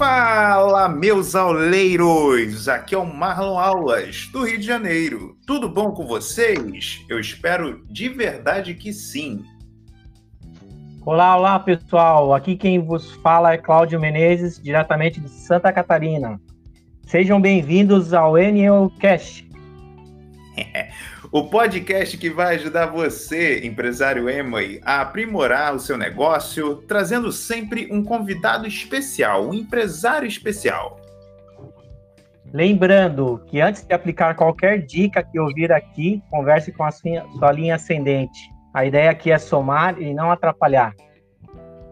[0.00, 2.70] Fala, meus auleiros!
[2.70, 5.36] Aqui é o Marlon Aulas, do Rio de Janeiro.
[5.46, 7.04] Tudo bom com vocês?
[7.06, 9.44] Eu espero de verdade que sim.
[11.04, 12.32] Olá, olá, pessoal.
[12.32, 16.40] Aqui quem vos fala é Cláudio Menezes, diretamente de Santa Catarina.
[17.02, 19.46] Sejam bem-vindos ao NEOcast.
[21.32, 27.88] o podcast que vai ajudar você, empresário Emoi, a aprimorar o seu negócio, trazendo sempre
[27.90, 31.00] um convidado especial, um empresário especial.
[32.52, 37.76] Lembrando que antes de aplicar qualquer dica que ouvir aqui, converse com a sua linha
[37.76, 40.94] ascendente a ideia aqui é somar e não atrapalhar.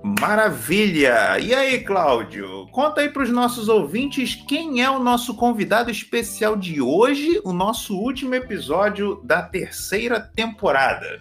[0.02, 1.38] Maravilha!
[1.40, 2.66] E aí, Cláudio?
[2.70, 7.52] Conta aí para os nossos ouvintes quem é o nosso convidado especial de hoje, o
[7.52, 11.20] nosso último episódio da terceira temporada.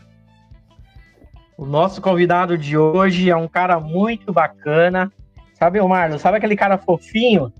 [1.58, 5.12] O nosso convidado de hoje é um cara muito bacana.
[5.55, 6.20] Sabe, o Marlon?
[6.20, 7.51] Sabe aquele cara fofinho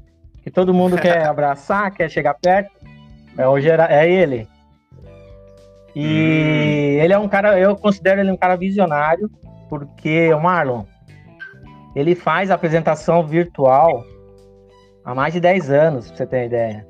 [0.44, 2.72] que todo mundo quer abraçar, quer chegar perto?
[3.36, 3.88] É, o gera...
[3.92, 4.48] é ele.
[5.96, 7.04] E hum.
[7.04, 9.32] ele é um cara, eu considero ele um cara visionário,
[9.68, 10.84] porque o Marlon,
[11.98, 14.06] ele faz apresentação virtual
[15.04, 16.86] há mais de 10 anos, pra você ter ideia.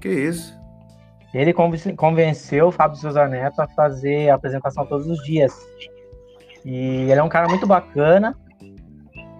[0.00, 0.58] Que isso?
[1.34, 5.54] Ele convenceu o Fábio Souza Neto a fazer a apresentação todos os dias.
[6.64, 8.34] E ele é um cara muito bacana,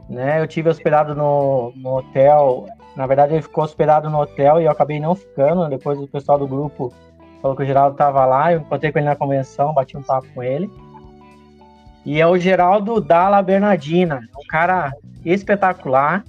[0.07, 0.39] né?
[0.39, 4.71] Eu tive hospedado no, no hotel, na verdade ele ficou hospedado no hotel e eu
[4.71, 6.93] acabei não ficando, depois o pessoal do grupo
[7.41, 10.29] falou que o Geraldo estava lá, eu encontrei com ele na convenção, bati um papo
[10.35, 10.71] com ele.
[12.09, 14.91] E é o Geraldo Dalla Bernardina, um cara
[15.27, 16.25] espetacular.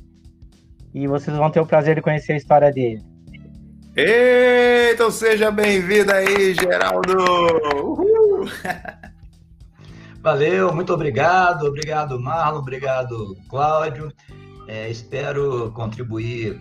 [0.94, 3.02] E vocês vão ter o prazer de conhecer a história dele.
[4.94, 7.17] Então seja bem-vindo aí, Geraldo!
[7.73, 8.45] Uhul.
[10.21, 14.11] Valeu, muito obrigado, obrigado Marlon, obrigado Cláudio.
[14.67, 16.59] É, espero contribuir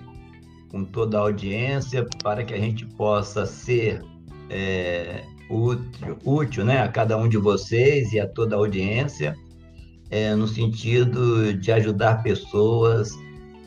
[0.71, 4.01] com toda a audiência para que a gente possa ser
[4.49, 9.35] é, útil, útil né, a cada um de vocês e a toda a audiência,
[10.11, 13.11] é, no sentido de ajudar pessoas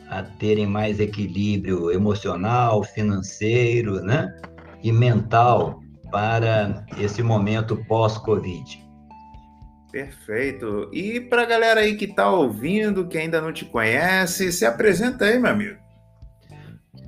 [0.08, 4.34] a terem mais equilíbrio emocional, financeiro né,
[4.82, 8.82] e mental para esse momento pós-Covid.
[9.90, 10.88] Perfeito.
[10.92, 15.26] E para a galera aí que está ouvindo, que ainda não te conhece, se apresenta
[15.26, 15.78] aí, meu amigo.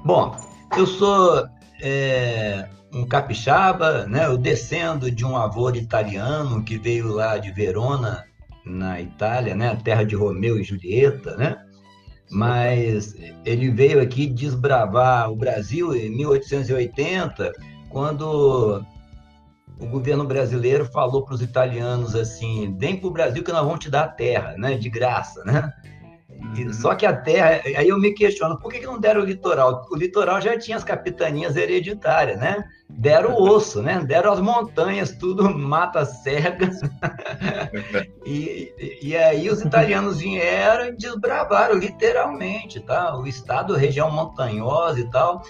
[0.05, 0.37] Bom,
[0.77, 1.47] eu sou
[1.83, 4.27] é, um capixaba, né?
[4.27, 8.25] Eu descendo de um avô italiano que veio lá de Verona,
[8.65, 9.77] na Itália, né?
[9.85, 11.59] Terra de Romeu e Julieta, né?
[12.31, 17.53] Mas ele veio aqui desbravar o Brasil em 1880,
[17.91, 18.83] quando
[19.79, 23.81] o governo brasileiro falou para os italianos assim: vem para o Brasil que nós vamos
[23.81, 24.77] te dar a terra, né?
[24.77, 25.73] De graça, né?
[26.41, 26.73] Uhum.
[26.73, 29.87] Só que a terra, aí eu me questiono, por que, que não deram o litoral?
[29.91, 32.65] O litoral já tinha as capitanias hereditárias, né?
[32.89, 34.03] Deram o osso, né?
[34.05, 36.71] Deram as montanhas, tudo mata cega.
[38.25, 43.17] e, e aí os italianos vieram e desbravaram, literalmente, tá?
[43.17, 45.43] O estado, região montanhosa e tal.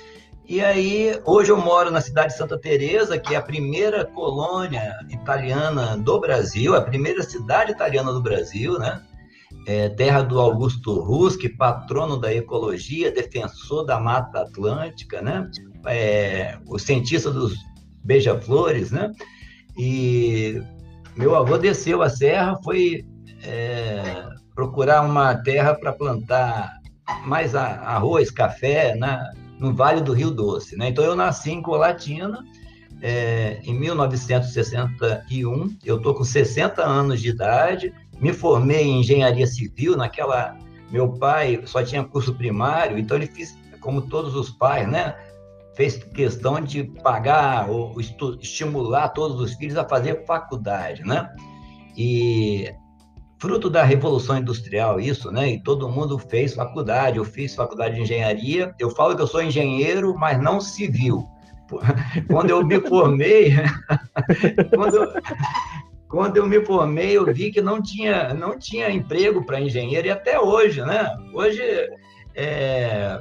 [0.47, 4.95] E aí, hoje eu moro na cidade de Santa Teresa, que é a primeira colônia
[5.09, 9.01] italiana do Brasil, a primeira cidade italiana do Brasil, né?
[9.67, 15.51] É, terra do Augusto Ruski, patrono da ecologia, defensor da Mata Atlântica, né?
[15.87, 17.55] É, o cientista dos
[18.03, 19.13] beija-flores, né?
[19.77, 20.63] E
[21.17, 23.05] meu avô desceu a serra, foi
[23.43, 26.79] é, procurar uma terra para plantar
[27.27, 29.31] mais arroz, café, né?
[29.59, 30.89] no Vale do Rio Doce, né?
[30.89, 32.45] Então eu nasci em Colatina,
[33.01, 39.97] é, em 1961, eu tô com 60 anos de idade, me formei em engenharia civil,
[39.97, 40.57] naquela.
[40.91, 45.17] Meu pai só tinha curso primário, então ele fez, como todos os pais, né?
[45.75, 48.01] Fez questão de pagar ou
[48.41, 51.35] estimular todos os filhos a fazer faculdade, né?
[51.97, 52.73] E
[53.45, 55.51] fruto da revolução industrial isso, né?
[55.51, 57.19] E todo mundo fez faculdade.
[57.19, 58.75] Eu fiz faculdade de engenharia.
[58.79, 61.29] Eu falo que eu sou engenheiro, mas não civil.
[62.31, 63.53] Quando eu me formei,
[64.75, 65.13] quando, eu,
[66.15, 70.11] quando eu me formei, eu vi que não tinha, não tinha emprego para engenheiro, e
[70.13, 71.13] até hoje, né?
[71.33, 71.61] Hoje,
[72.37, 73.19] é...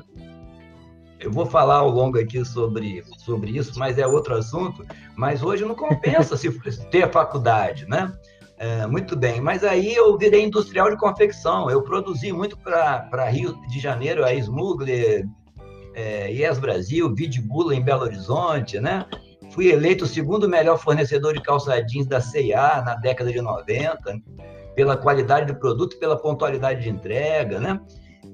[1.20, 4.86] eu vou falar ao longo aqui sobre, sobre isso, mas é outro assunto.
[5.16, 6.52] Mas hoje não compensa se
[6.92, 8.14] ter faculdade, né?
[8.60, 11.72] É, muito bem, mas aí eu virei industrial de confecção.
[11.72, 15.26] Eu produzi muito para Rio de Janeiro, a Smugler,
[15.96, 19.04] é, Yes Brasil, Vidbula em Belo Horizonte, né?
[19.54, 24.20] Fui eleito o segundo melhor fornecedor de calça jeans da C&A na década de 90,
[24.76, 27.80] pela qualidade do produto, pela pontualidade de entrega, né?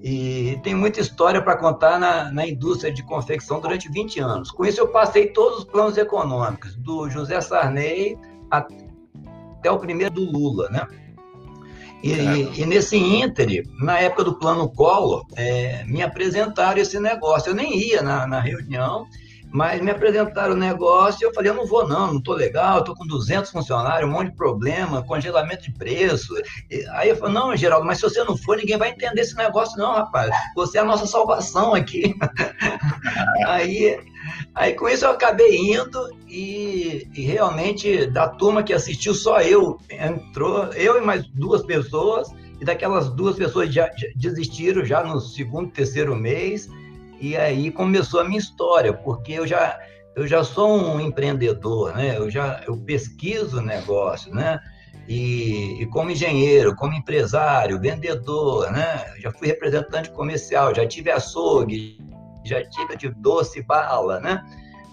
[0.02, 4.50] E tem muita história para contar na, na indústria de confecção durante 20 anos.
[4.50, 8.18] Com isso, eu passei todos os planos econômicos, do José Sarney
[8.50, 10.88] até o primeiro do Lula, né?
[12.02, 17.50] E, e, nesse íntere, na época do plano Collor, é, me apresentaram esse negócio.
[17.50, 19.06] Eu nem ia na, na reunião,
[19.52, 22.80] mas me apresentaram o negócio e eu falei, eu não vou não, não estou legal,
[22.80, 26.36] estou com 200 funcionários, um monte de problema, congelamento de preço.
[26.70, 29.36] E aí eu falei, não, Geraldo, mas se você não for, ninguém vai entender esse
[29.36, 30.30] negócio não, rapaz.
[30.56, 32.16] Você é a nossa salvação aqui.
[33.48, 34.00] aí,
[34.54, 39.80] aí com isso eu acabei indo e, e, realmente da turma que assistiu, só eu
[39.90, 42.30] entrou, eu e mais duas pessoas,
[42.62, 46.70] e daquelas duas pessoas já, já desistiram já no segundo, terceiro mês,
[47.20, 49.80] e aí começou a minha história, porque eu já,
[50.16, 52.18] eu já sou um empreendedor, né?
[52.18, 54.60] Eu já eu pesquiso negócio, né?
[55.08, 59.06] E, e, como engenheiro, como empresário, vendedor, né?
[59.20, 61.98] Já fui representante comercial, já tive açougue,
[62.46, 64.44] já tive, tive doce bala, né?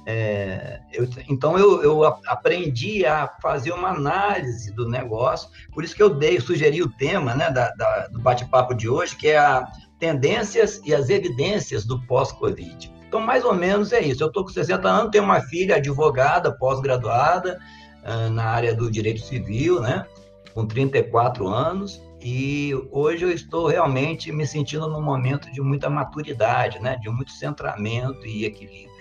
[0.09, 6.03] É, eu, então eu, eu, aprendi a fazer uma análise do negócio, por isso que
[6.03, 9.67] eu dei, sugeri o tema né, da, da, do bate-papo de hoje, que é a
[9.99, 12.93] tendências e as evidências do pós-Covid.
[13.09, 14.23] Então, mais ou menos é isso.
[14.23, 17.59] Eu estou com 60 anos, tenho uma filha advogada, pós-graduada
[18.03, 20.05] uh, na área do direito civil, né?
[20.53, 26.81] com 34 anos, e hoje eu estou realmente me sentindo num momento de muita maturidade,
[26.81, 26.97] né?
[26.97, 28.96] de muito centramento e equilíbrio.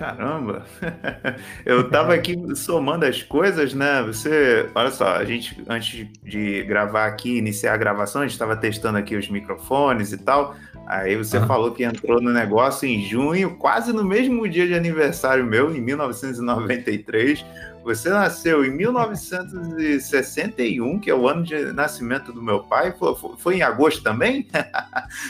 [0.00, 0.64] Caramba!
[1.66, 4.02] Eu estava aqui somando as coisas, né?
[4.04, 8.56] Você, olha só, a gente antes de gravar aqui, iniciar a gravação, a gente estava
[8.56, 10.56] testando aqui os microfones e tal.
[10.86, 11.46] Aí você ah.
[11.46, 15.82] falou que entrou no negócio em junho, quase no mesmo dia de aniversário meu, em
[15.82, 17.44] 1993.
[17.84, 22.94] Você nasceu em 1961, que é o ano de nascimento do meu pai.
[22.98, 24.48] Foi, foi em agosto também?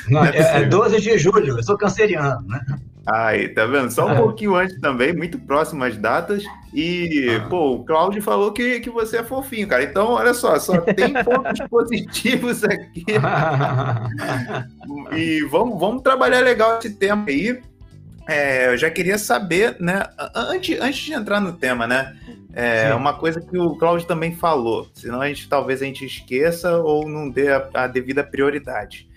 [0.09, 2.61] Não, é, é 12 de julho, eu sou canceriano, né?
[3.07, 3.91] Aí, tá vendo?
[3.91, 4.17] Só um é.
[4.17, 6.43] pouquinho antes também, muito próximo às datas.
[6.73, 7.49] E, ah.
[7.49, 9.83] pô, o Cláudio falou que, que você é fofinho, cara.
[9.83, 13.05] Então, olha só, só tem pontos positivos aqui.
[15.17, 17.61] e vamos, vamos trabalhar legal esse tema aí.
[18.29, 20.05] É, eu já queria saber, né?
[20.35, 22.15] Antes, antes de entrar no tema, né?
[22.53, 26.79] É uma coisa que o Cláudio também falou, senão a gente talvez a gente esqueça
[26.79, 29.09] ou não dê a, a devida prioridade.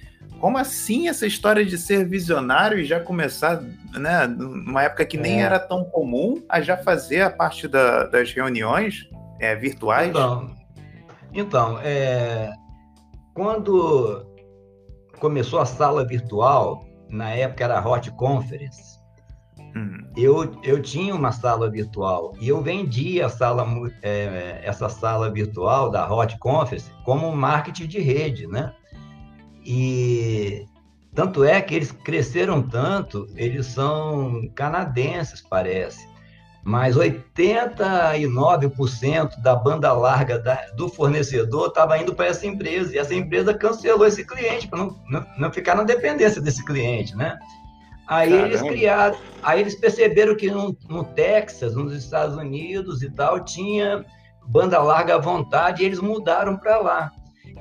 [0.44, 3.64] Como assim essa história de ser visionário e já começar,
[3.94, 5.46] né, numa época que nem é.
[5.46, 9.10] era tão comum, a já fazer a parte da, das reuniões
[9.40, 10.10] é, virtuais?
[10.10, 10.52] Então,
[11.34, 12.52] então é,
[13.34, 14.26] quando
[15.18, 19.00] começou a sala virtual, na época era Hot Conference,
[19.74, 20.12] hum.
[20.18, 23.66] eu, eu tinha uma sala virtual e eu vendia a sala,
[24.02, 28.74] é, essa sala virtual da Hot Conference como marketing de rede, né?
[29.66, 30.66] E
[31.16, 36.12] tanto é que eles cresceram tanto, eles são canadenses, parece.
[36.66, 42.96] Mas 89% da banda larga da, do fornecedor estava indo para essa empresa.
[42.96, 47.16] E essa empresa cancelou esse cliente para não, não, não, ficar na dependência desse cliente,
[47.16, 47.38] né?
[48.08, 48.48] Aí Caramba.
[48.48, 54.06] eles criaram, aí eles perceberam que no, no Texas, nos Estados Unidos e tal, tinha
[54.46, 57.12] banda larga à vontade e eles mudaram para lá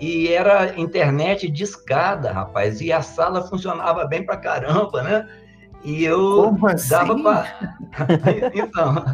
[0.03, 5.29] e era internet de escada, rapaz, e a sala funcionava bem pra caramba, né?
[5.85, 6.89] E eu Como assim?
[6.89, 7.47] dava pa...
[8.53, 9.05] então,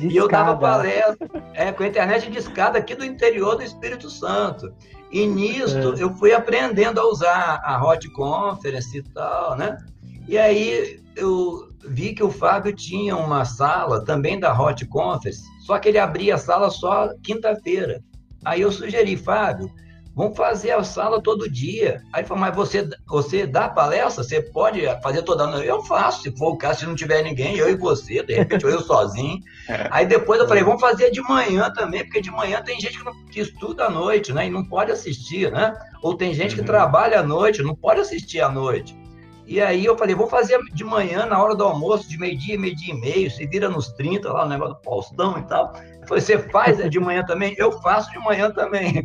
[0.00, 4.10] e eu dava palestra é, com a internet de escada aqui do interior do Espírito
[4.10, 4.74] Santo.
[5.12, 6.02] E nisto é.
[6.02, 9.78] eu fui aprendendo a usar a Hot Conference e tal, né?
[10.26, 15.78] E aí eu vi que o Fábio tinha uma sala também da Hot Conference, só
[15.78, 18.02] que ele abria a sala só quinta-feira.
[18.44, 19.70] Aí eu sugeri, Fábio,
[20.14, 22.02] Vamos fazer a sala todo dia.
[22.12, 24.22] Aí falou, mas você, você dá palestra?
[24.22, 25.66] Você pode fazer toda noite?
[25.66, 28.64] Eu faço, se for o caso, se não tiver ninguém, eu e você, de repente,
[28.66, 29.40] eu sozinho.
[29.68, 29.88] É.
[29.90, 33.04] Aí depois eu falei, vamos fazer de manhã também, porque de manhã tem gente que,
[33.04, 34.46] não, que estuda à noite, né?
[34.46, 35.74] E não pode assistir, né?
[36.02, 36.66] Ou tem gente que uhum.
[36.66, 39.01] trabalha à noite, não pode assistir à noite.
[39.46, 42.94] E aí eu falei, vou fazer de manhã, na hora do almoço, de meio-dia, meio-dia
[42.94, 45.72] e meio, se vira nos 30, lá o negócio do Faustão e tal.
[46.00, 47.54] Eu falei, você faz de manhã também?
[47.58, 49.02] Eu faço de manhã também.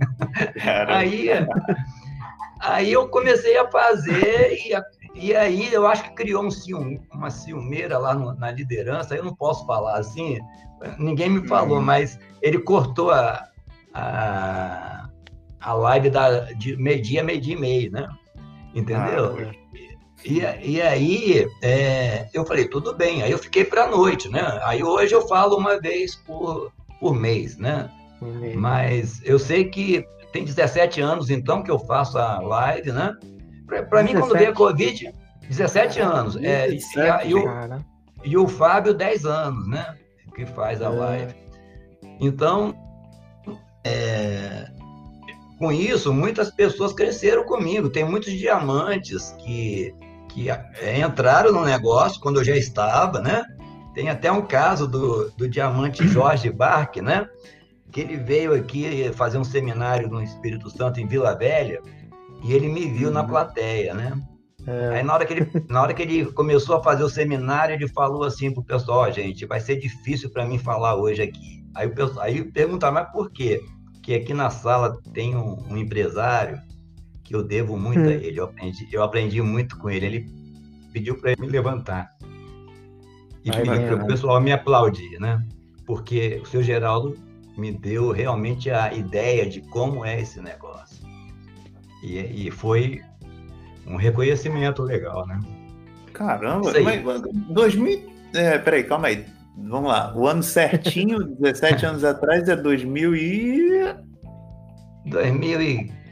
[0.88, 1.30] Aí,
[2.60, 4.74] aí eu comecei a fazer e,
[5.16, 9.24] e aí eu acho que criou um cium, uma ciumeira lá no, na liderança, eu
[9.24, 10.38] não posso falar assim,
[11.00, 11.84] ninguém me falou, uhum.
[11.84, 13.48] mas ele cortou a,
[13.94, 15.10] a,
[15.60, 18.08] a live da, de meio-dia, meio-dia e meio, né?
[18.76, 19.36] Entendeu?
[19.40, 19.57] Ah,
[20.26, 23.24] e, e aí é, eu falei, tudo bem.
[23.24, 24.60] Aí eu fiquei para a noite, né?
[24.64, 27.90] Aí hoje eu falo uma vez por, por mês, né?
[28.56, 33.16] Mas eu sei que tem 17 anos então que eu faço a live, né?
[33.90, 35.14] Para mim, quando veio a Covid,
[35.48, 36.36] 17 anos.
[36.38, 37.46] É, 17, e, a, e, o,
[38.24, 39.96] e, o, Fábio, 10 anos, né?
[40.34, 40.90] Que faz a é.
[40.90, 41.36] live.
[42.20, 42.74] Então,
[43.84, 44.70] é,
[45.60, 47.90] com isso, muitas pessoas cresceram comigo.
[47.90, 49.94] Tem muitos diamantes que,
[50.30, 53.44] que é, entraram no negócio quando eu já estava, né?
[53.94, 57.28] Tem até um caso do, do diamante Jorge Barque, né?
[57.92, 61.82] Que ele veio aqui fazer um seminário no Espírito Santo em Vila Velha
[62.44, 63.28] e ele me viu na uhum.
[63.28, 64.22] plateia, né?
[64.68, 64.98] É.
[64.98, 67.88] Aí na hora, que ele, na hora que ele começou a fazer o seminário, ele
[67.88, 71.64] falou assim pro pessoal, oh, gente, vai ser difícil para mim falar hoje aqui.
[71.74, 73.62] Aí o pessoal, aí perguntar, mas por quê?
[74.04, 76.62] Que aqui na sala tem um, um empresário
[77.28, 78.08] que eu devo muito hum.
[78.08, 78.40] a ele.
[78.40, 80.06] Eu aprendi, eu aprendi muito com ele.
[80.06, 80.30] Ele
[80.94, 82.10] pediu para ele me levantar.
[83.44, 85.46] E para o pessoal me aplaudir, né?
[85.86, 87.18] Porque o seu Geraldo
[87.58, 91.06] me deu realmente a ideia de como é esse negócio.
[92.02, 93.02] E, e foi
[93.86, 95.40] um reconhecimento legal, né?
[96.14, 98.10] Caramba, mas 2000.
[98.34, 99.26] É, peraí, calma aí.
[99.58, 100.14] Vamos lá.
[100.16, 103.96] O ano certinho, 17 anos atrás, é 2000 e.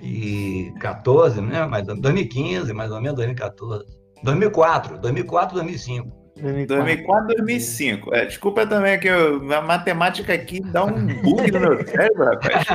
[0.05, 1.65] 2014, né?
[1.65, 3.85] Mas 2015, mais ou menos 2014.
[4.23, 6.25] 2004, 2004, 2005.
[6.67, 8.13] 2004, 2005.
[8.13, 12.67] É, desculpa também que eu, a matemática aqui dá um bug no meu cérebro, rapaz.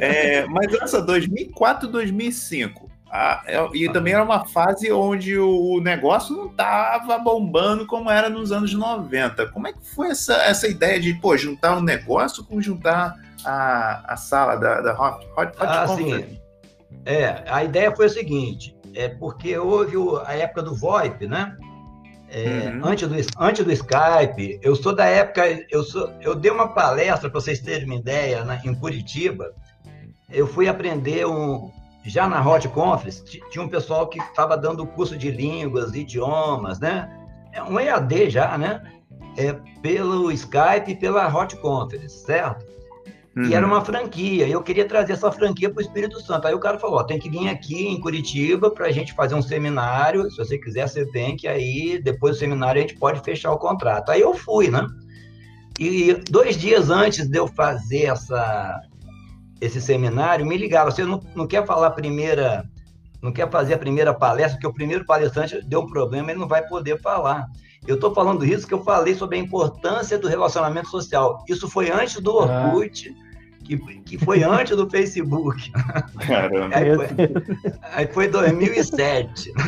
[0.00, 2.88] É, mas essa 2004, 2005.
[3.12, 3.42] Ah,
[3.74, 8.72] e também era uma fase onde o negócio não estava bombando como era nos anos
[8.72, 9.48] 90.
[9.48, 14.12] Como é que foi essa, essa ideia de pô, juntar um negócio com juntar a,
[14.12, 16.40] a sala da, da Hot, Hot, Hot ah, sim.
[17.04, 21.56] É, a ideia foi a seguinte: é porque houve a época do VoIP, né?
[22.32, 22.84] É, uhum.
[22.84, 27.28] antes, do, antes do Skype, eu sou da época, eu, sou, eu dei uma palestra,
[27.28, 29.52] para vocês terem uma ideia, né, em Curitiba.
[30.30, 31.72] Eu fui aprender um,
[32.04, 37.10] já na Hot Conference, tinha um pessoal que estava dando curso de línguas, idiomas, né?
[37.52, 38.80] É um EAD já, né?
[39.36, 42.64] É, pelo Skype e pela Hot Conference, certo?
[43.36, 43.44] Uhum.
[43.44, 43.72] E era uhum.
[43.72, 46.48] uma franquia, eu queria trazer essa franquia para o Espírito Santo.
[46.48, 49.34] Aí o cara falou: ó, tem que vir aqui em Curitiba para a gente fazer
[49.34, 50.28] um seminário.
[50.30, 53.58] Se você quiser, você vem, que aí depois do seminário a gente pode fechar o
[53.58, 54.10] contrato.
[54.10, 54.84] Aí eu fui, né?
[55.78, 58.82] E dois dias antes de eu fazer essa,
[59.60, 62.68] esse seminário, me ligaram, você não, não quer falar a primeira,
[63.22, 66.48] não quer fazer a primeira palestra, porque o primeiro palestrante deu um problema, ele não
[66.48, 67.46] vai poder falar.
[67.86, 71.42] Eu estou falando isso que eu falei sobre a importância do relacionamento social.
[71.48, 73.14] Isso foi antes do Orkut, ah.
[73.64, 75.72] que, que foi antes do Facebook.
[76.26, 76.76] Caramba.
[76.76, 77.06] Aí foi,
[77.82, 79.52] aí foi 2007.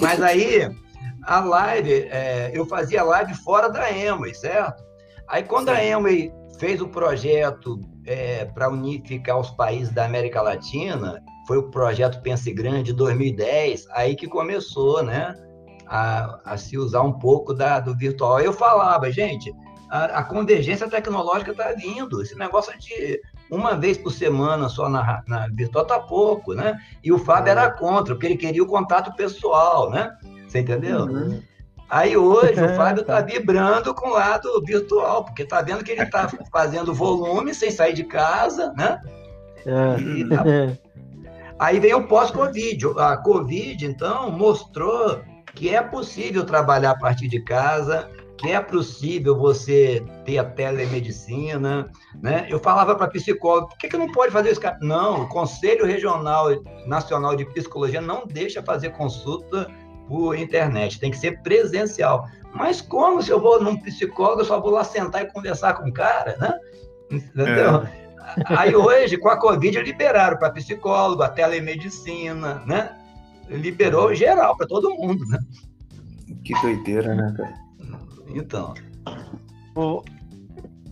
[0.00, 0.70] Mas aí,
[1.24, 4.84] a live, é, eu fazia live fora da Emway, certo?
[5.28, 11.22] Aí quando a Emway fez o projeto é, para unificar os países da América Latina,
[11.46, 15.34] foi o projeto Pense Grande 2010, aí que começou, né,
[15.86, 18.40] a, a se usar um pouco da, do virtual.
[18.40, 19.52] Eu falava, gente,
[19.90, 25.22] a, a convergência tecnológica está vindo, esse negócio de uma vez por semana só na,
[25.26, 26.78] na virtual tá pouco, né?
[27.02, 27.52] E o Fábio é.
[27.52, 30.16] era contra, porque ele queria o contato pessoal, né?
[30.46, 31.02] Você entendeu?
[31.04, 31.40] Uhum.
[31.88, 36.02] Aí hoje o Fábio está vibrando com o lado virtual, porque está vendo que ele
[36.02, 39.00] está fazendo volume sem sair de casa, né?
[39.64, 40.26] É.
[40.28, 40.44] Tá...
[41.58, 42.86] Aí vem o pós-Covid.
[42.98, 45.22] A Covid, então, mostrou
[45.56, 51.90] que é possível trabalhar a partir de casa, que é possível você ter a telemedicina,
[52.22, 52.46] né?
[52.50, 54.60] Eu falava para psicólogo, por que, que não pode fazer isso?
[54.82, 56.48] Não, o Conselho Regional
[56.86, 59.66] Nacional de Psicologia não deixa fazer consulta
[60.06, 62.26] por internet, tem que ser presencial.
[62.52, 65.88] Mas como se eu vou num psicólogo, eu só vou lá sentar e conversar com
[65.88, 66.54] o cara, né?
[67.10, 67.82] Entendeu?
[67.82, 68.06] É.
[68.56, 72.94] Aí hoje, com a Covid, liberaram para psicólogo, a telemedicina, né?
[73.48, 75.38] Liberou geral para todo mundo, né?
[76.44, 77.54] Que doideira, né, cara?
[78.28, 78.74] Então.
[79.74, 80.02] O,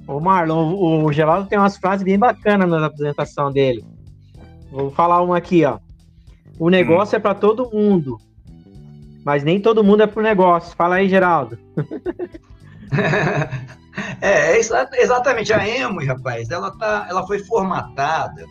[0.07, 3.85] o Marlon, o, o Geraldo tem umas frases bem bacanas na apresentação dele.
[4.71, 5.79] Vou falar uma aqui, ó.
[6.59, 7.19] O negócio hum.
[7.19, 8.19] é para todo mundo,
[9.25, 10.77] mas nem todo mundo é pro negócio.
[10.77, 11.59] Fala aí, Geraldo.
[14.21, 15.53] é, é exatamente.
[15.53, 18.47] A Emo, rapaz, ela, tá, ela foi formatada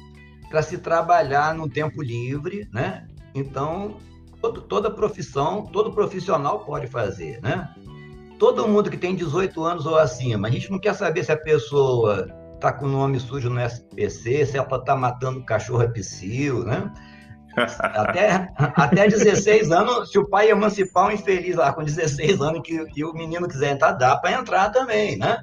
[0.50, 3.08] para se trabalhar no tempo livre, né?
[3.36, 3.98] Então,
[4.42, 7.70] todo, toda profissão, todo profissional pode fazer, né?
[8.38, 11.38] Todo mundo que tem 18 anos ou acima, a gente não quer saber se a
[11.38, 16.64] pessoa está com o nome sujo no SPC, se ela está matando cachorro a psil,
[16.64, 16.92] né?
[17.56, 22.84] Até, até 16 anos, se o pai emancipar um infeliz lá com 16 anos que,
[22.86, 25.38] que o menino quiser entrar, dá para entrar também, né?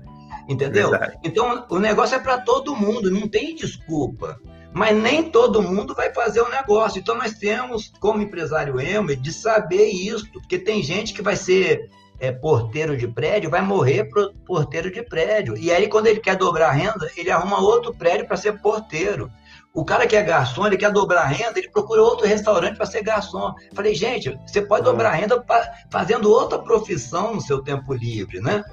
[0.49, 0.91] Entendeu?
[0.91, 1.19] Verdade.
[1.23, 4.41] Então, o negócio é para todo mundo, não tem desculpa.
[4.73, 7.01] Mas nem todo mundo vai fazer o negócio.
[7.01, 11.91] Então, nós temos, como empresário Emmer, de saber isso, porque tem gente que vai ser
[12.21, 15.57] é, porteiro de prédio, vai morrer pro porteiro de prédio.
[15.57, 19.31] E aí, quando ele quer dobrar a renda, ele arruma outro prédio para ser porteiro.
[19.73, 22.87] O cara que é garçom, ele quer dobrar a renda, ele procura outro restaurante para
[22.87, 23.55] ser garçom.
[23.75, 25.45] Falei, gente, você pode dobrar a renda
[25.91, 28.65] fazendo outra profissão no seu tempo livre, né?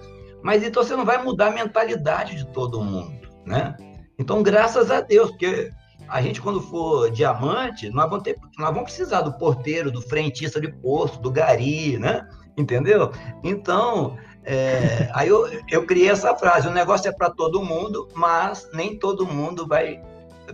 [0.44, 3.76] Mas então você não vai mudar a mentalidade de todo mundo, né?
[4.20, 5.72] Então, graças a Deus, porque
[6.08, 10.60] a gente, quando for diamante, nós vamos, ter, nós vamos precisar do porteiro, do frentista
[10.60, 12.28] de posto, do gari, né?
[12.58, 13.12] Entendeu?
[13.44, 18.70] Então, é, aí eu, eu criei essa frase: o negócio é para todo mundo, mas
[18.74, 20.02] nem todo mundo vai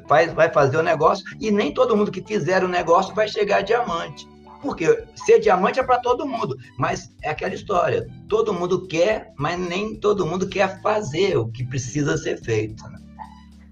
[0.07, 3.57] faz, vai fazer o negócio e nem todo mundo que fizer o negócio vai chegar
[3.57, 4.27] a diamante.
[4.61, 9.59] Porque ser diamante é para todo mundo, mas é aquela história: todo mundo quer, mas
[9.59, 12.83] nem todo mundo quer fazer o que precisa ser feito.
[12.89, 12.99] Né?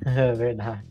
[0.03, 0.90] É verdade.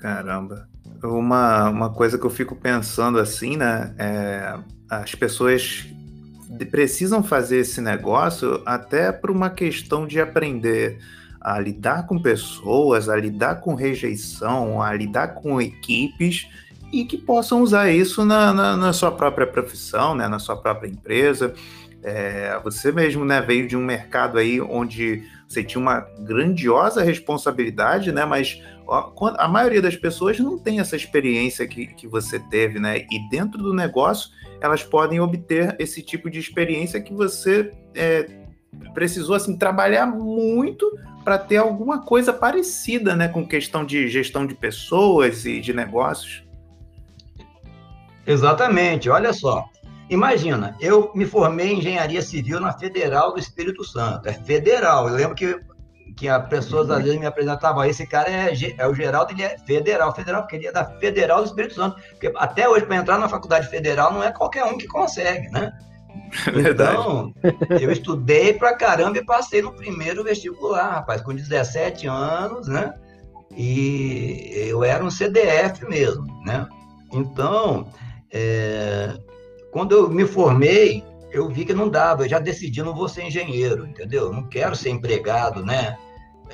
[0.00, 0.68] Caramba.
[1.02, 3.94] Uma, uma coisa que eu fico pensando assim, né?
[3.98, 5.86] É, as pessoas
[6.70, 10.98] precisam fazer esse negócio até por uma questão de aprender
[11.40, 16.46] a lidar com pessoas, a lidar com rejeição, a lidar com equipes
[16.92, 20.88] e que possam usar isso na, na, na sua própria profissão, né, na sua própria
[20.88, 21.54] empresa.
[22.02, 28.12] É, você mesmo né, veio de um mercado aí onde você tinha uma grandiosa responsabilidade,
[28.12, 33.06] né, mas a maioria das pessoas não tem essa experiência que, que você teve, né?
[33.10, 34.30] E dentro do negócio,
[34.60, 38.28] elas podem obter esse tipo de experiência que você é,
[38.92, 40.90] precisou assim trabalhar muito
[41.24, 46.42] para ter alguma coisa parecida, né, com questão de gestão de pessoas e de negócios.
[48.26, 49.08] Exatamente.
[49.10, 49.68] Olha só.
[50.08, 54.28] Imagina, eu me formei em engenharia civil na Federal do Espírito Santo.
[54.28, 55.08] É federal.
[55.08, 55.60] Eu lembro que,
[56.20, 59.56] que as pessoas às vezes me apresentavam, esse cara é, é o Geraldo, ele é
[59.56, 61.98] federal, federal, porque ele é da Federal do Espírito Santo.
[62.10, 65.72] Porque até hoje, para entrar na faculdade federal, não é qualquer um que consegue, né?
[66.52, 66.92] Verdade.
[66.92, 67.34] Então,
[67.80, 72.92] eu estudei pra caramba e passei no primeiro vestibular, rapaz, com 17 anos, né?
[73.56, 76.68] E eu era um CDF mesmo, né?
[77.14, 77.88] Então,
[78.30, 79.14] é,
[79.72, 81.02] quando eu me formei,
[81.32, 84.26] eu vi que não dava, eu já decidi, não vou ser engenheiro, entendeu?
[84.26, 85.96] Eu não quero ser empregado, né?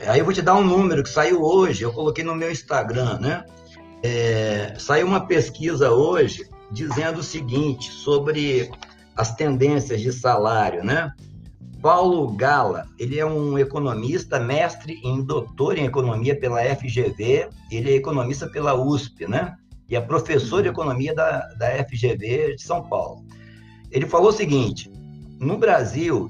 [0.05, 3.19] Aí eu vou te dar um número que saiu hoje, eu coloquei no meu Instagram,
[3.19, 3.45] né?
[4.03, 8.71] É, saiu uma pesquisa hoje dizendo o seguinte sobre
[9.17, 11.11] as tendências de salário, né?
[11.81, 17.95] Paulo Gala, ele é um economista, mestre em doutor em economia pela FGV, ele é
[17.95, 19.57] economista pela USP, né?
[19.89, 23.25] E é professor de economia da, da FGV de São Paulo.
[23.91, 24.91] Ele falou o seguinte:
[25.39, 26.29] no Brasil,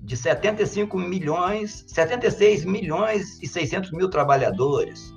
[0.00, 5.12] de 75 milhões, 76 milhões e 600 mil trabalhadores,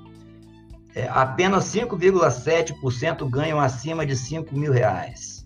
[0.96, 5.42] é, apenas 5,7% ganham acima de 5 mil reais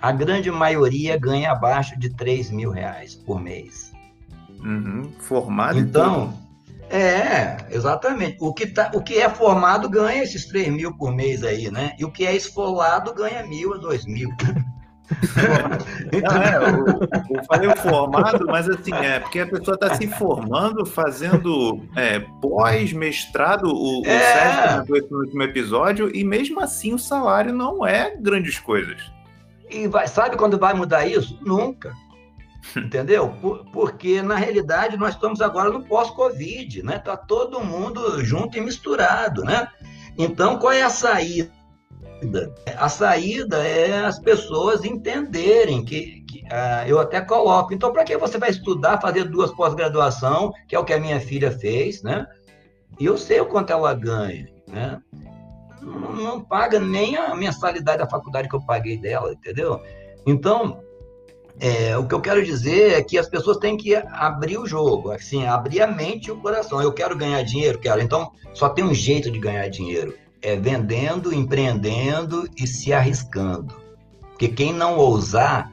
[0.00, 3.92] a grande maioria ganha abaixo de 3 mil reais por mês.
[4.60, 5.10] Uhum.
[5.18, 6.34] Formado então
[6.90, 11.44] é exatamente o que tá o que é formado ganha esses 3 mil por mês
[11.44, 14.30] aí né e o que é esfolado ganha mil a dois mil.
[16.22, 20.06] Não, é, eu, eu, falei o formado, mas assim, é porque a pessoa está se
[20.06, 24.16] formando, fazendo é, pós-mestrado, o, é.
[24.16, 29.00] o Sérgio comentou no último episódio, e mesmo assim o salário não é grandes coisas.
[29.70, 31.38] E vai, sabe quando vai mudar isso?
[31.40, 31.94] Nunca.
[32.76, 33.30] Entendeu?
[33.40, 36.96] Por, porque, na realidade, nós estamos agora no pós-Covid, né?
[36.96, 39.68] Está todo mundo junto e misturado, né?
[40.16, 41.57] Então, qual é a saída?
[42.76, 47.72] A saída é as pessoas entenderem que, que uh, eu até coloco.
[47.72, 51.20] Então, para que você vai estudar, fazer duas pós-graduação, que é o que a minha
[51.20, 52.26] filha fez, né?
[52.98, 55.00] E eu sei o quanto ela ganha, né?
[55.88, 59.80] não, não paga nem a mensalidade da faculdade que eu paguei dela, entendeu?
[60.26, 60.80] Então,
[61.58, 65.10] é, o que eu quero dizer é que as pessoas têm que abrir o jogo,
[65.10, 66.80] assim, abrir a mente e o coração.
[66.80, 68.00] Eu quero ganhar dinheiro, quero.
[68.00, 73.74] Então, só tem um jeito de ganhar dinheiro: é vendendo, empreendendo e se arriscando.
[74.30, 75.70] Porque quem não ousar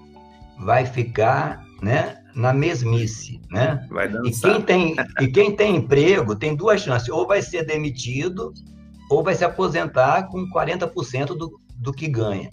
[0.59, 3.85] vai ficar, né, na mesmice, né?
[3.89, 8.53] Vai e quem tem e quem tem emprego tem duas chances: ou vai ser demitido
[9.09, 12.49] ou vai se aposentar com 40% do, do que ganha.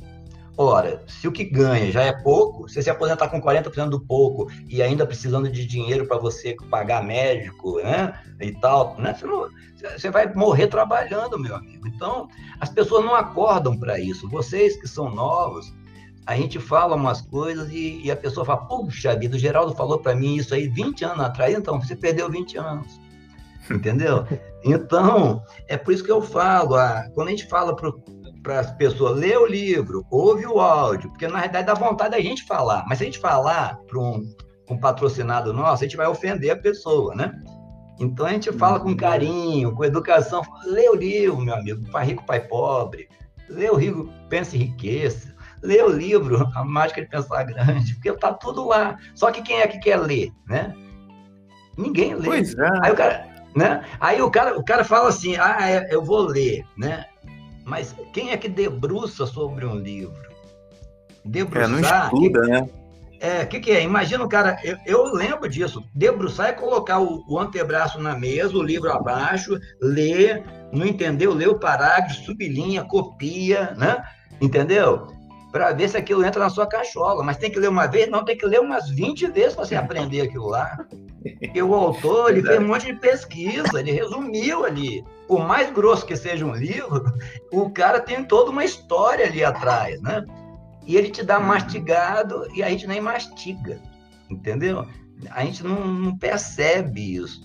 [0.57, 4.51] Ora, se o que ganha já é pouco, você se aposentar com 40% do pouco
[4.69, 9.49] e ainda precisando de dinheiro para você pagar médico, né, e tal, né, você, não,
[9.97, 11.89] você vai morrer trabalhando, meu amigo.
[11.89, 12.29] Então,
[12.61, 14.29] as pessoas não acordam para isso.
[14.29, 15.73] Vocês que são novos,
[16.27, 19.99] a gente fala umas coisas e, e a pessoa fala, puxa vida, o Geraldo falou
[19.99, 23.01] para mim isso aí 20 anos atrás, então você perdeu 20 anos.
[23.71, 24.27] Entendeu?
[24.65, 27.91] Então, é por isso que eu falo, ah, quando a gente fala para
[28.47, 32.45] as pessoas, lê o livro, ouve o áudio, porque na realidade dá vontade da gente
[32.45, 34.23] falar, mas se a gente falar para um,
[34.69, 37.33] um patrocinado nosso, a gente vai ofender a pessoa, né?
[38.01, 40.43] Então a gente fala com carinho, com educação.
[40.67, 43.09] Lê o livro, meu amigo, Pai Rico, Pai Pobre.
[43.49, 45.33] Lê o Rico, Pensa em Riqueza.
[45.63, 48.97] Lê o livro, A Mágica de Pensar Grande, porque tá tudo lá.
[49.15, 50.75] Só que quem é que quer ler, né?
[51.79, 52.25] Ninguém lê.
[52.25, 52.71] Pois é.
[52.83, 53.85] Aí o cara, né?
[54.01, 57.05] Aí o cara, o cara fala assim, ah, é, eu vou ler, né?
[57.65, 60.31] Mas quem é que debruça sobre um livro?
[61.25, 61.65] Debruçar...
[61.65, 62.69] É, não estuda, né?
[63.23, 63.85] É, o que, que é?
[63.85, 65.81] Imagina o cara, eu, eu lembro disso.
[65.95, 71.33] Debruçar é colocar o, o, antebraço na mesa, o livro abaixo, ler, não entendeu?
[71.33, 74.03] Lê o parágrafo, sublinha, copia, né?
[74.41, 75.07] Entendeu?
[75.53, 77.23] Para ver se aquilo entra na sua cachola.
[77.23, 78.11] Mas tem que ler uma vez?
[78.11, 80.85] Não, tem que ler umas 20 vezes para você aprender aquilo lá.
[81.41, 85.05] Porque o autor, ele fez um monte de pesquisa, ele resumiu ali.
[85.27, 87.05] Por mais grosso que seja um livro,
[87.53, 90.25] o cara tem toda uma história ali atrás, né?
[90.87, 93.81] e ele te dá mastigado e a gente nem mastiga,
[94.29, 94.87] entendeu?
[95.31, 97.41] A gente não, não percebe isso.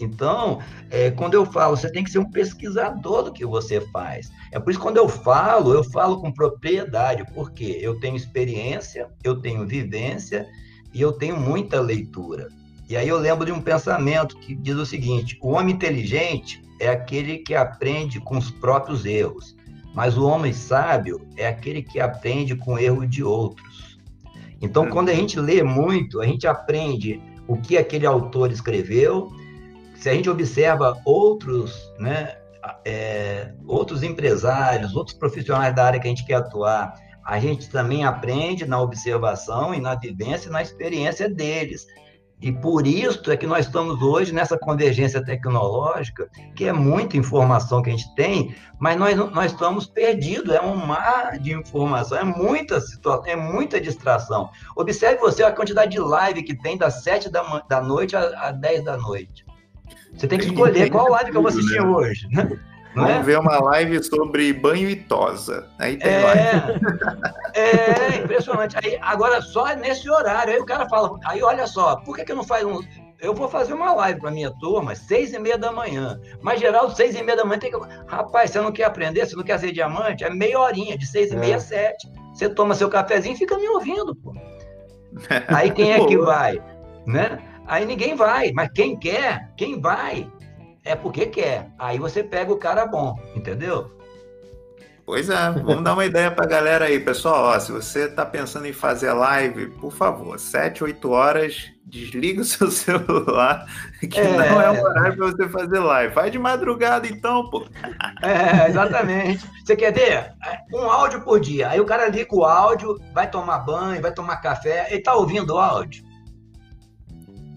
[0.00, 4.32] Então, é, quando eu falo, você tem que ser um pesquisador do que você faz.
[4.50, 9.08] É por isso que quando eu falo, eu falo com propriedade, porque eu tenho experiência,
[9.22, 10.48] eu tenho vivência
[10.92, 12.48] e eu tenho muita leitura.
[12.88, 16.88] E aí eu lembro de um pensamento que diz o seguinte: o homem inteligente é
[16.88, 19.56] aquele que aprende com os próprios erros.
[19.94, 23.98] Mas o homem sábio é aquele que aprende com o erro de outros.
[24.60, 29.30] Então, quando a gente lê muito, a gente aprende o que aquele autor escreveu.
[29.94, 32.36] Se a gente observa outros, né,
[32.84, 38.04] é, outros empresários, outros profissionais da área que a gente quer atuar, a gente também
[38.04, 41.86] aprende na observação e na vivência e na experiência deles.
[42.42, 47.80] E por isso é que nós estamos hoje nessa convergência tecnológica, que é muita informação
[47.80, 52.24] que a gente tem, mas nós, nós estamos perdidos, é um mar de informação, é
[52.24, 54.50] muita situação, é muita distração.
[54.74, 58.84] Observe você a quantidade de live que tem das 7 da, da noite às 10
[58.84, 59.46] da noite.
[60.12, 61.86] Você tem que escolher qual live que eu vou assistir né?
[61.86, 62.58] hoje, né?
[62.94, 63.22] Vamos é?
[63.22, 65.68] ver uma live sobre banho e tosa.
[65.78, 66.80] Aí tem é, live.
[67.54, 68.76] É, impressionante.
[68.82, 70.52] Aí, agora, só nesse horário.
[70.54, 72.80] Aí o cara fala, aí olha só, por que, que não faz um.
[73.20, 76.20] Eu vou fazer uma live para minha turma, seis e meia da manhã.
[76.40, 77.78] Mas, Geraldo, seis e meia da manhã tem que.
[78.06, 80.24] Rapaz, você não quer aprender, você não quer ser diamante?
[80.24, 81.60] É meia horinha, de seis e meia a é.
[81.60, 82.10] sete.
[82.34, 84.34] Você toma seu cafezinho e fica me ouvindo, pô.
[85.48, 86.60] Aí quem é que vai?
[87.06, 87.38] Né?
[87.66, 90.28] Aí ninguém vai, mas quem quer, quem vai,
[90.84, 91.70] é porque quer.
[91.78, 93.90] Aí você pega o cara bom, entendeu?
[95.04, 97.46] Pois é, vamos dar uma ideia para a galera aí, pessoal.
[97.46, 102.44] Ó, se você está pensando em fazer live, por favor, 7, 8 horas, desliga o
[102.46, 103.66] seu celular,
[104.00, 104.28] que é...
[104.28, 106.14] não é o horário para você fazer live.
[106.14, 107.66] Faz de madrugada então, pô.
[108.22, 109.44] É, exatamente.
[109.64, 110.32] Você quer ver?
[110.72, 111.70] Um áudio por dia.
[111.70, 115.54] Aí o cara liga o áudio, vai tomar banho, vai tomar café, ele tá ouvindo
[115.54, 116.04] o áudio.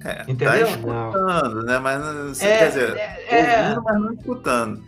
[0.06, 0.68] É, tá Entendeu?
[0.68, 1.80] Tá escutando, né?
[1.80, 4.84] Mas é, quer dizer, é, é, ouvindo, mas não escutando.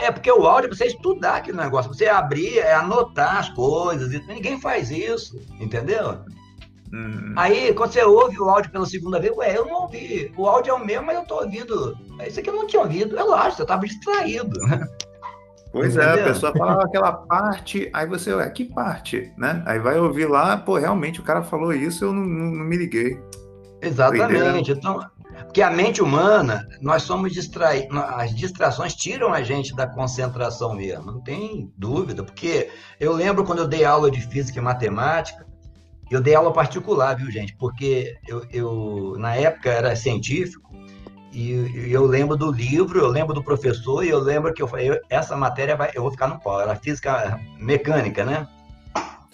[0.00, 4.10] É porque o áudio é você estudar aquele negócio, você abrir, é anotar as coisas,
[4.26, 6.20] ninguém faz isso, entendeu?
[6.90, 7.34] Hum.
[7.36, 10.32] Aí, quando você ouve o áudio pela segunda vez, ué, eu não ouvi.
[10.36, 11.96] O áudio é o mesmo, mas eu tô ouvindo.
[12.26, 13.18] Isso aqui eu não tinha ouvido.
[13.18, 14.58] É lógico, você tava distraído.
[15.72, 16.16] Pois Entendeu?
[16.16, 19.62] é, a pessoa falava aquela parte, aí você, ué, que parte, né?
[19.64, 22.76] Aí vai ouvir lá, pô, realmente o cara falou isso, eu não, não, não me
[22.76, 23.18] liguei.
[23.82, 24.70] Exatamente.
[24.70, 25.00] Então,
[25.44, 31.12] porque a mente humana, nós somos distraídos, as distrações tiram a gente da concentração mesmo,
[31.12, 35.44] não tem dúvida, porque eu lembro quando eu dei aula de física e matemática,
[36.10, 37.56] eu dei aula particular, viu, gente?
[37.56, 40.70] Porque eu, eu na época era científico,
[41.32, 45.00] e, eu lembro do livro, eu lembro do professor, e eu lembro que eu falei,
[45.08, 48.46] essa matéria vai, eu vou ficar no pau, era física mecânica, né?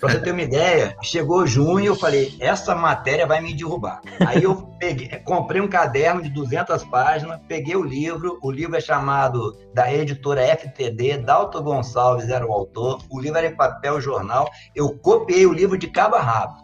[0.01, 4.01] Pra você ter uma ideia, chegou junho eu falei, essa matéria vai me derrubar.
[4.25, 8.81] Aí eu peguei, comprei um caderno de 200 páginas, peguei o livro, o livro é
[8.81, 14.49] chamado da editora FTD, Dalton Gonçalves era o autor, o livro era em papel jornal,
[14.73, 16.55] eu copiei o livro de cabo a rabo.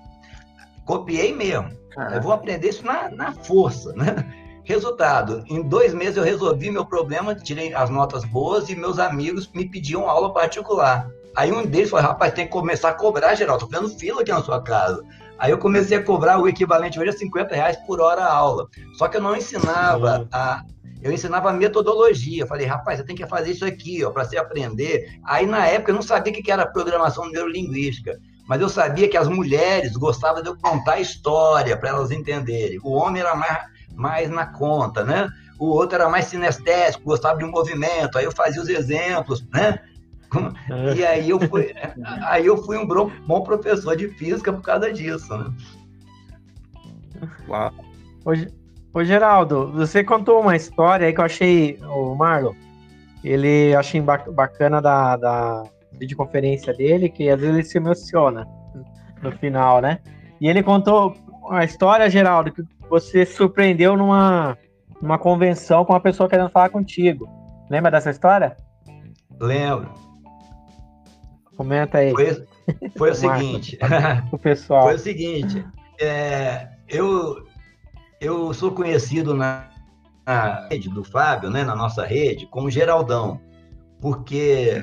[0.85, 1.71] Copiei mesmo.
[2.13, 4.15] Eu vou aprender isso na, na força, né?
[4.63, 9.51] Resultado, em dois meses eu resolvi meu problema, tirei as notas boas e meus amigos
[9.53, 11.11] me pediam aula particular.
[11.37, 14.31] Aí um deles falou, rapaz, tem que começar a cobrar, Geraldo, tô vendo fila aqui
[14.31, 15.03] na sua casa.
[15.39, 18.69] Aí eu comecei a cobrar o equivalente hoje a 50 reais por hora a aula.
[18.97, 20.29] Só que eu não ensinava uhum.
[20.33, 20.63] a.
[21.03, 22.47] Eu ensinava a metodologia.
[22.47, 25.19] Falei, rapaz, você tem que fazer isso aqui, ó, para você aprender.
[25.25, 28.19] Aí na época eu não sabia o que era programação neurolinguística.
[28.49, 32.79] mas eu sabia que as mulheres gostavam de eu contar história para elas entenderem.
[32.83, 35.29] O homem era mais, mais na conta, né?
[35.59, 39.79] O outro era mais sinestésico, gostava de um movimento, aí eu fazia os exemplos, né?
[40.97, 41.75] E aí eu fui,
[42.23, 45.53] aí eu fui um bom professor de física por causa disso, né?
[47.49, 47.73] Uau.
[48.25, 52.55] Ô, ô, Geraldo, você contou uma história aí que eu achei, o Marlon,
[53.23, 58.47] ele achei bacana da, da videoconferência dele, que às vezes ele se emociona
[59.23, 60.01] no final, né?
[60.41, 64.59] E ele contou uma história, Geraldo, que você surpreendeu numa,
[65.01, 67.29] numa convenção com uma pessoa querendo falar contigo.
[67.71, 68.57] Lembra dessa história?
[69.41, 70.04] Lembro.
[71.57, 72.13] Comenta aí.
[72.13, 72.47] Foi,
[72.97, 73.79] foi o seguinte.
[74.33, 74.83] o pessoal.
[74.83, 75.65] Foi o seguinte.
[76.01, 77.47] É, eu,
[78.21, 79.69] eu sou conhecido na,
[80.27, 83.41] na, rede do Fábio, né, na nossa rede, como Geraldão,
[84.01, 84.81] porque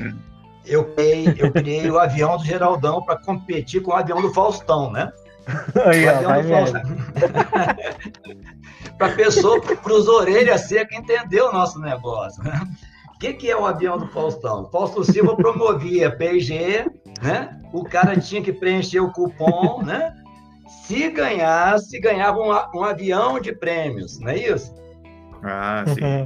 [0.66, 4.92] eu criei, eu criei o avião do Geraldão para competir com o avião do Faustão,
[4.92, 5.12] né?
[5.86, 6.82] Aí, o avião do Faustão.
[8.98, 12.42] para pessoa, para os orelhas secas entender o nosso negócio.
[12.44, 12.54] Né?
[13.22, 14.68] O que, que é o avião do Faustão?
[14.72, 16.88] Fausto Silva promovia PG,
[17.22, 17.62] né?
[17.72, 20.12] O cara tinha que preencher o cupom, né?
[20.88, 24.74] Se ganhasse, ganhava um, um avião de prêmios, não é isso?
[25.44, 26.26] Ah, sim.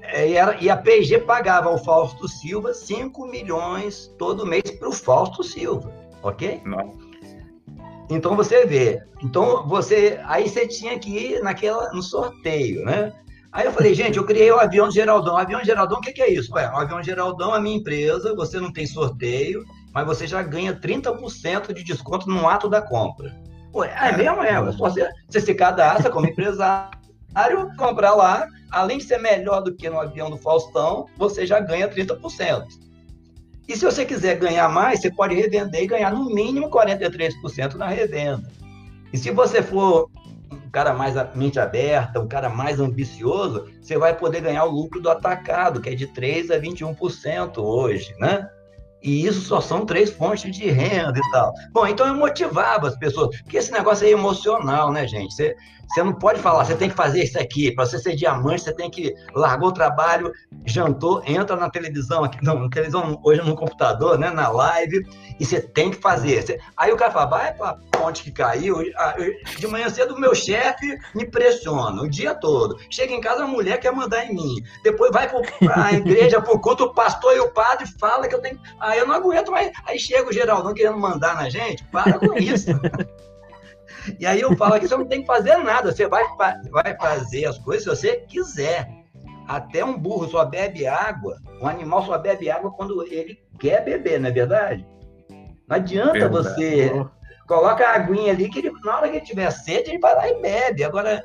[0.00, 4.88] É, e, era, e, a PG pagava ao Fausto Silva 5 milhões todo mês para
[4.88, 6.62] o Fausto Silva, ok?
[6.64, 6.96] Nossa.
[8.08, 9.02] Então você vê.
[9.22, 10.18] Então você.
[10.24, 13.12] Aí você tinha que ir naquela, no sorteio, né?
[13.56, 15.32] Aí eu falei, gente, eu criei o avião Geraldão.
[15.32, 16.52] O avião Geraldão, o que, que, é isso?
[16.52, 19.64] Ué, o avião Geraldão é a minha empresa, você não tem sorteio,
[19.94, 23.34] mas você já ganha 30% de desconto no ato da compra.
[23.74, 24.42] Ué, é mesmo?
[24.42, 24.62] É.
[24.72, 26.90] Você, você se cadastra como empresário,
[27.78, 31.88] comprar lá, além de ser melhor do que no avião do Faustão, você já ganha
[31.88, 32.66] 30%.
[33.66, 37.88] E se você quiser ganhar mais, você pode revender e ganhar no mínimo 43% na
[37.88, 38.46] revenda.
[39.14, 40.10] E se você for
[40.76, 45.08] cara mais mente aberta, um cara mais ambicioso, você vai poder ganhar o lucro do
[45.08, 48.46] atacado, que é de 3 a 21% hoje, né?
[49.02, 51.50] E isso só são três fontes de renda e tal.
[51.72, 55.34] Bom, então eu motivava as pessoas, porque esse negócio é emocional, né, gente?
[55.34, 55.56] Você,
[55.88, 57.72] você não pode falar, você tem que fazer isso aqui.
[57.72, 60.32] Para você ser diamante, você tem que largar o trabalho,
[60.64, 65.06] jantou, entra na televisão, aqui, não, na televisão, hoje no computador, né, na live,
[65.38, 66.60] e você tem que fazer.
[66.76, 68.76] Aí o cara fala, vai para ponte que caiu.
[69.58, 72.76] De manhã cedo, o meu chefe me pressiona o dia todo.
[72.90, 74.62] Chega em casa, a mulher quer mandar em mim.
[74.82, 78.40] Depois vai para a igreja por conta, o pastor e o padre fala que eu
[78.40, 78.60] tenho.
[78.80, 79.70] Aí eu não aguento mais.
[79.86, 81.84] Aí chega o Geraldão querendo mandar na gente.
[81.84, 82.70] Para com isso.
[84.18, 86.24] E aí eu falo que você não tem que fazer nada, você vai,
[86.70, 88.88] vai fazer as coisas se você quiser.
[89.46, 94.18] Até um burro só bebe água, um animal só bebe água quando ele quer beber,
[94.18, 94.86] não é verdade?
[95.68, 96.32] Não adianta verdade.
[96.32, 97.06] você.
[97.46, 100.28] Coloca a aguinha ali, que ele, na hora que ele tiver sede, ele vai lá
[100.28, 100.82] e bebe.
[100.82, 101.24] Agora,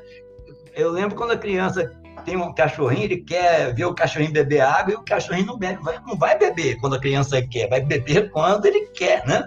[0.72, 1.92] eu lembro quando a criança
[2.24, 5.80] tem um cachorrinho, ele quer ver o cachorrinho beber água e o cachorrinho não bebe,
[6.06, 9.44] não vai beber quando a criança quer, vai beber quando ele quer, né?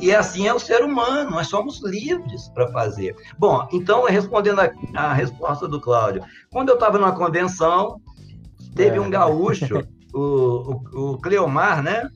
[0.00, 3.14] E assim é o ser humano, nós somos livres para fazer.
[3.38, 8.00] Bom, então, respondendo a, a resposta do Cláudio, quando eu estava numa convenção,
[8.74, 9.00] teve é.
[9.00, 12.08] um gaúcho, o, o, o Cleomar, né?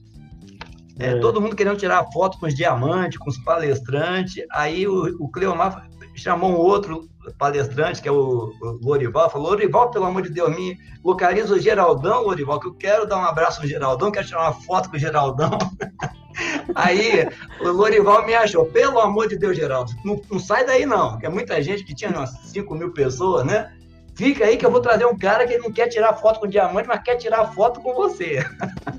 [0.98, 1.18] É, é.
[1.18, 4.44] Todo mundo querendo tirar foto com os diamantes, com os palestrantes.
[4.50, 5.86] Aí o, o Cleomar
[6.20, 10.54] chamou um outro palestrante, que é o, o Lorival, falou: Lorival, pelo amor de Deus,
[10.54, 14.42] me localiza o Geraldão, Lorival, que eu quero dar um abraço no Geraldão, quero tirar
[14.42, 15.50] uma foto com o Geraldão.
[16.74, 17.26] Aí
[17.60, 21.24] o Lorival me achou, pelo amor de Deus, Geraldo, não, não sai daí não, porque
[21.24, 23.72] é muita gente que tinha umas 5 mil pessoas, né?
[24.14, 26.88] Fica aí que eu vou trazer um cara que não quer tirar foto com diamante,
[26.88, 28.38] mas quer tirar foto com você.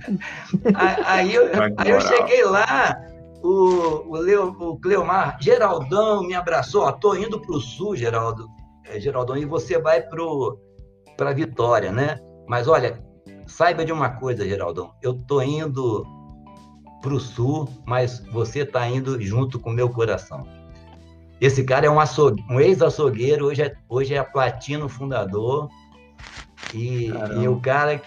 [1.06, 1.34] aí,
[1.78, 3.00] aí eu cheguei lá,
[3.48, 8.50] o, o, Leo, o Cleomar, Geraldão me abraçou, ó, tô indo pro sul, Geraldo,
[8.86, 10.60] é, Geraldão, e você vai pro
[11.16, 12.20] para Vitória, né?
[12.48, 13.02] Mas olha,
[13.48, 16.06] saiba de uma coisa, Geraldão, eu tô indo
[17.02, 20.46] para o sul, mas você está indo junto com o meu coração.
[21.40, 21.98] Esse cara é um,
[22.52, 25.70] um ex-açougueiro, hoje é, hoje é platino fundador.
[26.74, 27.08] E,
[27.42, 28.02] e, o cara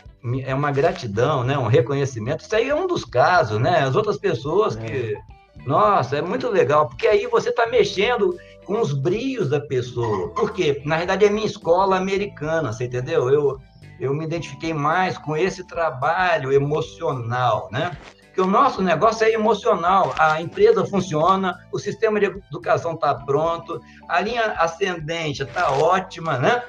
[0.45, 1.57] é uma gratidão, né?
[1.57, 2.45] um reconhecimento.
[2.45, 3.81] Isso aí é um dos casos, né?
[3.81, 4.81] As outras pessoas é.
[4.81, 5.19] que.
[5.67, 10.31] Nossa, é muito legal, porque aí você está mexendo com os brios da pessoa.
[10.31, 13.29] Porque, na verdade, é minha escola americana, você entendeu?
[13.29, 13.61] Eu,
[13.99, 17.91] eu me identifiquei mais com esse trabalho emocional, né?
[18.33, 20.15] que o nosso negócio é emocional.
[20.19, 26.63] A empresa funciona, o sistema de educação está pronto, a linha ascendente está ótima, né?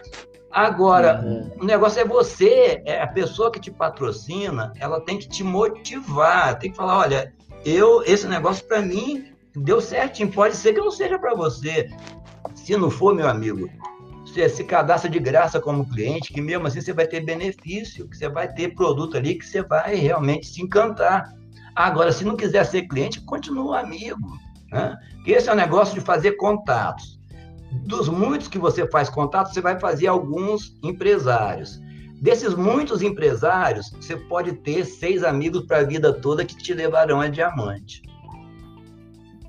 [0.52, 1.52] Agora, uhum.
[1.62, 6.60] o negócio é você, é a pessoa que te patrocina, ela tem que te motivar,
[6.60, 7.34] tem que falar, olha,
[7.66, 10.32] eu esse negócio para mim deu certinho.
[10.32, 11.90] Pode ser que não seja para você.
[12.56, 13.70] Se não for, meu amigo,
[14.26, 18.18] você se cadastra de graça como cliente, que mesmo assim você vai ter benefício, que
[18.18, 21.34] você vai ter produto ali que você vai realmente se encantar.
[21.76, 24.38] Agora, se não quiser ser cliente, continua amigo.
[24.72, 24.98] Né?
[25.26, 27.21] Esse é o negócio de fazer contatos.
[27.72, 31.80] Dos muitos que você faz contato, você vai fazer alguns empresários.
[32.22, 37.20] Desses muitos empresários, você pode ter seis amigos para a vida toda que te levarão
[37.20, 38.02] a diamante.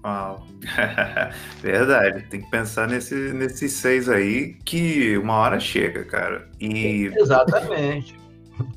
[0.04, 0.46] Uau.
[1.62, 6.48] Verdade, tem que pensar nesse, nesses seis aí que uma hora chega, cara.
[6.60, 7.12] E.
[7.16, 8.18] Exatamente.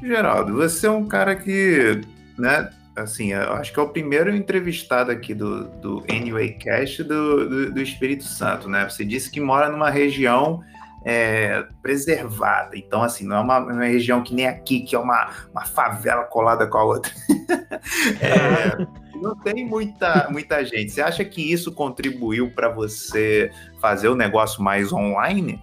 [0.02, 2.02] Geraldo, você é um cara que,
[2.38, 7.50] né, assim, eu acho que é o primeiro entrevistado aqui do, do Anyway Cast do,
[7.50, 8.88] do, do Espírito Santo, né?
[8.90, 10.62] Você disse que mora numa região
[11.06, 12.76] é, preservada.
[12.76, 16.24] Então, assim, não é uma, uma, região que nem aqui, que é uma, uma favela
[16.24, 17.12] colada com a outra.
[18.20, 18.88] é,
[19.22, 20.92] não tem muita, muita gente.
[20.92, 25.62] Você acha que isso contribuiu para você fazer o negócio mais online?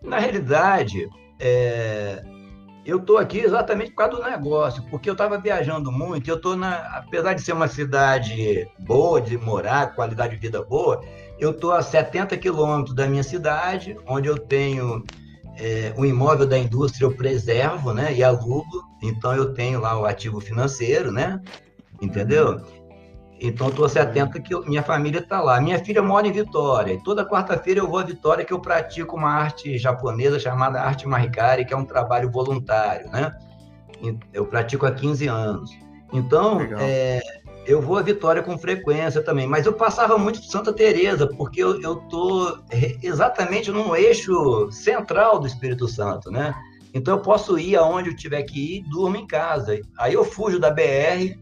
[0.00, 1.08] Na realidade,
[1.40, 2.22] é,
[2.88, 6.30] eu estou aqui exatamente por causa do negócio, porque eu estava viajando muito.
[6.30, 11.04] Eu estou na, apesar de ser uma cidade boa de morar, qualidade de vida boa,
[11.38, 15.04] eu estou a 70 quilômetros da minha cidade, onde eu tenho
[15.58, 20.06] é, o imóvel da indústria eu preservo, né, e alugo, então eu tenho lá o
[20.06, 21.42] ativo financeiro, né,
[22.00, 22.58] entendeu?
[23.40, 25.60] Então estou a 70 que minha família está lá.
[25.60, 29.16] Minha filha mora em Vitória, e toda quarta-feira eu vou a Vitória que eu pratico
[29.16, 33.36] uma arte japonesa chamada arte marikari, que é um trabalho voluntário, né?
[34.32, 35.70] Eu pratico há 15 anos.
[36.12, 37.20] Então, é,
[37.66, 41.62] eu vou a Vitória com frequência também, mas eu passava muito de Santa Teresa, porque
[41.62, 42.58] eu, eu tô
[43.02, 46.54] exatamente no eixo central do Espírito Santo, né?
[46.94, 49.78] Então eu posso ir aonde eu tiver que ir, durmo em casa.
[49.98, 51.38] Aí eu fujo da BR,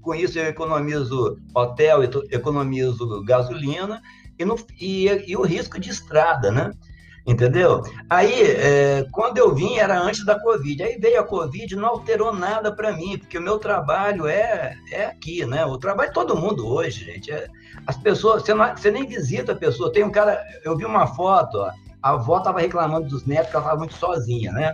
[0.00, 4.00] com isso eu economizo hotel, economizo gasolina
[4.38, 6.72] e, no, e, e o risco de estrada, né?
[7.26, 7.82] Entendeu?
[8.08, 10.80] Aí, é, quando eu vim, era antes da Covid.
[10.80, 15.06] Aí veio a Covid, não alterou nada para mim, porque o meu trabalho é, é
[15.06, 15.66] aqui, né?
[15.66, 17.32] O trabalho de todo mundo hoje, gente.
[17.32, 17.48] É,
[17.84, 19.92] as pessoas, você, não, você, nem visita a pessoa.
[19.92, 23.56] Tem um cara, eu vi uma foto, ó, a avó estava reclamando dos netos, que
[23.56, 24.72] ela estava muito sozinha, né?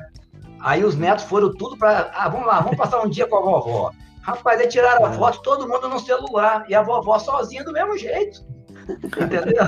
[0.60, 2.10] Aí os netos foram tudo para.
[2.14, 3.92] Ah, vamos lá, vamos passar um dia com a vovó.
[4.22, 5.12] Rapaz, aí tiraram a é.
[5.12, 8.44] foto, todo mundo no celular, e a vovó sozinha do mesmo jeito.
[9.04, 9.64] Entendeu?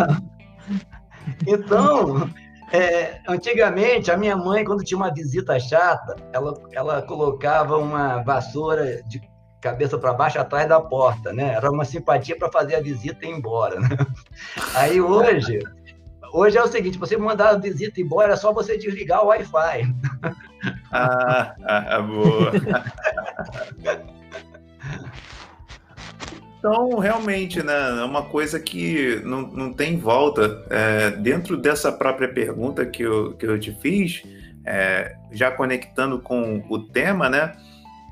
[1.46, 2.30] Então,
[2.72, 9.02] é, antigamente, a minha mãe, quando tinha uma visita chata, ela, ela colocava uma vassoura
[9.04, 9.20] de
[9.60, 11.54] cabeça para baixo atrás da porta, né?
[11.54, 13.88] Era uma simpatia para fazer a visita e ir embora, né?
[14.74, 15.58] Aí hoje,
[16.32, 19.94] hoje é o seguinte, você mandar a visita embora, é só você desligar o Wi-Fi.
[20.92, 22.52] Ah, ah boa.
[26.66, 30.64] Então, realmente, né, é uma coisa que não, não tem volta.
[30.70, 34.22] É, dentro dessa própria pergunta que eu, que eu te fiz,
[34.64, 37.54] é, já conectando com o tema, né?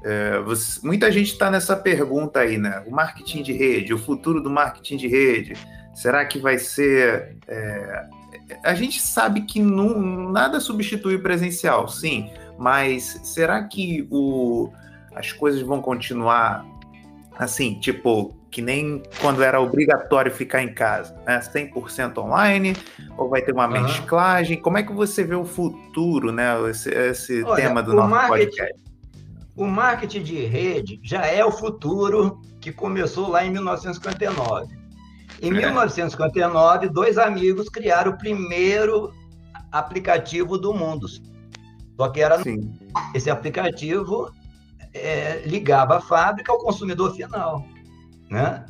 [0.05, 2.85] É, você, muita gente está nessa pergunta aí, né?
[2.87, 5.55] O marketing de rede, o futuro do marketing de rede,
[5.95, 7.39] será que vai ser.
[7.49, 8.05] É,
[8.63, 14.71] a gente sabe que não, nada substitui o presencial, sim, mas será que o,
[15.15, 16.67] as coisas vão continuar
[17.39, 21.41] assim, tipo, que nem quando era obrigatório ficar em casa, né?
[21.41, 22.77] 100% online,
[23.17, 23.83] ou vai ter uma uhum.
[23.83, 24.61] mesclagem?
[24.61, 26.53] Como é que você vê o futuro, né?
[26.69, 28.75] Esse, esse Olha, tema do nosso podcast.
[29.57, 34.77] O marketing de rede já é o futuro que começou lá em 1959.
[35.41, 35.51] Em é.
[35.51, 39.13] 1959, dois amigos criaram o primeiro
[39.73, 41.07] aplicativo do mundo.
[41.97, 42.79] Só que era Sim.
[43.15, 44.31] esse aplicativo
[44.93, 47.65] é, ligava a fábrica ao consumidor final
[48.33, 48.65] né?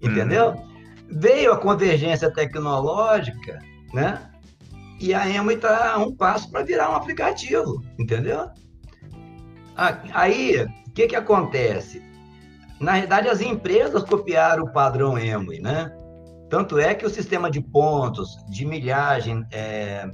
[0.00, 0.50] Entendeu?
[0.50, 0.72] Uhum.
[1.10, 3.60] Veio a convergência tecnológica,
[3.92, 4.18] né?
[4.98, 8.48] E a Emo está a um passo para virar um aplicativo, entendeu?
[10.12, 12.02] Aí, o que, que acontece?
[12.80, 15.92] Na verdade, as empresas copiaram o padrão Emui, né?
[16.48, 20.08] Tanto é que o sistema de pontos, de milhagem é,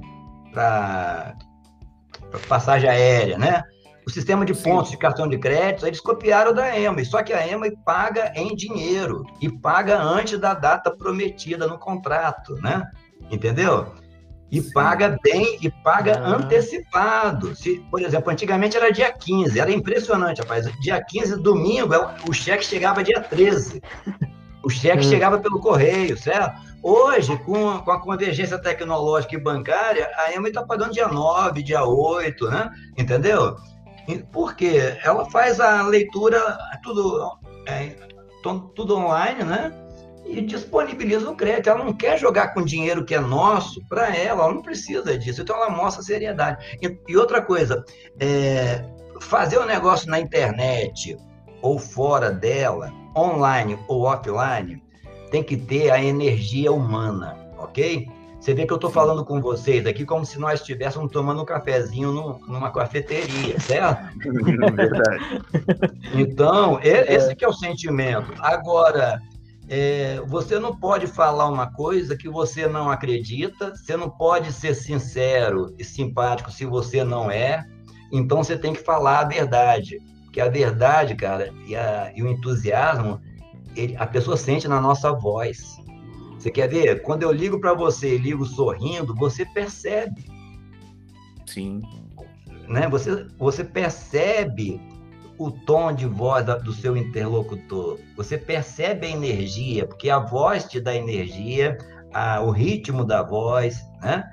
[0.53, 1.35] para
[2.47, 3.63] passagem aérea, né?
[4.09, 4.95] O sistema de pontos Sim.
[4.95, 9.23] de cartão de crédito, eles copiaram da EMA, só que a EMA paga em dinheiro
[9.39, 12.89] e paga antes da data prometida no contrato, né?
[13.29, 13.93] Entendeu?
[14.51, 14.73] E Sim.
[14.73, 16.37] paga bem e paga ah.
[16.37, 17.55] antecipado.
[17.55, 20.65] Se, por exemplo, antigamente era dia 15, era impressionante, rapaz.
[20.81, 23.79] Dia 15, domingo, é o cheque chegava dia 13.
[24.63, 25.09] O cheque hum.
[25.11, 26.59] chegava pelo correio, certo?
[26.81, 31.83] Hoje, com, com a convergência tecnológica e bancária, a EMA está pagando dia 9, dia
[31.83, 32.71] 8, né?
[32.97, 33.55] Entendeu?
[34.31, 37.37] Porque ela faz a leitura, tudo
[37.67, 37.95] é,
[38.75, 39.71] tudo online, né?
[40.25, 41.69] E disponibiliza o crédito.
[41.69, 45.41] Ela não quer jogar com dinheiro que é nosso para ela, ela não precisa disso.
[45.41, 46.77] Então ela mostra seriedade.
[46.81, 47.83] E, e outra coisa,
[48.19, 48.83] é,
[49.21, 51.17] fazer o um negócio na internet
[51.61, 54.81] ou fora dela, online ou offline,
[55.31, 58.07] tem que ter a energia humana, ok?
[58.39, 61.45] Você vê que eu estou falando com vocês aqui como se nós estivéssemos tomando um
[61.45, 64.17] cafezinho no, numa cafeteria, certo?
[64.75, 65.41] Verdade.
[66.13, 68.33] Então, esse que é o sentimento.
[68.39, 69.21] Agora,
[69.67, 74.73] é, você não pode falar uma coisa que você não acredita, você não pode ser
[74.73, 77.65] sincero e simpático se você não é,
[78.11, 79.99] então você tem que falar a verdade.
[80.31, 83.19] Que a verdade, cara, e, a, e o entusiasmo,
[83.75, 85.78] ele, a pessoa sente na nossa voz.
[86.39, 87.01] Você quer ver?
[87.01, 90.25] Quando eu ligo para você e ligo sorrindo, você percebe.
[91.45, 91.81] Sim.
[92.67, 92.87] Né?
[92.87, 94.79] Você, você percebe
[95.37, 97.99] o tom de voz do seu interlocutor.
[98.15, 101.77] Você percebe a energia, porque a voz te dá energia,
[102.13, 104.23] a, o ritmo da voz, né?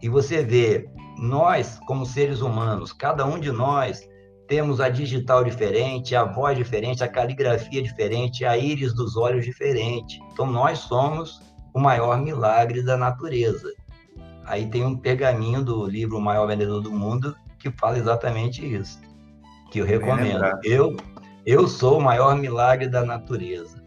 [0.00, 0.88] E você vê,
[1.18, 4.06] nós, como seres humanos, cada um de nós
[4.46, 10.20] temos a digital diferente, a voz diferente, a caligrafia diferente, a íris dos olhos diferente.
[10.32, 11.40] Então, nós somos
[11.76, 13.70] o maior milagre da natureza.
[14.46, 18.98] Aí tem um pergaminho do livro O Maior Vendedor do Mundo que fala exatamente isso,
[19.70, 20.42] que eu recomendo.
[20.64, 20.96] Eu,
[21.44, 23.82] eu sou o maior milagre da natureza.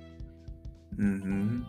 [0.99, 1.65] Uhum.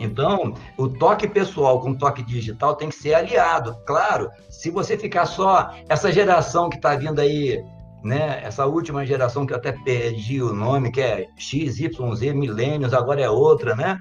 [0.00, 3.76] Então, o toque pessoal com o toque digital tem que ser aliado.
[3.86, 7.62] Claro, se você ficar só essa geração que está vindo aí,
[8.02, 8.40] né?
[8.42, 13.30] Essa última geração que eu até perdi o nome, que é XYZ milênios, agora é
[13.30, 14.00] outra, né?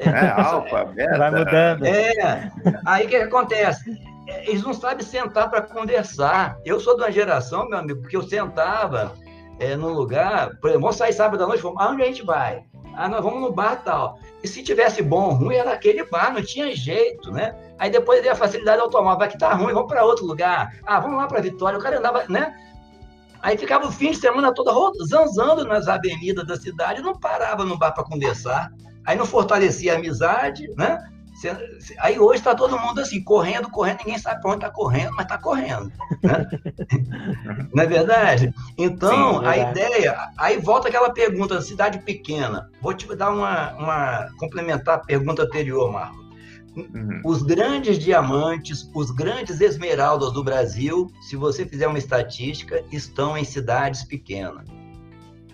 [0.00, 1.18] É, alfa, beta.
[1.18, 1.84] Vai mudando.
[1.84, 2.50] É.
[2.86, 3.98] Aí o que, que acontece?
[4.26, 6.56] Eles não sabem sentar para conversar.
[6.64, 9.12] Eu sou de uma geração, meu amigo, porque eu sentava
[9.58, 12.64] é, num lugar, por exemplo, vamos sair sábado à noite, vamos, aonde a gente vai?
[12.94, 14.18] Ah, nós vamos no bar tal.
[14.42, 17.54] E se tivesse bom ou ruim, era aquele bar, não tinha jeito, né?
[17.78, 20.74] Aí depois veio a facilidade automóvel, vai que tá ruim, vamos para outro lugar.
[20.86, 21.78] Ah, vamos lá para Vitória.
[21.78, 22.54] O cara andava, né?
[23.42, 24.72] Aí ficava o fim de semana toda
[25.06, 28.70] zanzando nas avenidas da cidade, não parava no bar para conversar
[29.06, 30.98] aí não fortalecia a amizade, né?
[32.00, 35.24] Aí hoje está todo mundo assim, correndo, correndo, ninguém sabe para onde está correndo, mas
[35.24, 35.90] está correndo.
[36.22, 36.46] Né?
[37.72, 38.52] não é verdade?
[38.76, 40.18] Então, Sim, é a ideia.
[40.36, 42.68] Aí volta aquela pergunta, cidade pequena.
[42.82, 43.72] Vou te dar uma.
[43.76, 46.20] uma complementar a pergunta anterior, Marco.
[46.76, 47.20] Uhum.
[47.24, 53.44] Os grandes diamantes, os grandes esmeraldas do Brasil, se você fizer uma estatística, estão em
[53.44, 54.79] cidades pequenas.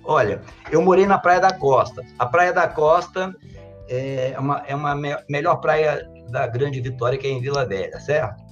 [0.06, 0.40] Olha,
[0.70, 2.02] eu morei na Praia da Costa.
[2.18, 3.34] A Praia da Costa
[3.88, 7.98] é uma, é uma me melhor praia da Grande Vitória, que é em Vila Velha,
[8.00, 8.42] certo?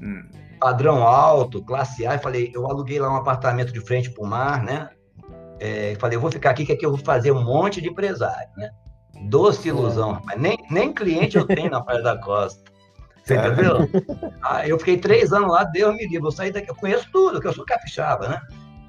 [0.00, 0.28] Hum.
[0.58, 2.14] Padrão alto, classe A.
[2.14, 4.88] Eu falei, eu aluguei lá um apartamento de frente para o mar, né?
[5.58, 8.48] É, falei, eu vou ficar aqui que aqui eu vou fazer um monte de empresário,
[8.56, 8.70] né?
[9.28, 10.20] Doce ilusão, é.
[10.24, 12.62] mas nem, nem cliente eu tenho na Praia da Costa.
[13.22, 13.88] Você entendeu?
[14.42, 17.40] Ah, eu fiquei três anos lá, Deus me livre, eu saí daqui, eu conheço tudo,
[17.40, 18.40] que eu sou capixaba, né?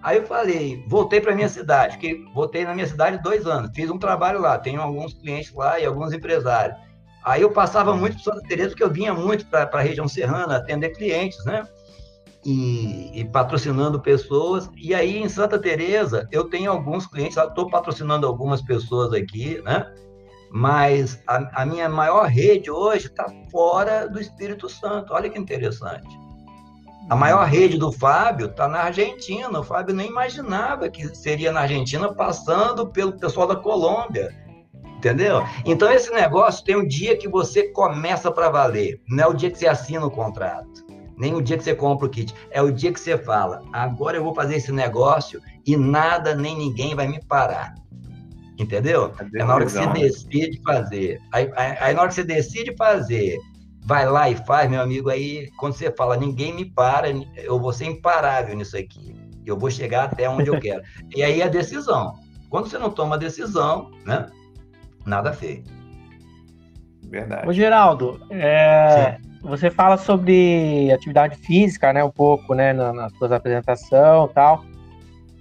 [0.04, 3.90] Aí eu falei, voltei para minha cidade, que voltei na minha cidade dois anos, fiz
[3.90, 6.78] um trabalho lá, tenho alguns clientes lá e alguns empresários.
[7.24, 10.58] Aí eu passava muito por Santa Teresa, porque eu vinha muito para a região serrana
[10.58, 11.68] atender clientes, né?
[12.44, 14.68] E, e, patrocinando pessoas.
[14.76, 19.86] E aí em Santa Teresa eu tenho alguns clientes, estou patrocinando algumas pessoas aqui, né?
[20.52, 25.14] Mas a, a minha maior rede hoje está fora do Espírito Santo.
[25.14, 26.21] Olha que interessante.
[27.10, 29.60] A maior rede do Fábio está na Argentina.
[29.60, 34.34] O Fábio nem imaginava que seria na Argentina, passando pelo pessoal da Colômbia.
[34.98, 35.44] Entendeu?
[35.66, 39.02] Então, esse negócio tem um dia que você começa para valer.
[39.10, 40.86] Não é o dia que você assina o contrato.
[41.18, 42.34] Nem o dia que você compra o kit.
[42.52, 46.56] É o dia que você fala: agora eu vou fazer esse negócio e nada nem
[46.56, 47.74] ninguém vai me parar.
[48.58, 49.12] Entendeu?
[49.34, 51.20] É na hora que você decide fazer.
[51.32, 53.40] Aí, aí, aí, na hora que você decide fazer
[53.84, 57.74] vai lá e faz, meu amigo, aí quando você fala, ninguém me para, eu vou
[57.74, 59.16] ser imparável nisso aqui.
[59.46, 60.84] Eu vou chegar até onde eu quero.
[61.16, 62.14] e aí a decisão.
[62.50, 64.28] Quando você não toma decisão, né?
[65.06, 65.72] Nada feito.
[67.04, 67.48] Verdade.
[67.48, 72.04] Ô, Geraldo, é, você fala sobre atividade física, né?
[72.04, 72.72] Um pouco, né?
[72.72, 74.64] Na, na sua apresentação e tal.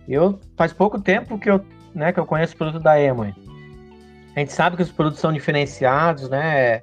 [0.09, 1.65] Eu, faz pouco tempo que eu,
[1.95, 3.33] né, que eu conheço o produto da Emoi.
[4.35, 6.81] A gente sabe que os produtos são diferenciados, né?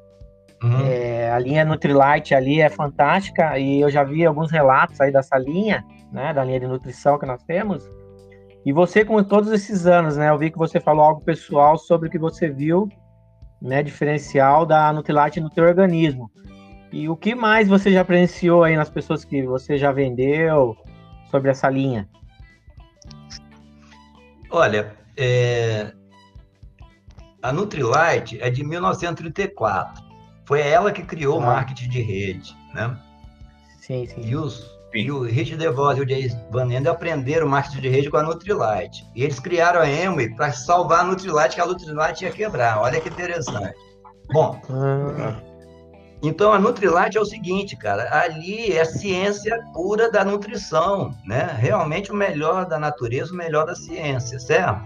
[0.63, 0.87] Uhum.
[0.87, 5.37] É, a linha Nutrilite ali é fantástica e eu já vi alguns relatos aí dessa
[5.37, 7.87] linha, né, da linha de nutrição que nós temos.
[8.65, 12.07] E você, com todos esses anos, né, eu vi que você falou algo pessoal sobre
[12.09, 12.89] o que você viu,
[13.61, 16.29] né, diferencial da Nutrilite no teu organismo.
[16.91, 20.75] E o que mais você já presenciou aí nas pessoas que você já vendeu
[21.29, 22.09] sobre essa linha?
[24.49, 25.91] Olha, é,
[27.41, 30.06] a Nutrilite é de 1934.
[30.47, 32.97] Foi ela que criou o marketing de rede, né?
[33.81, 34.21] Sim, sim.
[34.21, 38.09] E, os, e o Rich DeVos e o Jay Van Ende aprenderam marketing de rede
[38.09, 39.05] com a Nutrilite.
[39.13, 42.79] E eles criaram a Amway para salvar a Nutrilite, que a Nutrilite ia quebrar.
[42.79, 43.75] Olha que interessante.
[44.31, 45.35] Bom, ah.
[46.23, 51.57] então a Nutrilite é o seguinte, cara, ali é ciência pura da nutrição, né?
[51.59, 54.81] Realmente o melhor da natureza, o melhor da ciência, certo?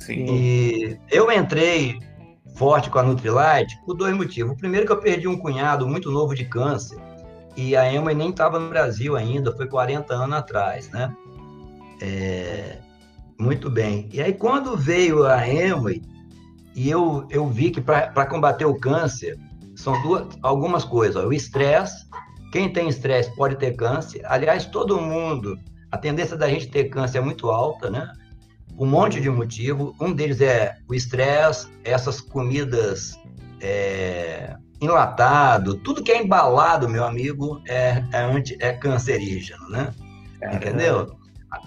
[0.00, 0.26] Sim.
[0.28, 1.96] E eu entrei
[2.54, 4.52] forte com a Nutrilite por dois motivos.
[4.52, 6.98] O primeiro que eu perdi um cunhado muito novo de câncer
[7.56, 11.14] e a Emma nem estava no Brasil ainda, foi 40 anos atrás, né?
[12.00, 12.78] É,
[13.38, 14.08] muito bem.
[14.12, 15.92] E aí quando veio a Emma
[16.74, 19.38] e eu, eu vi que para combater o câncer
[19.76, 21.16] são duas, algumas coisas.
[21.16, 22.06] Ó, o estresse,
[22.52, 24.22] quem tem estresse pode ter câncer.
[24.24, 25.58] Aliás, todo mundo,
[25.90, 28.12] a tendência da gente ter câncer é muito alta, né?
[28.78, 29.94] Um monte de motivo.
[30.00, 33.18] Um deles é o estresse, essas comidas
[33.60, 39.92] é, enlatado, tudo que é embalado, meu amigo, é, é, anti, é cancerígeno, né?
[40.42, 41.16] É, Entendeu?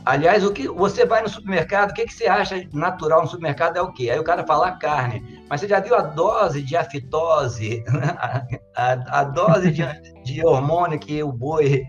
[0.05, 3.77] Aliás, o que você vai no supermercado, o que, que você acha natural no supermercado
[3.77, 4.09] é o quê?
[4.09, 5.41] Aí o cara fala carne.
[5.49, 7.83] Mas você já viu a dose de afitose,
[8.19, 8.43] a,
[8.75, 9.83] a, a dose de,
[10.23, 11.85] de hormônio que o boi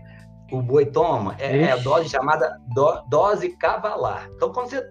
[0.51, 1.35] o boi toma?
[1.37, 4.29] É, é a dose chamada do, dose cavalar.
[4.35, 4.87] Então, quando você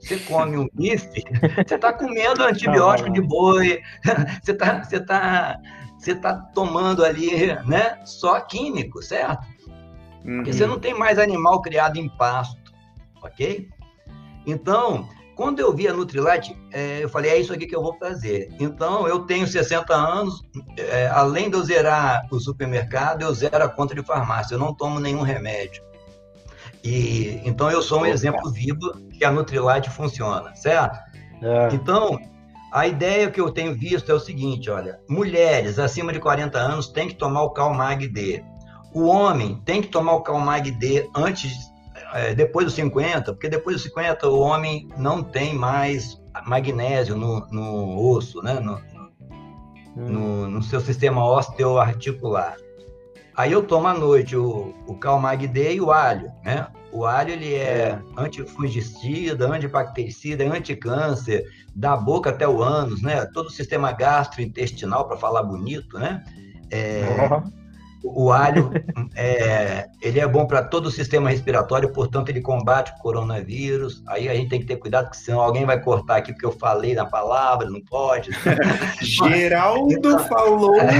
[0.00, 1.22] você come um bife,
[1.66, 3.80] você está comendo antibiótico de boi,
[4.42, 5.58] você está você tá,
[5.98, 9.46] você tá tomando ali né, só químico, certo?
[10.24, 10.36] Uhum.
[10.36, 12.72] Porque você não tem mais animal criado em pasto,
[13.22, 13.68] ok?
[14.46, 17.96] Então, quando eu vi a Nutrilite, é, eu falei, é isso aqui que eu vou
[17.98, 18.54] fazer.
[18.60, 20.42] Então, eu tenho 60 anos,
[20.76, 24.74] é, além de eu zerar o supermercado, eu zero a conta de farmácia, eu não
[24.74, 25.82] tomo nenhum remédio.
[26.82, 30.98] E então eu sou um exemplo vivo que a Nutrilite funciona, certo?
[31.42, 31.68] É.
[31.72, 32.18] Então,
[32.72, 36.88] a ideia que eu tenho visto é o seguinte, olha, mulheres acima de 40 anos
[36.88, 38.42] têm que tomar o Calmag D.
[38.94, 41.70] O homem tem que tomar o Calmag D antes
[42.12, 47.46] é, depois dos 50, porque depois dos 50 o homem não tem mais magnésio no,
[47.50, 48.54] no osso, né?
[48.60, 48.80] No,
[49.96, 52.56] no, no seu sistema osteoarticular.
[53.40, 56.66] Aí eu tomo à noite o, o Calmag D e o alho, né?
[56.92, 57.98] O alho ele é, é.
[58.14, 63.24] antifungicida, antibactericida, anticâncer, da boca até o ânus, né?
[63.32, 66.22] Todo o sistema gastrointestinal, para falar bonito, né?
[66.70, 67.00] É,
[67.32, 67.50] uhum.
[68.02, 68.70] O alho,
[69.14, 74.02] é, ele é bom para todo o sistema respiratório, portanto, ele combate o coronavírus.
[74.06, 76.52] Aí a gente tem que ter cuidado, porque senão alguém vai cortar aqui porque eu
[76.52, 78.30] falei na palavra, não pode.
[79.02, 80.96] Geraldo falou é,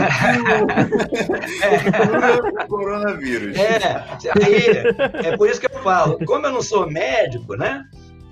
[2.66, 3.56] coronavírus.
[3.56, 4.04] É,
[4.42, 6.18] aí, é por isso que eu falo.
[6.26, 7.84] Como eu não sou médico, né?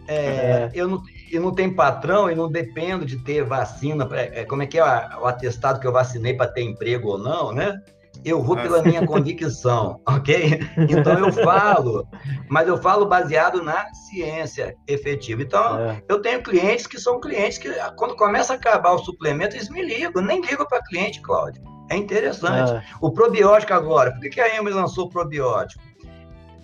[0.06, 0.70] É, é.
[0.74, 4.06] eu, não, eu não tenho patrão e não dependo de ter vacina.
[4.06, 7.18] Pra, é, como é que é o atestado que eu vacinei para ter emprego ou
[7.18, 7.78] não, né?
[8.24, 10.60] Eu vou pela minha convicção, ok?
[10.88, 12.06] Então eu falo,
[12.48, 15.42] mas eu falo baseado na ciência efetiva.
[15.42, 16.02] Então, é.
[16.08, 19.82] eu tenho clientes que são clientes que, quando começa a acabar o suplemento, eles me
[19.82, 20.22] ligam.
[20.22, 21.62] Nem ligo para cliente, Cláudio.
[21.90, 22.72] É interessante.
[22.72, 22.82] É.
[23.00, 25.82] O probiótico agora, por que a Emily lançou o probiótico?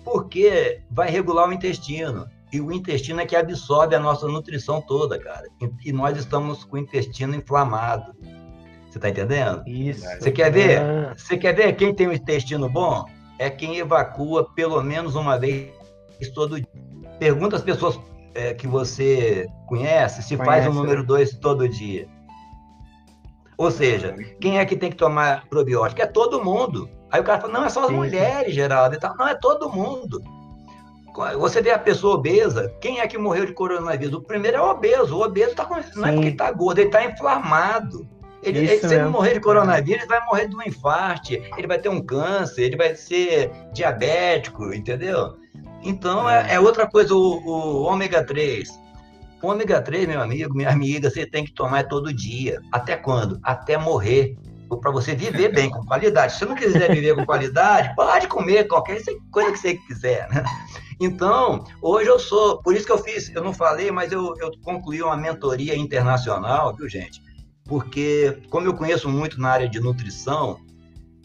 [0.03, 2.27] Porque vai regular o intestino.
[2.53, 5.43] E o intestino é que absorve a nossa nutrição toda, cara.
[5.83, 8.13] E nós estamos com o intestino inflamado.
[8.95, 9.61] Você está entendendo?
[9.67, 10.05] Isso.
[10.21, 10.79] Você quer ver?
[10.79, 11.13] Ah.
[11.17, 13.03] Você quer ver quem tem um intestino bom?
[13.37, 15.73] É quem evacua pelo menos uma vez
[16.33, 16.69] todo dia.
[17.19, 17.99] Pergunta às pessoas
[18.33, 21.39] é, que você conhece se conhece, faz o número 2 né?
[21.41, 22.07] todo dia.
[23.57, 26.01] Ou seja, quem é que tem que tomar probiótico?
[26.01, 26.89] É todo mundo.
[27.11, 27.95] Aí o cara fala, não, é só as Sim.
[27.95, 28.97] mulheres, Geraldo.
[29.19, 30.21] Não, é todo mundo.
[31.37, 34.15] Você vê a pessoa obesa, quem é que morreu de coronavírus?
[34.15, 35.17] O primeiro é o obeso.
[35.17, 35.75] O obeso tá com...
[35.95, 38.14] não é porque está gordo, ele está inflamado.
[38.45, 41.79] Ele, ele, se ele morrer de coronavírus, ele vai morrer de um infarto, ele vai
[41.79, 45.35] ter um câncer, ele vai ser diabético, entendeu?
[45.83, 48.69] Então é, é outra coisa, o, o ômega 3.
[49.41, 52.59] O ômega 3, meu amigo, minha amiga, você tem que tomar todo dia.
[52.71, 53.39] Até quando?
[53.43, 54.37] Até morrer.
[54.81, 56.33] Para você viver bem, com qualidade.
[56.33, 58.99] Se você não quiser viver com qualidade, pode comer qualquer
[59.31, 60.43] coisa que você quiser, né?
[60.99, 64.51] Então, hoje eu sou, por isso que eu fiz, eu não falei, mas eu, eu
[64.63, 67.21] concluí uma mentoria internacional, viu, gente?
[67.65, 70.59] Porque como eu conheço muito na área de nutrição,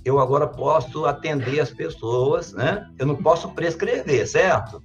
[0.04, 2.88] eu agora posso atender as pessoas, né?
[2.98, 4.82] Eu não posso prescrever, certo?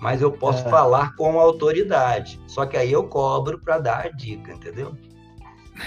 [0.00, 0.70] Mas eu posso é.
[0.70, 2.40] falar com autoridade.
[2.46, 4.96] Só que aí eu cobro para dar a dica, entendeu?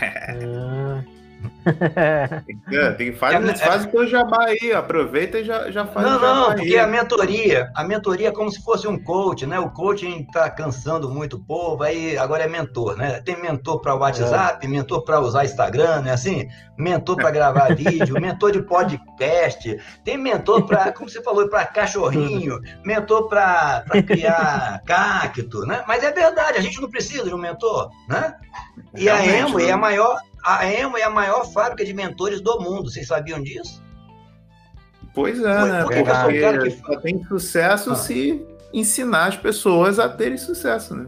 [0.02, 1.19] É.
[2.72, 6.18] É, tem, faz, é, faz o teu jabá aí, aproveita e já, já faz não,
[6.18, 9.60] o jabá Não, porque a mentoria, a mentoria é como se fosse um coach, né?
[9.60, 13.22] O coaching está cansando muito o povo, aí agora é mentor, né?
[13.22, 14.70] Tem mentor para WhatsApp, é.
[14.70, 16.12] mentor para usar Instagram, né?
[16.12, 21.66] Assim, mentor para gravar vídeo, mentor de podcast, tem mentor para, como você falou, para
[21.66, 25.84] cachorrinho, mentor para criar cacto, né?
[25.88, 28.36] Mas é verdade, a gente não precisa de um mentor, né?
[28.96, 32.42] E Realmente, a Emo é a maior a Emo é a maior fábrica de mentores
[32.42, 32.90] do mundo.
[32.90, 33.82] Vocês sabiam disso?
[35.14, 35.84] Pois é, né?
[35.84, 36.72] Porque, que...
[36.72, 37.96] só tem sucesso ah.
[37.96, 41.08] se ensinar as pessoas a terem sucesso, né?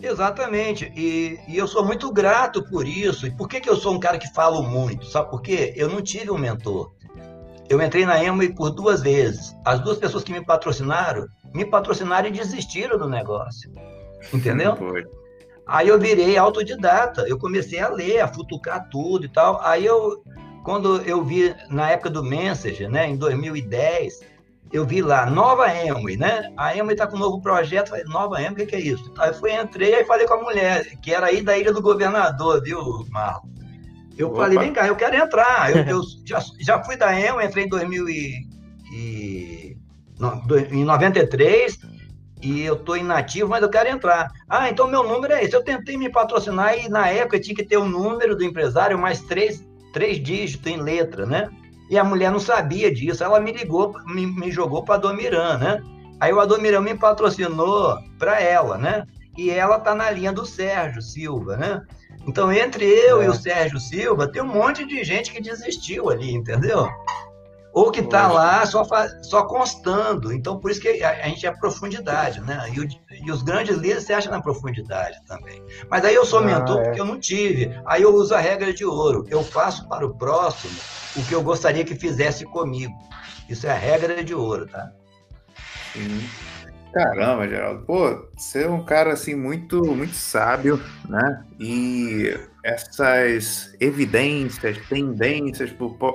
[0.00, 0.92] Exatamente.
[0.96, 3.26] E, e, eu sou muito grato por isso.
[3.26, 5.06] E por que, que eu sou um cara que falo muito?
[5.06, 5.72] Sabe por quê?
[5.76, 6.92] Eu não tive um mentor.
[7.68, 9.54] Eu entrei na Emo por duas vezes.
[9.64, 13.70] As duas pessoas que me patrocinaram, me patrocinaram e desistiram do negócio.
[14.32, 14.76] Entendeu?
[15.68, 19.60] Aí eu virei autodidata, eu comecei a ler, a futucar tudo e tal.
[19.62, 20.24] Aí eu,
[20.64, 24.20] quando eu vi na época do Messenger, né, em 2010,
[24.72, 26.50] eu vi lá, Nova Emmy, né?
[26.56, 29.12] A Emmy está com um novo projeto, falei, Nova Emmy, o que, que, é isso?
[29.18, 32.62] Aí fui, entrei e falei com a mulher, que era aí da Ilha do Governador,
[32.62, 33.48] viu, Marlon?
[34.16, 34.42] Eu Opa.
[34.42, 35.70] falei, vem cá, eu quero entrar.
[35.70, 38.48] Eu, eu já, já fui da Emmy, entrei em 2000 e,
[38.92, 39.76] e,
[40.18, 40.42] no,
[40.72, 41.78] em 93,
[42.42, 44.30] e eu estou inativo, mas eu quero entrar.
[44.48, 45.54] Ah, então meu número é esse.
[45.54, 49.20] Eu tentei me patrocinar e na época tinha que ter o número do empresário mais
[49.22, 51.48] três, três dígitos em letra, né?
[51.90, 53.24] E a mulher não sabia disso.
[53.24, 55.82] Ela me ligou, me, me jogou para a Domiran, né?
[56.20, 59.04] Aí o Adomiran me patrocinou para ela, né?
[59.36, 61.82] E ela tá na linha do Sérgio Silva, né?
[62.26, 63.26] Então, entre eu é.
[63.26, 66.88] e o Sérgio Silva, tem um monte de gente que desistiu ali, entendeu?
[67.78, 68.82] Ou que está lá só,
[69.22, 70.32] só constando.
[70.32, 72.68] Então, por isso que a, a gente é profundidade, né?
[72.72, 72.88] E, o,
[73.24, 75.62] e, os grandes líderes se acham na profundidade também.
[75.88, 76.82] Mas aí eu sou ah, mentor é.
[76.82, 77.72] porque eu não tive.
[77.86, 79.24] Aí eu uso a regra de ouro.
[79.28, 80.76] Eu faço para o próximo
[81.16, 82.92] o que eu gostaria que fizesse comigo.
[83.48, 84.90] Isso é a regra de ouro, tá?
[85.92, 86.28] Sim.
[86.92, 87.84] Caramba, Geraldo.
[87.84, 91.44] Pô, você é um cara assim muito, muito sábio, né?
[91.60, 92.36] E
[92.68, 95.70] essas evidências, tendências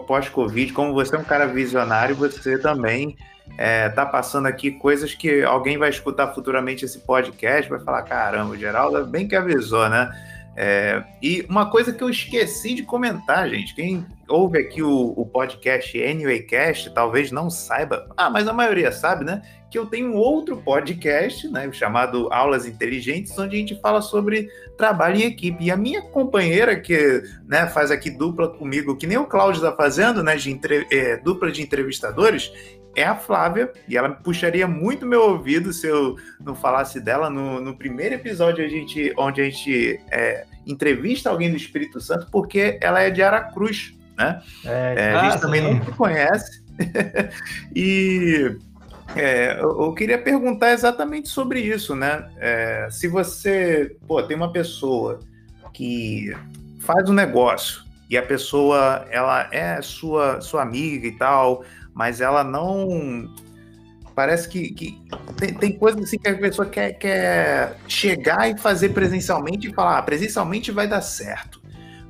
[0.07, 3.17] pós-Covid, como você é um cara visionário, você também
[3.57, 8.51] é, tá passando aqui coisas que alguém vai escutar futuramente esse podcast, vai falar: caramba,
[8.51, 10.09] o Geraldo bem que avisou, né?
[10.55, 15.25] É, e uma coisa que eu esqueci de comentar, gente, quem ouve aqui o, o
[15.25, 19.41] podcast Anywaycast talvez não saiba, ah, mas a maioria sabe, né?
[19.73, 24.47] Que eu tenho outro podcast, né, chamado Aulas Inteligentes, onde a gente fala sobre
[24.77, 25.63] trabalho em equipe.
[25.63, 29.75] E a minha companheira, que né, faz aqui dupla comigo, que nem o Cláudio está
[29.75, 32.53] fazendo, né, de entre, é, dupla de entrevistadores,
[32.95, 37.59] é a Flávia, e ela puxaria muito meu ouvido se eu não falasse dela no,
[37.59, 42.77] no primeiro episódio a gente, onde a gente é, entrevista alguém do Espírito Santo, porque
[42.79, 44.39] ela é de Aracruz, né?
[44.63, 45.73] É, é, a gente ah, também sim.
[45.73, 46.63] não se conhece.
[47.75, 48.55] e
[49.15, 52.29] é, eu, queria perguntar exatamente sobre isso, né?
[52.37, 55.19] É, se você, pô, tem uma pessoa
[55.73, 56.35] que
[56.79, 62.43] faz um negócio e a pessoa, ela é sua, sua amiga e tal, mas ela
[62.43, 63.33] não.
[64.15, 65.01] Parece que, que
[65.37, 69.97] tem, tem coisas assim que a pessoa quer, quer chegar e fazer presencialmente e falar,
[69.97, 71.61] ah, presencialmente vai dar certo.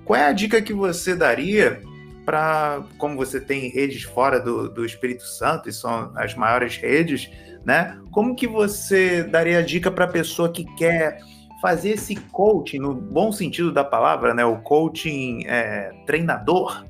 [0.04, 1.82] Qual é a dica que você daria
[2.26, 7.30] para, como você tem redes fora do, do Espírito Santo, e são as maiores redes,
[7.66, 7.98] né?
[8.12, 11.20] Como que você daria a dica para a pessoa que quer
[11.62, 14.44] fazer esse coaching, no bom sentido da palavra, né?
[14.44, 16.86] O coaching é, treinador,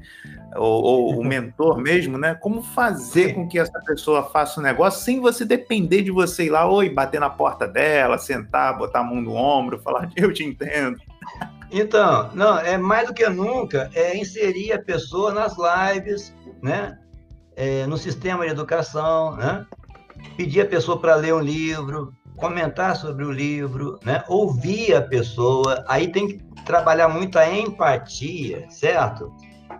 [0.55, 2.36] ou, ou, o mentor mesmo, né?
[2.36, 6.45] Como fazer com que essa pessoa faça o um negócio sem você depender de você
[6.45, 10.34] ir lá, oi, bater na porta dela, sentar, botar a mão no ombro, falar, eu
[10.34, 10.97] te entendo.
[11.74, 16.99] Então, não, é mais do que nunca, é inserir a pessoa nas lives, né?
[17.55, 19.65] É, no sistema de educação, né?
[20.38, 24.24] Pedir a pessoa para ler um livro, comentar sobre o livro, né?
[24.28, 29.34] Ouvir a pessoa, aí tem que trabalhar muito a empatia, certo?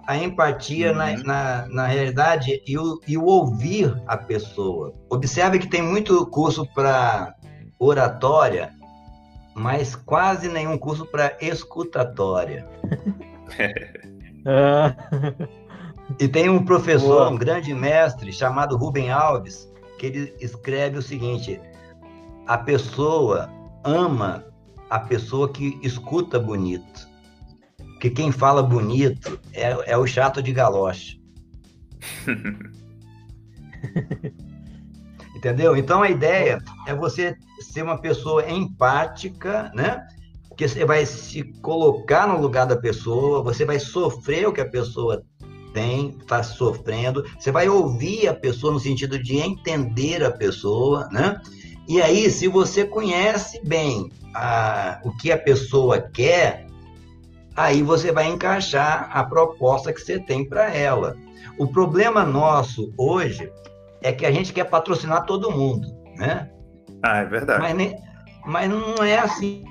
[0.06, 0.98] a empatia uhum.
[0.98, 4.94] na, na, na, realidade e o, e o ouvir a pessoa.
[5.10, 7.34] Observe que tem muito curso para
[7.80, 8.74] oratória,
[9.56, 12.68] mas quase nenhum curso para escutatória.
[16.20, 17.30] e tem um professor, Boa.
[17.30, 21.60] um grande mestre, chamado Rubem Alves, que ele escreve o seguinte:
[22.47, 23.49] a pessoa
[23.84, 24.45] ama
[24.89, 27.14] a pessoa que escuta bonito
[28.04, 31.22] que quem fala bonito é, é o chato de galoche.
[35.44, 35.76] Entendeu?
[35.76, 40.08] Então a ideia é você ser uma pessoa empática, né?
[40.54, 44.70] porque você vai se colocar no lugar da pessoa, você vai sofrer o que a
[44.70, 45.24] pessoa
[45.74, 51.41] tem, está sofrendo, você vai ouvir a pessoa no sentido de entender a pessoa, né?
[51.88, 56.68] E aí, se você conhece bem a, o que a pessoa quer,
[57.56, 61.18] aí você vai encaixar a proposta que você tem para ela.
[61.58, 63.52] O problema nosso hoje
[64.04, 65.88] é que a gente quer patrocinar todo mundo,
[66.18, 66.49] né?
[67.01, 67.62] Ah, é verdade.
[67.62, 67.95] Mas, nem,
[68.45, 69.64] mas não é assim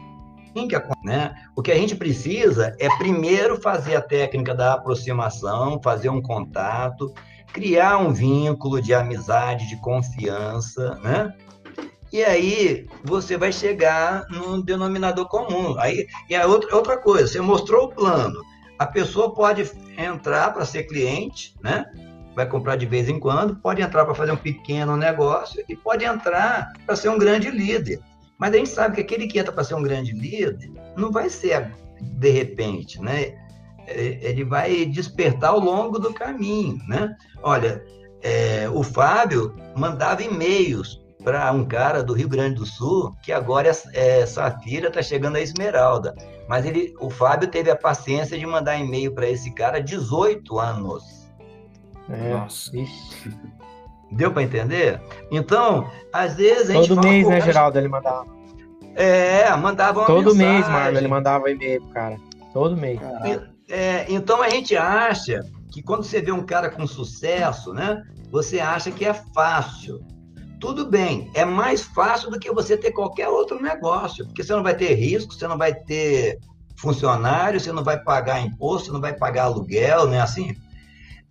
[0.69, 1.35] que acontece, né?
[1.57, 7.13] O que a gente precisa é primeiro fazer a técnica da aproximação, fazer um contato,
[7.53, 11.33] criar um vínculo de amizade, de confiança, né?
[12.13, 15.79] E aí você vai chegar num denominador comum.
[15.79, 18.39] Aí, e a outra, outra coisa, você mostrou o plano.
[18.79, 21.87] A pessoa pode entrar para ser cliente, né?
[22.35, 26.05] Vai comprar de vez em quando, pode entrar para fazer um pequeno negócio e pode
[26.05, 28.01] entrar para ser um grande líder.
[28.39, 31.29] Mas a gente sabe que aquele que entra para ser um grande líder não vai
[31.29, 31.71] ser
[32.01, 33.35] de repente, né?
[33.87, 37.15] É, ele vai despertar ao longo do caminho, né?
[37.43, 37.85] Olha,
[38.23, 43.71] é, o Fábio mandava e-mails para um cara do Rio Grande do Sul que agora
[43.71, 46.15] é, é Safira, está chegando a Esmeralda.
[46.49, 51.22] Mas ele, o Fábio teve a paciência de mandar e-mail para esse cara 18 anos.
[52.09, 52.71] É, Nossa.
[54.13, 55.01] Deu para entender?
[55.31, 56.89] Então, às vezes a gente.
[56.89, 57.79] Todo mês, né, Geraldo?
[57.79, 58.27] Ele mandava.
[58.95, 60.53] É, mandava uma Todo mensagem.
[60.53, 62.17] mês, Marlon, ele mandava e-mail pro cara.
[62.53, 63.01] Todo mês.
[63.71, 65.41] É, então a gente acha
[65.73, 68.03] que quando você vê um cara com sucesso, né?
[68.31, 70.05] Você acha que é fácil.
[70.61, 74.63] Tudo bem, é mais fácil do que você ter qualquer outro negócio, porque você não
[74.63, 76.39] vai ter risco, você não vai ter
[76.77, 80.21] funcionário, você não vai pagar imposto, você não vai pagar aluguel, né?
[80.21, 80.55] Assim,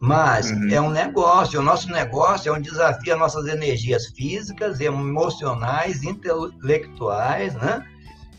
[0.02, 0.70] mas uhum.
[0.72, 7.54] é um negócio, o nosso negócio é um desafio às nossas energias físicas, emocionais, intelectuais,
[7.54, 7.86] né?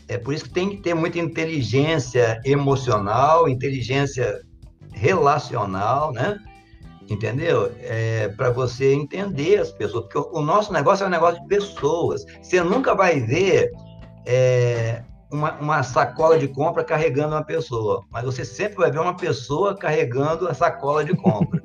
[0.09, 4.41] É por isso que tem que ter muita inteligência emocional, inteligência
[4.91, 6.37] relacional, né?
[7.09, 7.71] Entendeu?
[7.79, 11.47] É, para você entender as pessoas, porque o, o, nosso negócio é um negócio de
[11.47, 12.25] pessoas.
[12.41, 13.71] Você nunca vai ver
[14.25, 15.01] é,
[15.33, 19.75] uma, uma, sacola de compra carregando uma pessoa, mas você sempre vai ver uma pessoa
[19.75, 21.61] carregando a sacola de compra.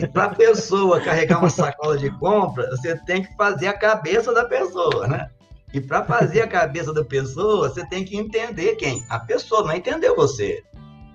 [0.00, 4.32] E para a pessoa carregar uma sacola de compra, você tem que fazer a cabeça
[4.32, 5.28] da pessoa, né?
[5.72, 9.04] E para fazer a cabeça da pessoa, você tem que entender quem?
[9.08, 10.62] A pessoa, não entendeu você.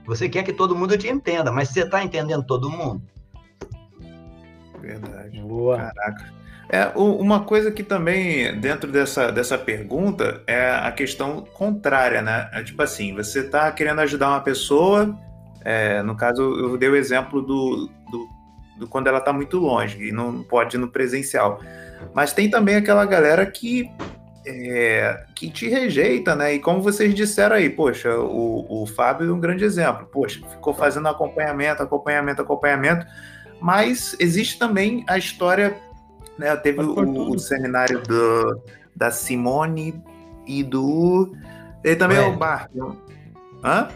[0.05, 3.01] Você quer que todo mundo te entenda, mas você está entendendo todo mundo?
[4.81, 5.39] Verdade.
[5.41, 5.77] Boa.
[5.77, 6.38] Caraca.
[6.71, 12.47] É, uma coisa que também, dentro dessa, dessa pergunta, é a questão contrária, né?
[12.53, 15.17] É tipo assim, você está querendo ajudar uma pessoa,
[15.65, 18.27] é, no caso, eu dei o exemplo do, do,
[18.77, 21.59] do quando ela está muito longe e não pode ir no presencial.
[22.13, 23.89] Mas tem também aquela galera que,
[24.45, 26.53] é, que te rejeita, né?
[26.53, 30.07] E como vocês disseram aí, poxa, o, o Fábio é um grande exemplo.
[30.11, 33.07] Poxa, ficou fazendo acompanhamento, acompanhamento, acompanhamento.
[33.59, 35.75] Mas existe também a história
[36.39, 36.55] né?
[36.55, 38.61] Teve o, o, seminário do,
[38.95, 40.01] da Simone
[40.47, 41.35] e do.
[41.83, 42.71] Ele também é, é o Bart.
[43.63, 43.89] Hã?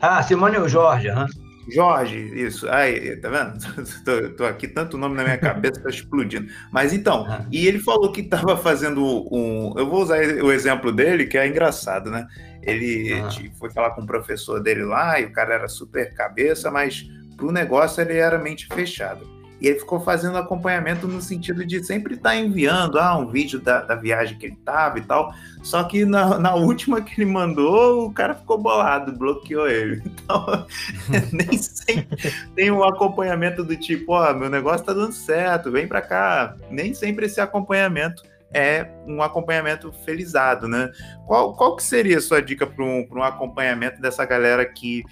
[0.00, 1.26] Ah, Simone e o Jorge, hã?
[1.68, 2.68] Jorge, isso.
[2.68, 3.58] Aí, tá vendo?
[4.04, 6.50] tô, tô, aqui, tanto nome na minha cabeça, tá explodindo.
[6.72, 7.46] Mas então, ah.
[7.52, 9.74] e ele falou que estava fazendo um.
[9.76, 12.26] Eu vou usar o exemplo dele, que é engraçado, né?
[12.62, 13.28] Ele ah.
[13.58, 17.52] foi falar com o professor dele lá, e o cara era super cabeça, mas pro
[17.52, 19.20] negócio ele era mente fechada.
[19.62, 23.60] E ele ficou fazendo acompanhamento no sentido de sempre estar tá enviando ah, um vídeo
[23.60, 25.32] da, da viagem que ele estava e tal.
[25.62, 30.02] Só que na, na, última que ele mandou, o cara ficou bolado, bloqueou ele.
[30.22, 30.66] Então,
[31.32, 35.86] nem sempre tem um acompanhamento do tipo, ó, oh, meu negócio tá dando certo, vem
[35.86, 36.56] para cá.
[36.68, 40.90] Nem sempre esse acompanhamento é um acompanhamento felizado, né?
[41.26, 45.04] Qual, qual que seria a sua dica para um, um acompanhamento dessa galera que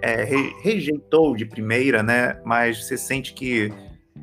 [0.00, 2.40] é, re, rejeitou de primeira, né?
[2.44, 3.72] Mas você sente que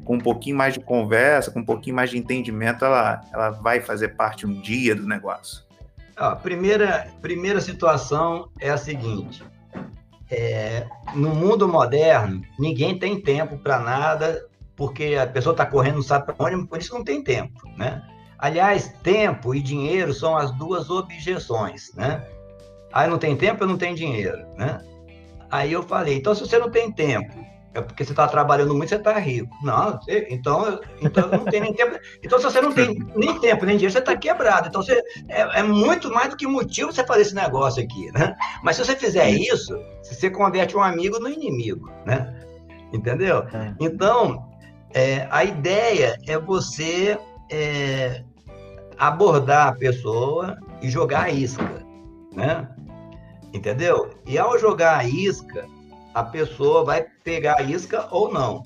[0.05, 3.81] com um pouquinho mais de conversa, com um pouquinho mais de entendimento, ela, ela vai
[3.81, 5.65] fazer parte um dia do negócio?
[6.15, 9.43] A primeira, primeira situação é a seguinte:
[10.31, 14.45] é, no mundo moderno, ninguém tem tempo para nada,
[14.75, 18.01] porque a pessoa está correndo, não sabe para onde, por isso não tem tempo, né?
[18.37, 22.23] Aliás, tempo e dinheiro são as duas objeções, né?
[22.93, 24.81] Aí não tem tempo, eu não tenho dinheiro, né?
[25.49, 28.87] Aí eu falei, então se você não tem tempo é porque você está trabalhando muito,
[28.87, 29.53] você está rico.
[29.61, 31.99] Não, você, então, então não tem nem tempo.
[32.23, 34.69] Então, se você não tem nem tempo, nem dinheiro, você está quebrado.
[34.69, 38.33] Então, você, é, é, muito mais do que motivo você fazer esse negócio aqui, né?
[38.63, 42.33] Mas se você fizer isso, você converte um amigo no inimigo, né?
[42.93, 43.39] Entendeu?
[43.53, 43.75] É.
[43.77, 44.49] Então,
[44.93, 47.19] é, a ideia é você
[47.51, 48.23] é,
[48.97, 51.85] abordar a pessoa e jogar a isca,
[52.33, 52.69] né?
[53.53, 54.11] Entendeu?
[54.25, 55.67] E ao jogar a isca,
[56.15, 58.63] a pessoa vai pegar a isca ou não.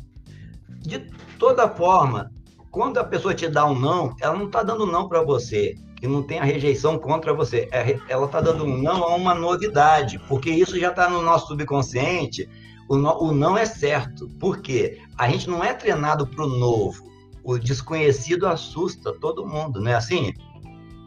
[0.69, 0.99] De
[1.39, 2.31] toda forma,
[2.69, 6.07] quando a pessoa te dá um não, ela não está dando não para você, que
[6.07, 7.67] não tem a rejeição contra você.
[7.71, 11.47] É ela está dando um não a uma novidade, porque isso já está no nosso
[11.47, 12.47] subconsciente.
[12.87, 14.29] O, no, o não é certo.
[14.39, 14.99] Por quê?
[15.17, 17.09] A gente não é treinado para o novo.
[17.43, 20.33] O desconhecido assusta todo mundo, não é assim?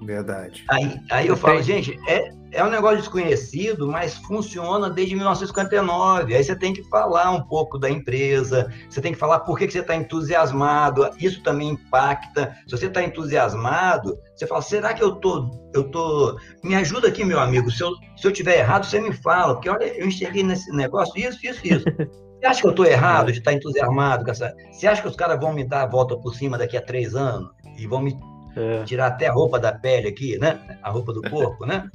[0.04, 0.64] Verdade.
[0.68, 6.34] Aí, aí eu falo, gente, é, é um negócio desconhecido, mas funciona desde 1959.
[6.34, 9.66] Aí você tem que falar um pouco da empresa, você tem que falar por que,
[9.66, 12.56] que você está entusiasmado, isso também impacta.
[12.66, 16.36] Se você está entusiasmado, você fala, será que eu tô, eu tô.
[16.62, 17.70] Me ajuda aqui, meu amigo.
[17.70, 21.18] Se eu, se eu tiver errado, você me fala, porque olha, eu enxerguei nesse negócio,
[21.18, 21.84] isso, isso, isso.
[22.42, 24.52] Você acha que eu estou errado de estar entusiasmado com essa.
[24.72, 27.14] Você acha que os caras vão me dar a volta por cima daqui a três
[27.14, 27.48] anos
[27.78, 28.18] e vão me
[28.56, 28.84] é.
[28.84, 30.78] tirar até a roupa da pele aqui, né?
[30.82, 31.90] A roupa do corpo, né?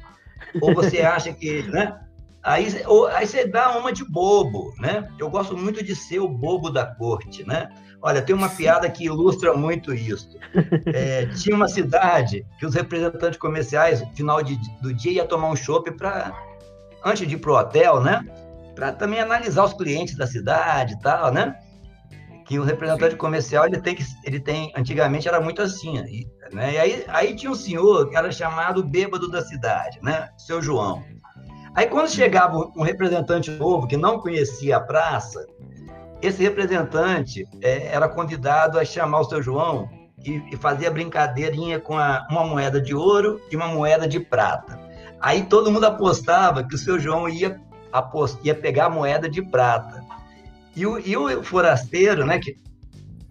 [0.62, 2.00] Ou você acha que, né?
[2.44, 5.08] Aí, ou, aí você dá uma de bobo, né?
[5.20, 7.70] Eu gosto muito de ser o bobo da corte, né?
[8.02, 10.38] Olha, tem uma piada que ilustra muito isso.
[10.94, 15.50] É, tinha uma cidade que os representantes comerciais, no final de, do dia, ia tomar
[15.50, 16.34] um chopp para
[17.04, 18.24] antes de ir para o hotel, né?
[18.76, 21.56] Para também analisar os clientes da cidade e tal, né?
[22.48, 26.02] Que o representante comercial ele tem que ele tem antigamente era muito assim,
[26.54, 26.74] né?
[26.74, 30.30] E aí, aí tinha um senhor que era chamado bêbado da cidade, né?
[30.38, 31.04] Seu João.
[31.76, 35.46] Aí quando chegava um representante novo que não conhecia a praça,
[36.22, 39.90] esse representante é, era convidado a chamar o seu João
[40.26, 44.80] e, e fazia brincadeirinha com a, uma moeda de ouro e uma moeda de prata.
[45.20, 47.60] Aí todo mundo apostava que o seu João ia,
[48.44, 50.04] ia pegar a moeda de prata.
[50.78, 52.56] E o, e o forasteiro, né, que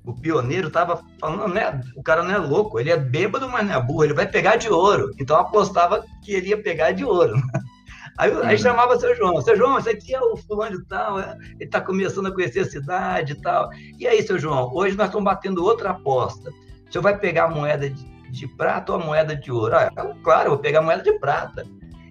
[0.04, 3.76] o pioneiro estava falando, né, o cara não é louco, ele é bêbado, mas não
[3.76, 5.12] é burro, ele vai pegar de ouro.
[5.16, 7.36] Então apostava que ele ia pegar de ouro.
[8.18, 8.42] Aí, uhum.
[8.42, 11.64] aí chamava seu João, seu João, esse aqui é o fulano de tal, é, ele
[11.64, 13.68] está começando a conhecer a cidade e tal.
[13.98, 16.50] E aí, seu João, hoje nós estamos batendo outra aposta.
[16.50, 19.76] O senhor vai pegar a moeda de, de prata ou a moeda de ouro?
[19.76, 19.90] Ah,
[20.24, 21.66] claro, eu vou pegar a moeda de prata.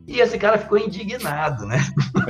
[0.07, 1.79] E esse cara ficou indignado, né?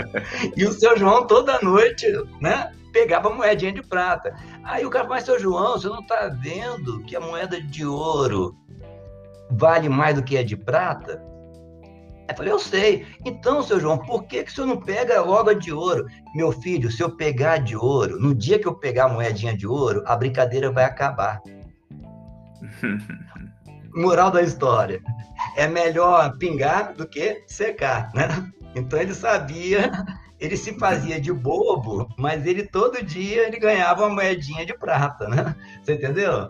[0.55, 2.05] e o seu João toda noite,
[2.39, 2.71] né?
[2.95, 4.34] pegava moedinha de prata.
[4.63, 8.55] Aí o cara fala, seu João, você não está vendo que a moeda de ouro
[9.51, 11.21] vale mais do que a de prata?
[12.30, 13.05] Eu falei, eu sei.
[13.26, 16.05] Então, seu João, por que, que o senhor não pega logo a de ouro?
[16.34, 19.67] Meu filho, se eu pegar de ouro, no dia que eu pegar a moedinha de
[19.67, 21.41] ouro, a brincadeira vai acabar.
[23.96, 25.02] Moral da história.
[25.56, 28.28] É melhor pingar do que secar, né?
[28.76, 29.89] Então ele sabia
[30.39, 35.28] ele se fazia de bobo, mas ele todo dia ele ganhava uma moedinha de prata,
[35.28, 35.56] né?
[35.82, 36.50] Você entendeu?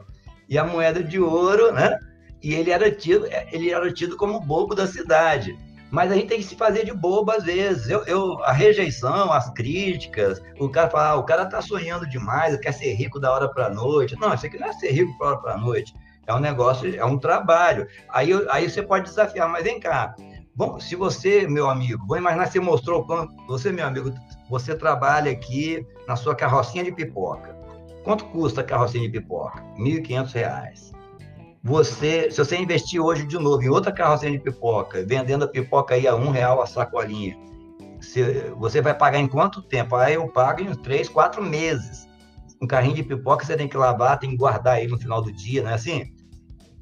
[0.50, 1.98] E a moeda de ouro, né?
[2.41, 5.58] E ele era tido, ele era tido como bobo da cidade.
[5.91, 7.89] Mas a gente tem que se fazer de bobo às vezes.
[7.89, 12.58] Eu, eu a rejeição, as críticas, o cara fala, ah, o cara tá sonhando demais,
[12.58, 14.18] quer ser rico da hora para noite.
[14.20, 15.93] Não, isso aqui não é ser rico da hora para noite.
[16.28, 17.88] É um negócio, é um trabalho.
[18.09, 20.15] Aí, aí você pode desafiar, mas vem cá,
[20.57, 23.05] Bom, se você, meu amigo, vou imaginar que você mostrou,
[23.45, 24.13] você, meu amigo,
[24.49, 27.53] você trabalha aqui na sua carrocinha de pipoca.
[28.05, 29.61] Quanto custa a carrocinha de pipoca?
[29.78, 30.93] R$ 1.500.
[31.61, 35.95] Você, se você investir hoje de novo em outra carrocinha de pipoca, vendendo a pipoca
[35.95, 37.38] aí a um real a sacolinha,
[38.57, 39.97] você vai pagar em quanto tempo?
[39.97, 42.07] Aí eu pago em três, quatro meses.
[42.61, 45.34] Um carrinho de pipoca você tem que lavar, tem que guardar aí no final do
[45.34, 46.14] dia, não é assim?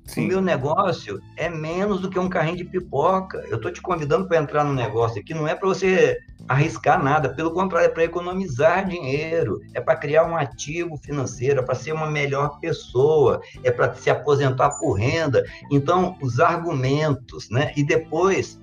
[0.05, 0.25] Sim.
[0.25, 3.43] O meu negócio é menos do que um carrinho de pipoca.
[3.49, 7.29] Eu estou te convidando para entrar no negócio aqui, não é para você arriscar nada,
[7.29, 11.93] pelo contrário, é para economizar dinheiro, é para criar um ativo financeiro, é para ser
[11.93, 15.45] uma melhor pessoa, é para se aposentar por renda.
[15.71, 17.71] Então, os argumentos, né?
[17.77, 18.59] E depois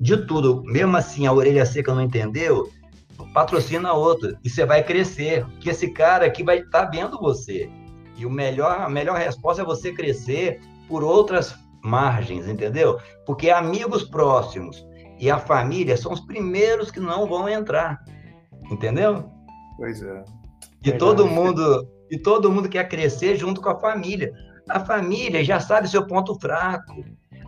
[0.00, 2.70] de tudo, mesmo assim a orelha seca não entendeu,
[3.34, 7.68] patrocina outro e você vai crescer, que esse cara aqui vai estar tá vendo você.
[8.16, 12.98] E o melhor, a melhor resposta é você crescer por outras margens, entendeu?
[13.26, 14.84] Porque amigos próximos
[15.18, 18.02] e a família são os primeiros que não vão entrar,
[18.70, 19.30] entendeu?
[19.76, 20.24] Pois é.
[20.84, 24.32] E todo mundo e todo mundo quer crescer junto com a família.
[24.68, 27.04] A família já sabe seu ponto fraco.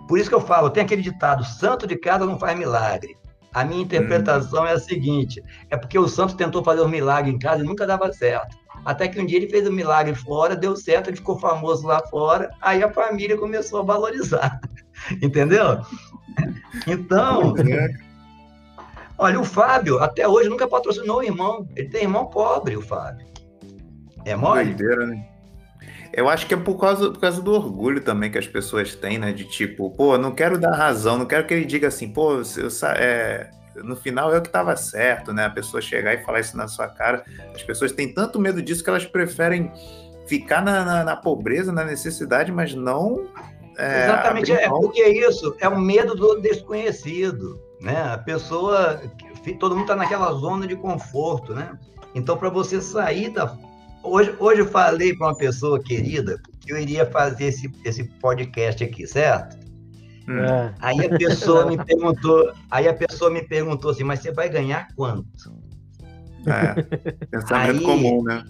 [0.06, 3.16] Por isso que eu falo, tem aquele ditado: santo de casa não faz milagre.
[3.52, 4.66] A minha interpretação hum.
[4.66, 7.86] é a seguinte: é porque o santo tentou fazer um milagre em casa e nunca
[7.86, 8.56] dava certo.
[8.84, 12.00] Até que um dia ele fez um milagre fora, deu certo, ele ficou famoso lá
[12.08, 14.60] fora, aí a família começou a valorizar.
[15.22, 15.80] Entendeu?
[16.86, 17.54] Então,
[19.18, 21.68] olha, o Fábio até hoje nunca patrocinou o irmão.
[21.76, 23.26] Ele tem irmão pobre, o Fábio.
[24.24, 24.74] É mole?
[24.74, 25.26] Doideira, né?
[26.12, 29.18] Eu acho que é por causa, por causa do orgulho também que as pessoas têm,
[29.18, 29.32] né?
[29.32, 32.68] De tipo, pô, não quero dar razão, não quero que ele diga assim, pô, eu,
[32.96, 35.46] é, no final é o que estava certo, né?
[35.46, 37.24] A pessoa chegar e falar isso na sua cara.
[37.54, 39.70] As pessoas têm tanto medo disso que elas preferem
[40.26, 43.26] ficar na, na, na pobreza, na necessidade, mas não.
[43.76, 48.12] É, Exatamente, é porque é isso é o medo do desconhecido, né?
[48.12, 49.00] A pessoa,
[49.58, 51.78] todo mundo está naquela zona de conforto, né?
[52.14, 53.56] Então, para você sair da.
[54.02, 58.82] Hoje, hoje eu falei para uma pessoa querida que eu iria fazer esse, esse podcast
[58.82, 59.59] aqui, certo?
[60.30, 60.44] Hum.
[60.44, 60.74] É.
[60.78, 64.86] Aí a pessoa me perguntou, aí a pessoa me perguntou assim, mas você vai ganhar
[64.94, 65.26] quanto?
[66.46, 66.80] É,
[67.26, 68.44] pensamento aí, comum, né?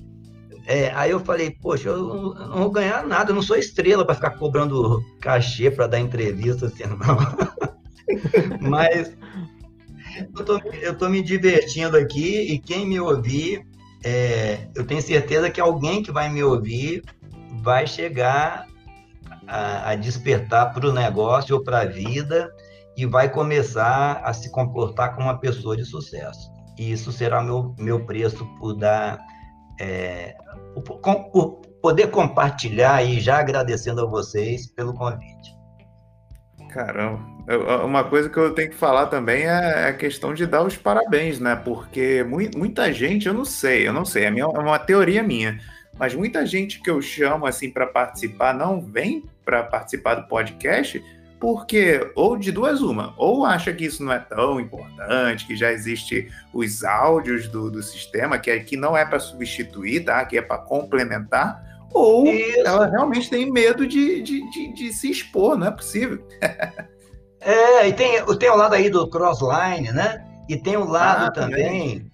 [0.67, 4.05] É, aí eu falei, poxa, eu não, não vou ganhar nada, eu não sou estrela
[4.05, 6.99] para ficar cobrando cachê para dar entrevista, assim, não.
[8.61, 9.17] Mas
[10.37, 13.67] eu tô, eu tô me divertindo aqui e quem me ouvir,
[14.05, 17.03] é, eu tenho certeza que alguém que vai me ouvir
[17.63, 18.67] vai chegar
[19.51, 22.51] a, a despertar para o negócio ou para a vida
[22.97, 26.51] e vai começar a se comportar como uma pessoa de sucesso.
[26.79, 29.19] E isso será meu, meu preço por dar.
[29.81, 30.37] É,
[30.75, 35.59] por, por poder compartilhar e já agradecendo a vocês pelo convite.
[36.69, 37.19] Caramba,
[37.85, 41.41] uma coisa que eu tenho que falar também é a questão de dar os parabéns,
[41.41, 41.57] né?
[41.57, 45.59] Porque muita gente, eu não sei, eu não sei, é, uma teoria minha,
[45.99, 51.03] mas muita gente que eu chamo assim para participar não vem para participar do podcast
[51.41, 55.73] porque ou de duas uma, ou acha que isso não é tão importante, que já
[55.73, 60.23] existe os áudios do, do sistema, que aqui não é para substituir, tá?
[60.27, 62.61] Que é para complementar, ou isso.
[62.67, 66.23] ela realmente tem medo de, de, de, de, se expor, não é possível.
[67.41, 70.23] é, e tem, tem o lado aí do crossline, né?
[70.47, 72.13] E tem o lado ah, também, também,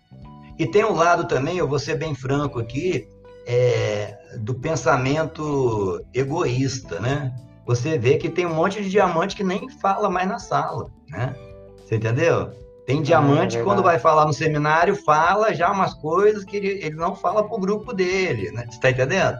[0.56, 3.08] e tem o lado também, eu vou ser bem franco aqui,
[3.44, 7.34] é, do pensamento egoísta, né?
[7.66, 11.34] Você vê que tem um monte de diamante que nem fala mais na sala, né?
[11.76, 12.52] Você entendeu?
[12.86, 16.94] Tem diamante é, quando vai falar no seminário, fala já umas coisas que ele, ele
[16.94, 18.64] não fala para o grupo dele, né?
[18.68, 19.38] Você está entendendo?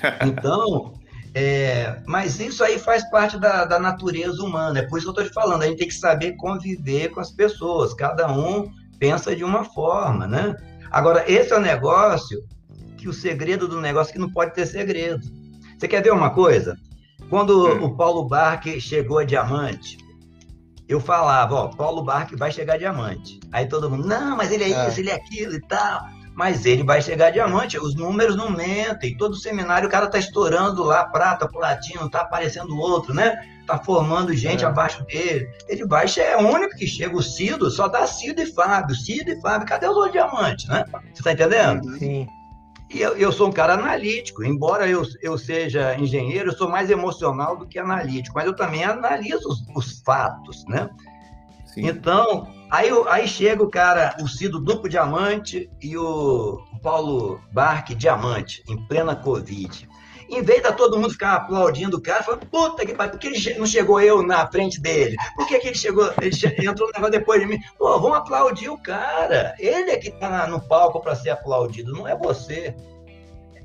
[0.24, 0.94] Então,
[1.34, 4.78] é, mas isso aí faz parte da, da natureza humana.
[4.78, 5.62] É por isso que eu estou te falando.
[5.62, 7.92] A gente tem que saber conviver com as pessoas.
[7.92, 10.56] Cada um pensa de uma forma, né?
[10.90, 12.42] Agora, esse é o negócio
[13.00, 15.26] que o segredo do negócio é que não pode ter segredo.
[15.78, 16.76] Você quer ver uma coisa?
[17.30, 17.84] Quando hum.
[17.84, 19.96] o Paulo Barque chegou a diamante,
[20.86, 23.40] eu falava, ó, Paulo Barque vai chegar a diamante.
[23.50, 24.88] Aí todo mundo, não, mas ele é, é.
[24.88, 26.02] isso, ele é aquilo e tal.
[26.34, 29.16] Mas ele vai chegar a diamante, os números não mentem.
[29.16, 33.36] Todo seminário o cara tá estourando lá prata, platino, tá aparecendo outro, né?
[33.66, 34.66] Tá formando gente é.
[34.66, 35.48] abaixo dele.
[35.68, 37.16] Ele vai, é o único que chega.
[37.16, 38.94] O Cido só dá Cido e Fábio.
[38.96, 39.66] Cido e Fábio.
[39.66, 40.84] Cadê os outros diamantes, né?
[41.12, 41.98] Você tá entendendo?
[41.98, 42.26] Sim.
[42.92, 46.90] E eu, eu, sou um cara analítico, embora eu, eu seja engenheiro, eu sou mais
[46.90, 50.90] emocional do que analítico, mas eu também analiso os, os fatos, né?
[51.66, 51.86] Sim.
[51.86, 58.64] Então, aí, aí chega o cara, o Cido duplo diamante e o Paulo Barque diamante,
[58.68, 59.88] em plena Covid.
[60.30, 63.26] Em vez de todo mundo ficar aplaudindo o cara, falando, puta que pariu, por que
[63.26, 65.16] ele não chegou eu na frente dele?
[65.34, 67.58] Por que, que ele chegou, ele entrou no negócio depois de mim?
[67.76, 69.56] Pô, vamos aplaudir o cara.
[69.58, 72.74] Ele é que tá no palco para ser aplaudido, não é você.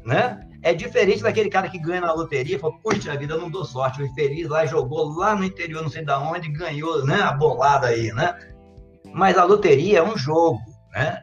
[0.04, 0.46] Né?
[0.64, 4.00] É diferente daquele cara que ganha na loteria fala, puxa vida, eu não dou sorte,
[4.00, 7.88] fui feliz lá, jogou lá no interior, não sei de onde, ganhou né, a bolada
[7.88, 8.36] aí, né?
[9.14, 10.60] Mas a loteria é um jogo,
[10.92, 11.22] né?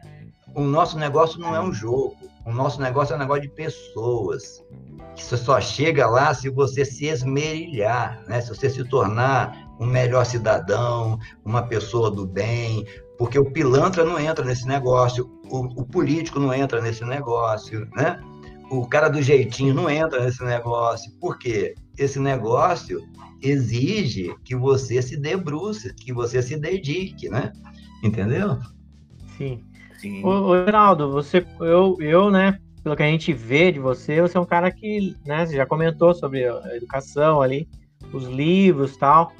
[0.55, 2.15] O nosso negócio não é um jogo.
[2.45, 4.63] O nosso negócio é um negócio de pessoas.
[5.15, 8.41] Que você só chega lá se você se esmerilhar, né?
[8.41, 12.85] Se você se tornar um melhor cidadão, uma pessoa do bem,
[13.17, 18.19] porque o pilantra não entra nesse negócio, o, o político não entra nesse negócio, né?
[18.69, 21.11] O cara do jeitinho não entra nesse negócio.
[21.19, 21.75] Por quê?
[21.97, 23.01] Esse negócio
[23.41, 27.53] exige que você se debruce, que você se dedique, né?
[28.03, 28.57] Entendeu?
[29.37, 29.63] Sim.
[30.03, 30.21] Sim.
[30.21, 34.37] Ô, ô Geraldo, você, eu, eu, né, pelo que a gente vê de você, você
[34.37, 37.69] é um cara que, né, você já comentou sobre a educação ali,
[38.11, 39.31] os livros tal.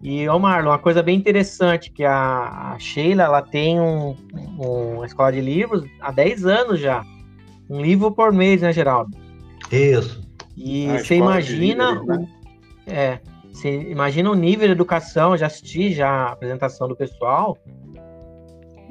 [0.00, 4.14] E, ô Marlon, uma coisa bem interessante, que a, a Sheila, ela tem um,
[4.56, 7.04] um, uma escola de livros há 10 anos já.
[7.68, 9.10] Um livro por mês, né, Geraldo?
[9.72, 10.22] Isso.
[10.56, 11.90] E você imagina...
[11.90, 12.28] Livros, né?
[12.86, 13.20] É,
[13.52, 17.58] você imagina o nível de educação, já assisti já a apresentação do pessoal,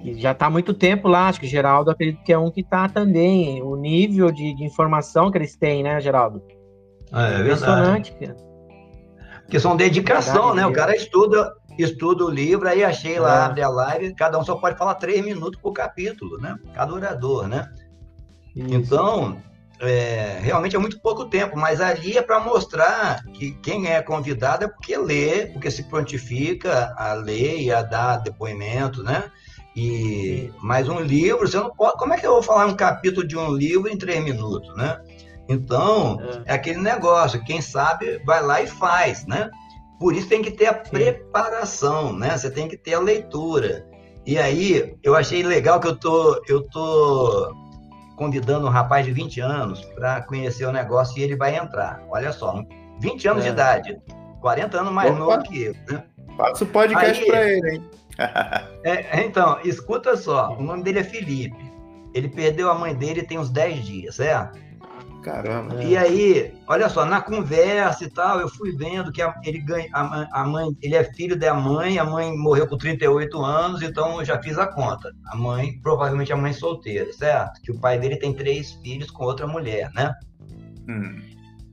[0.04, 2.60] e já está há muito tempo lá, acho que Geraldo acredito que é um que
[2.60, 3.62] está também.
[3.62, 6.44] O nível de, de, informação que eles têm, né, Geraldo?
[7.12, 8.36] Ah, é, é Impressionante, cara.
[9.44, 10.66] Porque são dedicação, né?
[10.66, 13.46] O cara estuda, estuda o livro, aí achei lá, é.
[13.46, 16.58] abre a live, cada um só pode falar três minutos por capítulo, né?
[16.74, 17.70] Cada orador, né?
[18.56, 18.74] Isso.
[18.74, 19.38] Então,
[19.80, 24.66] é, realmente é muito pouco tempo, mas ali é para mostrar que quem é convidado
[24.66, 29.32] é porque lê, porque se prontifica a ler e a dar depoimento, né?
[29.76, 31.98] E mais um livro, você não pode.
[31.98, 35.02] Como é que eu vou falar um capítulo de um livro em três minutos, né?
[35.50, 39.50] Então, é, é aquele negócio, quem sabe vai lá e faz, né?
[40.00, 42.38] Por isso tem que ter a preparação, né?
[42.38, 43.86] Você tem que ter a leitura.
[44.26, 47.54] E aí, eu achei legal que eu tô, eu tô
[48.16, 52.02] convidando um rapaz de 20 anos para conhecer o negócio e ele vai entrar.
[52.10, 52.64] Olha só,
[53.00, 53.48] 20 anos é.
[53.48, 54.02] de idade,
[54.40, 55.20] 40 anos mais Opa.
[55.20, 55.76] novo que eu.
[55.90, 56.04] Né?
[56.38, 57.90] Faça o podcast para ele, hein?
[58.84, 61.72] é, então, escuta só, o nome dele é Felipe.
[62.14, 64.60] Ele perdeu a mãe dele tem uns 10 dias, certo?
[65.24, 65.82] Caramba.
[65.82, 69.88] E aí, olha só, na conversa e tal, eu fui vendo que a, ele ganha,
[69.94, 74.20] a, a, mãe, ele é filho da mãe, a mãe morreu com 38 anos, então
[74.20, 75.14] eu já fiz a conta.
[75.28, 77.62] A mãe, provavelmente a mãe solteira, certo?
[77.62, 80.14] Que o pai dele tem três filhos com outra mulher, né?
[80.90, 81.22] Hum.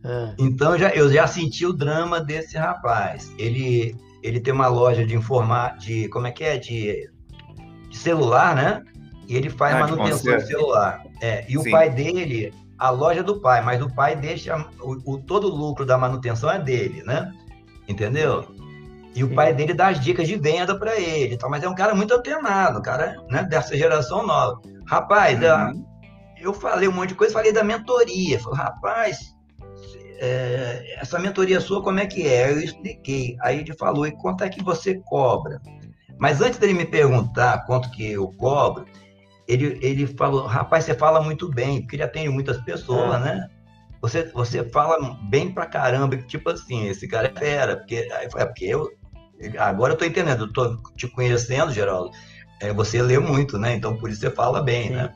[0.04, 0.34] É.
[0.38, 3.32] Então já, eu já senti o drama desse rapaz.
[3.36, 7.10] Ele, ele tem uma loja de informar, de como é que é, de,
[7.88, 8.82] de celular, né?
[9.28, 11.02] E ele faz ah, manutenção de celular.
[11.20, 11.68] É, e Sim.
[11.68, 15.54] o pai dele a loja do pai, mas o pai deixa o, o todo o
[15.54, 17.30] lucro da manutenção é dele, né?
[17.86, 18.46] Entendeu?
[19.14, 19.34] E o Sim.
[19.34, 22.14] pai dele dá as dicas de venda para ele, então, mas é um cara muito
[22.14, 24.60] antenado, cara né, dessa geração nova.
[24.86, 25.84] Rapaz, uhum.
[26.40, 28.40] eu falei um monte de coisa, falei da mentoria.
[28.40, 29.36] Falei, rapaz,
[30.20, 32.52] é, essa mentoria sua, como é que é?
[32.52, 33.36] Eu expliquei.
[33.40, 35.60] Aí ele falou, e quanto é que você cobra?
[36.18, 38.84] Mas antes dele me perguntar quanto que eu cobro,
[39.48, 43.24] ele, ele falou, rapaz, você fala muito bem, porque ele atende muitas pessoas, é.
[43.24, 43.48] né?
[44.02, 48.66] Você, você fala bem pra caramba, tipo assim, esse cara é fera, porque, é porque
[48.66, 48.90] eu,
[49.58, 52.10] agora eu tô entendendo, eu tô te conhecendo, Geraldo,
[52.60, 53.74] é, você lê muito, né?
[53.74, 54.94] Então por isso você fala bem, Sim.
[54.94, 55.14] né?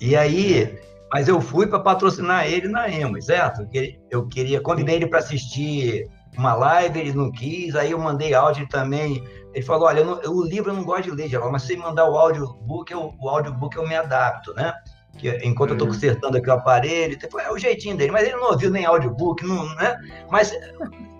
[0.00, 0.78] E aí,
[1.12, 3.66] mas eu fui para patrocinar ele na EMA, certo?
[4.10, 8.68] Eu queria, convidei ele para assistir uma live, ele não quis, aí eu mandei áudio
[8.68, 9.22] também
[9.56, 12.18] ele falou, olha, não, o livro eu não gosto de ler, mas se mandar o
[12.18, 14.74] audiobook, eu, o audiobook eu me adapto, né?
[15.16, 15.76] Que, enquanto uhum.
[15.76, 18.70] eu estou consertando aqui o aparelho, tipo, é o jeitinho dele, mas ele não ouviu
[18.70, 19.96] nem audiobook, não, né?
[20.30, 20.52] Mas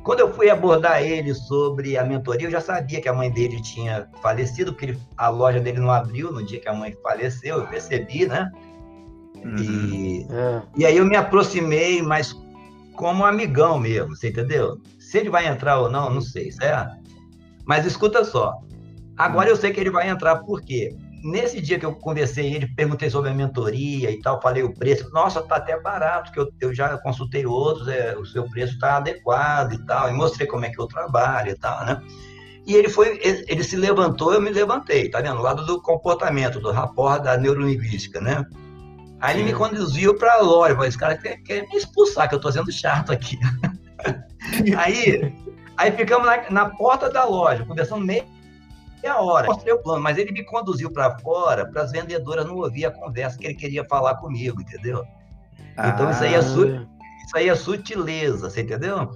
[0.03, 3.59] quando eu fui abordar ele sobre a mentoria, eu já sabia que a mãe dele
[3.63, 7.57] tinha falecido, porque ele, a loja dele não abriu no dia que a mãe faleceu,
[7.57, 8.53] eu percebi, né?
[9.45, 9.57] Uhum.
[9.59, 10.63] E, é.
[10.77, 12.35] e aí eu me aproximei, mas
[12.95, 14.81] como amigão mesmo, você entendeu?
[14.99, 16.97] Se ele vai entrar ou não, não sei, certo?
[17.65, 18.55] Mas escuta só.
[19.17, 20.95] Agora eu sei que ele vai entrar, por quê?
[21.23, 25.11] Nesse dia que eu conversei, ele perguntei sobre a mentoria e tal, falei o preço.
[25.13, 28.99] Nossa, tá até barato, que eu, eu já consultei outros, é, o seu preço está
[28.99, 30.11] adequado e tal.
[30.11, 32.01] E mostrei como é que eu trabalho e tal, né?
[32.67, 35.41] E ele foi, ele, ele se levantou, eu me levantei, tá vendo?
[35.41, 38.45] Lado do comportamento, do rapport da neurolinguística, né?
[39.21, 42.41] Aí ele me conduziu para a loja, esse cara quer, quer me expulsar, que eu
[42.41, 43.39] tô sendo chato aqui.
[44.77, 45.33] Aí
[45.77, 48.25] Aí ficamos na, na porta da loja, conversando meia,
[49.03, 49.47] meia hora.
[49.47, 52.91] Mostrei o plano, mas ele me conduziu para fora, para as vendedoras não ouvir a
[52.91, 55.05] conversa que ele queria falar comigo, entendeu?
[55.73, 56.11] Então ah.
[56.11, 59.11] isso, aí é su, isso aí é sutileza, você entendeu?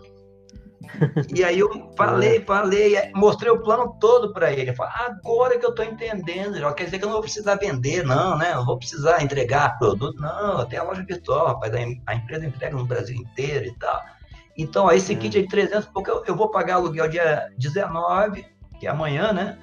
[1.35, 2.41] E aí eu falei, é.
[2.41, 4.75] falei, mostrei o plano todo para ele.
[4.75, 8.05] Falei, agora que eu estou entendendo, já quer dizer que eu não vou precisar vender,
[8.05, 8.55] não, né?
[8.55, 11.73] Não vou precisar entregar produto, não, tem a loja virtual, rapaz,
[12.07, 14.01] a empresa entrega no Brasil inteiro e tal.
[14.57, 15.17] Então, esse é.
[15.17, 18.45] kit é de 300, porque eu, eu vou pagar aluguel dia 19,
[18.79, 19.59] que é amanhã, né?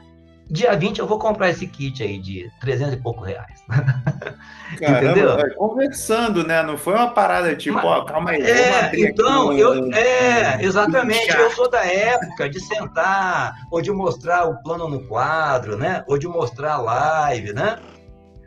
[0.50, 3.64] Dia 20 eu vou comprar esse kit aí de 300 e pouco reais.
[4.80, 5.40] Caramba, Entendeu?
[5.40, 6.64] É, conversando, né?
[6.64, 8.42] Não foi uma parada tipo, Mas, ó, calma aí.
[8.42, 11.36] É, então, aqui, eu, é, exatamente.
[11.36, 16.04] Eu sou da época de sentar, ou de mostrar o plano no quadro, né?
[16.08, 17.80] Ou de mostrar a live, né?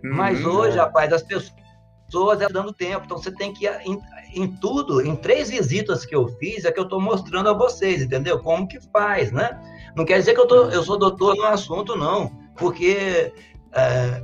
[0.03, 0.53] Mas uhum.
[0.53, 1.53] hoje, rapaz, as pessoas
[2.11, 3.05] pessoas é dando tempo.
[3.05, 3.99] Então você tem que em,
[4.35, 8.03] em, tudo, em três visitas que eu fiz, é que eu estou mostrando a vocês,
[8.03, 8.41] entendeu?
[8.41, 9.59] Como que faz, né?
[9.97, 13.33] Não quer dizer que eu, tô, eu sou doutor no assunto, não, porque
[13.73, 14.23] é,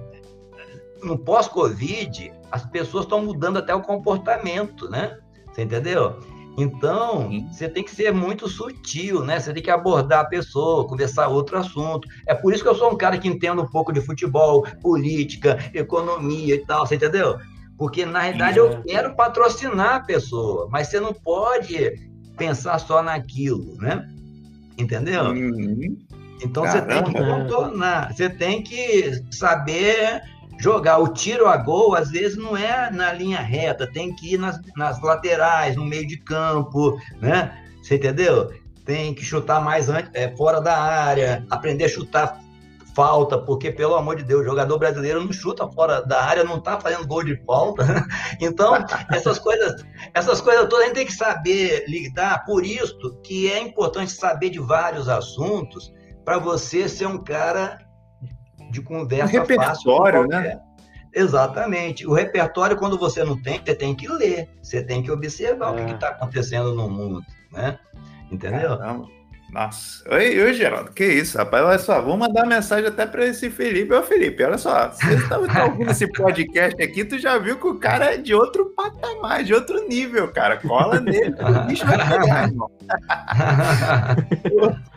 [1.03, 5.19] no pós-Covid as pessoas estão mudando até o comportamento, né?
[5.53, 6.19] Você entendeu?
[6.59, 9.39] Então, você tem que ser muito sutil, né?
[9.39, 12.09] Você tem que abordar a pessoa, conversar outro assunto.
[12.27, 15.59] É por isso que eu sou um cara que entende um pouco de futebol, política,
[15.75, 17.37] economia e tal, você entendeu?
[17.77, 23.77] Porque, na realidade, eu quero patrocinar a pessoa, mas você não pode pensar só naquilo,
[23.77, 24.09] né?
[24.79, 25.25] Entendeu?
[25.27, 25.97] Uhum.
[26.43, 26.95] Então Caramba.
[26.95, 30.23] você tem que contornar, você tem que saber
[30.59, 30.99] jogar.
[30.99, 34.61] O tiro a gol, às vezes, não é na linha reta, tem que ir nas,
[34.77, 37.57] nas laterais, no meio de campo, né?
[37.83, 38.53] Você entendeu?
[38.85, 42.41] Tem que chutar mais antes, é, fora da área, aprender a chutar
[42.97, 46.57] falta, porque, pelo amor de Deus, o jogador brasileiro não chuta fora da área, não
[46.57, 47.85] está fazendo gol de falta.
[48.41, 48.75] Então,
[49.13, 53.59] essas coisas, essas coisas todas a gente tem que saber lidar, por isso que é
[53.59, 55.93] importante saber de vários assuntos
[56.25, 57.79] para você ser um cara
[58.71, 60.61] de conversa um repertório, né?
[61.15, 62.07] Exatamente.
[62.07, 65.83] O repertório, quando você não tem, você tem que ler, você tem que observar é.
[65.83, 67.79] o que está acontecendo no mundo, né?
[68.31, 68.77] Entendeu?
[68.77, 69.07] Caramba.
[69.57, 71.65] Nossa, oi, oi, Geraldo, que isso, rapaz?
[71.65, 73.95] Olha só, vou mandar mensagem até para esse Felipe.
[73.95, 77.67] Ô, Felipe, olha só, você está tá ouvindo esse podcast aqui, tu já viu que
[77.67, 80.59] o cara é de outro patamar, de outro nível, cara.
[80.59, 82.71] Cola nele, o bicho vai pegar, irmão.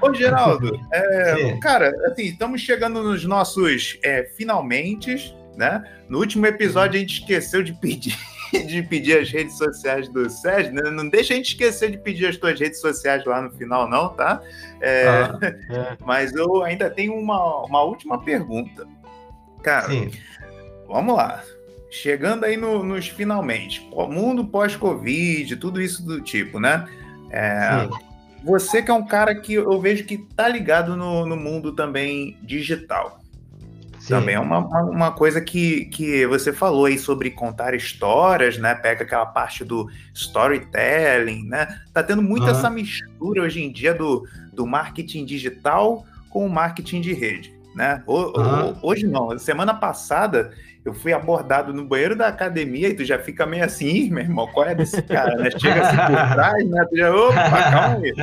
[0.02, 5.82] ô, ô, Geraldo, é, cara, assim, estamos chegando nos nossos é, finalmente, né?
[6.10, 8.18] No último episódio a gente esqueceu de pedir
[8.68, 10.90] de pedir as redes sociais do Sérgio, né?
[10.90, 14.10] não deixa a gente esquecer de pedir as tuas redes sociais lá no final, não,
[14.10, 14.42] tá?
[14.82, 15.40] É, ah,
[15.70, 15.98] é.
[16.06, 18.88] Mas eu ainda tenho uma, uma última pergunta.
[19.62, 20.12] Cara, Sim.
[20.88, 21.44] vamos lá.
[21.92, 26.88] Chegando aí no, nos finalmente, mundo pós-Covid, tudo isso do tipo, né?
[27.32, 27.88] É,
[28.44, 32.38] você que é um cara que eu vejo que tá ligado no, no mundo também
[32.44, 33.20] digital.
[34.10, 34.16] Sim.
[34.16, 34.58] Também é uma,
[34.90, 38.74] uma coisa que, que você falou aí sobre contar histórias, né?
[38.74, 41.80] Pega aquela parte do storytelling, né?
[41.94, 42.50] Tá tendo muito uhum.
[42.50, 48.02] essa mistura hoje em dia do, do marketing digital com o marketing de rede, né?
[48.08, 48.80] O, uhum.
[48.82, 50.52] Hoje não, semana passada
[50.84, 54.48] eu fui abordado no banheiro da academia e tu já fica meio assim, meu irmão,
[54.48, 55.52] qual é desse cara, né?
[55.52, 56.86] Chega assim por trás, né?
[56.90, 58.14] Tu já, opa, calma aí.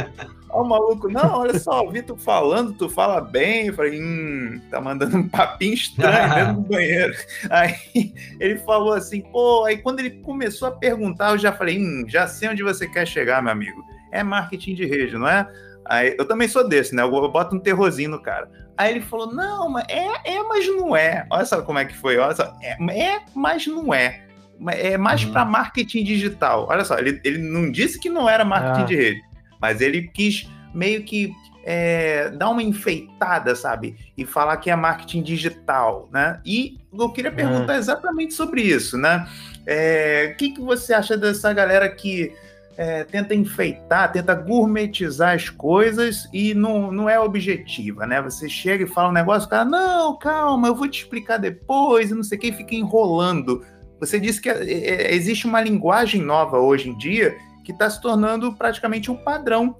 [0.57, 3.67] Ó, o maluco, não, olha só, vi tu falando, tu fala bem.
[3.67, 7.15] Eu falei, hum, tá mandando um papinho estranho dentro do banheiro.
[7.51, 12.07] Aí ele falou assim, pô, aí quando ele começou a perguntar, eu já falei, hum,
[12.09, 13.85] já sei onde você quer chegar, meu amigo.
[14.11, 15.47] É marketing de rede, não é?
[15.85, 17.03] Aí, eu também sou desse, né?
[17.03, 18.51] Eu boto um terrorzinho no cara.
[18.77, 21.27] Aí ele falou: não, mas é, é, mas não é.
[21.31, 22.17] Olha só como é que foi.
[22.17, 22.57] Olha só.
[22.61, 24.23] É, é mas não é.
[24.69, 25.33] É mais uhum.
[25.33, 26.67] para marketing digital.
[26.69, 28.87] Olha só, ele, ele não disse que não era marketing ah.
[28.87, 29.23] de rede,
[29.61, 31.33] mas ele quis meio que
[31.65, 33.97] é, dar uma enfeitada, sabe?
[34.17, 36.41] E falar que é marketing digital, né?
[36.47, 37.79] E eu queria perguntar uhum.
[37.79, 39.27] exatamente sobre isso, né?
[39.67, 42.33] É, o que, que você acha dessa galera que
[42.77, 48.23] é, tenta enfeitar, tenta gourmetizar as coisas e não, não é objetiva, né?
[48.23, 52.11] Você chega e fala um negócio, o cara, não, calma, eu vou te explicar depois,
[52.11, 53.65] e não sei o que, e fica enrolando.
[53.99, 58.01] Você disse que é, é, existe uma linguagem nova hoje em dia que está se
[58.01, 59.77] tornando praticamente um padrão.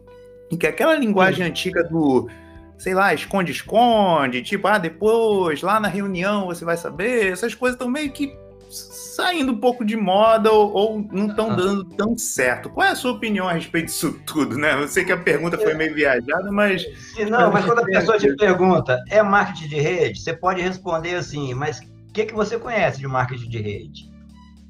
[0.51, 1.51] E que aquela linguagem Sim.
[1.51, 2.29] antiga do,
[2.77, 7.89] sei lá, esconde-esconde, tipo, ah, depois, lá na reunião você vai saber, essas coisas estão
[7.89, 8.37] meio que
[8.69, 11.55] saindo um pouco de moda ou, ou não estão ah.
[11.55, 12.69] dando tão certo.
[12.71, 14.75] Qual é a sua opinião a respeito disso tudo, né?
[14.75, 16.85] Eu sei que a pergunta foi meio viajada, mas.
[17.31, 20.21] Não, mas quando a pessoa te pergunta, é marketing de rede?
[20.21, 24.11] Você pode responder assim, mas o que, que você conhece de marketing de rede?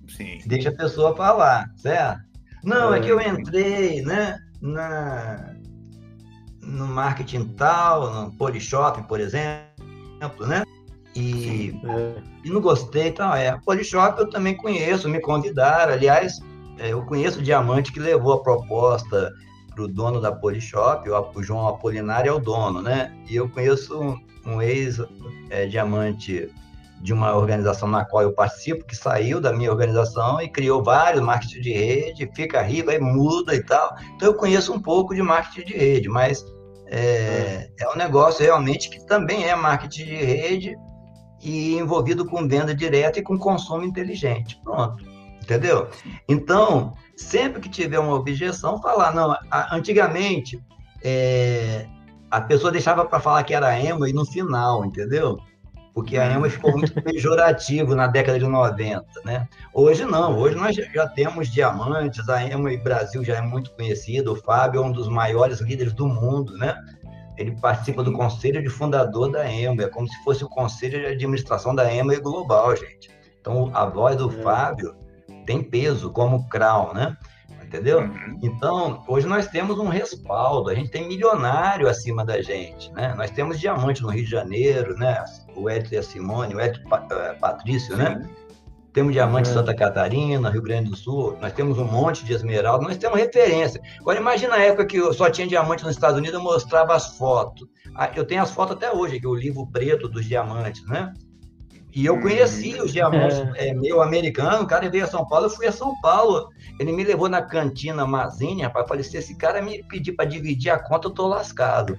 [0.06, 0.38] Sim.
[0.44, 2.25] Deixa a pessoa falar, certo?
[2.64, 5.54] Não, é, é que eu entrei, né, na,
[6.62, 10.64] no marketing tal, no Polishop, por exemplo, né?
[11.14, 12.22] E, é.
[12.44, 13.58] e não gostei, então é.
[13.64, 15.92] Polishop eu também conheço, me convidaram.
[15.92, 16.38] Aliás,
[16.78, 19.32] é, eu conheço o diamante que levou a proposta
[19.74, 23.14] para o dono da Polishop, o João Apolinário é o dono, né?
[23.28, 26.48] E eu conheço um, um ex-diamante é,
[27.00, 31.22] de uma organização na qual eu participo, que saiu da minha organização e criou vários
[31.22, 33.94] marketing de rede, fica rico, aí muda e tal.
[34.14, 36.44] Então eu conheço um pouco de marketing de rede, mas
[36.86, 40.76] é, é um negócio realmente que também é marketing de rede,
[41.42, 44.60] e envolvido com venda direta e com consumo inteligente.
[44.64, 45.04] Pronto.
[45.42, 45.88] Entendeu?
[46.28, 49.36] Então, sempre que tiver uma objeção, falar, não,
[49.70, 50.60] antigamente
[51.04, 51.86] é,
[52.30, 55.38] a pessoa deixava para falar que era emo e no final, entendeu?
[55.96, 59.48] Porque a emo ficou muito pejorativo na década de 90, né?
[59.72, 64.34] Hoje não, hoje nós já temos diamantes, a emo e Brasil já é muito conhecido,
[64.34, 66.76] o Fábio é um dos maiores líderes do mundo, né?
[67.38, 71.06] ele participa do conselho de fundador da EMA, é como se fosse o conselho de
[71.06, 73.10] administração da EMA global, gente.
[73.40, 74.42] Então, a voz do é.
[74.42, 74.94] Fábio
[75.44, 77.16] tem peso como Crown, né?
[77.76, 78.00] Entendeu?
[78.00, 78.38] Uhum.
[78.42, 83.14] Então, hoje nós temos um respaldo, a gente tem milionário acima da gente, né?
[83.14, 85.22] Nós temos diamante no Rio de Janeiro, né?
[85.54, 86.80] O Edson e a Simone, o Edson
[87.10, 88.26] eh, Patrício, né?
[88.94, 92.82] temos diamante em Santa Catarina, Rio Grande do Sul, nós temos um monte de esmeralda,
[92.82, 93.78] nós temos referência.
[94.00, 97.68] Agora, imagina a época que só tinha diamante nos Estados Unidos, eu mostrava as fotos.
[97.94, 101.12] Ah, eu tenho as fotos até hoje, que é o livro preto dos diamantes, né?
[101.96, 103.68] E eu conheci os diamantes, é.
[103.68, 106.50] É, meu americano, o cara veio a São Paulo, eu fui a São Paulo.
[106.78, 110.68] Ele me levou na cantina Mazine, rapaz, falei, se esse cara me pedir para dividir
[110.68, 111.98] a conta, eu tô lascado.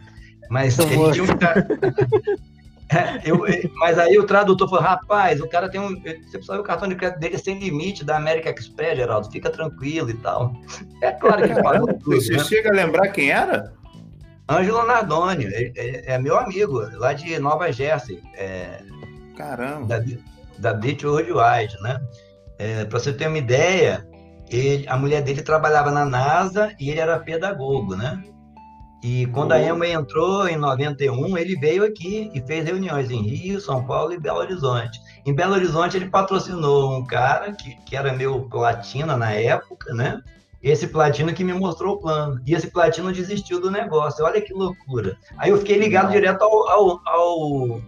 [0.52, 1.68] Mas ele tinha um cara...
[2.90, 3.44] É, eu,
[3.76, 5.90] mas aí o tradutor falou, rapaz, o cara tem um.
[5.90, 9.50] Você precisa ver o cartão de crédito dele sem limite da América Express, Geraldo, fica
[9.50, 10.54] tranquilo e tal.
[11.02, 12.16] É claro que falou tudo.
[12.16, 12.44] Você né?
[12.46, 13.74] chega a lembrar quem era?
[14.50, 18.24] Ângelo Nardoni, é, é, é, meu amigo, lá de Nova Jersey.
[18.36, 18.80] É,
[19.38, 20.00] Caramba!
[20.00, 20.04] Da,
[20.58, 22.02] da Beach Worldwide, né?
[22.58, 24.06] É, Para você ter uma ideia,
[24.50, 28.22] ele, a mulher dele trabalhava na NASA e ele era pedagogo, né?
[29.04, 33.62] E quando a Emma entrou em 91, ele veio aqui e fez reuniões em Rio,
[33.62, 35.00] São Paulo e Belo Horizonte.
[35.24, 40.20] Em Belo Horizonte, ele patrocinou um cara que, que era meu platina na época, né?
[40.64, 42.42] Esse platino que me mostrou o plano.
[42.46, 44.26] E esse platino desistiu do negócio.
[44.26, 45.16] Olha que loucura.
[45.38, 47.82] Aí eu fiquei ligado direto ao, ao, ao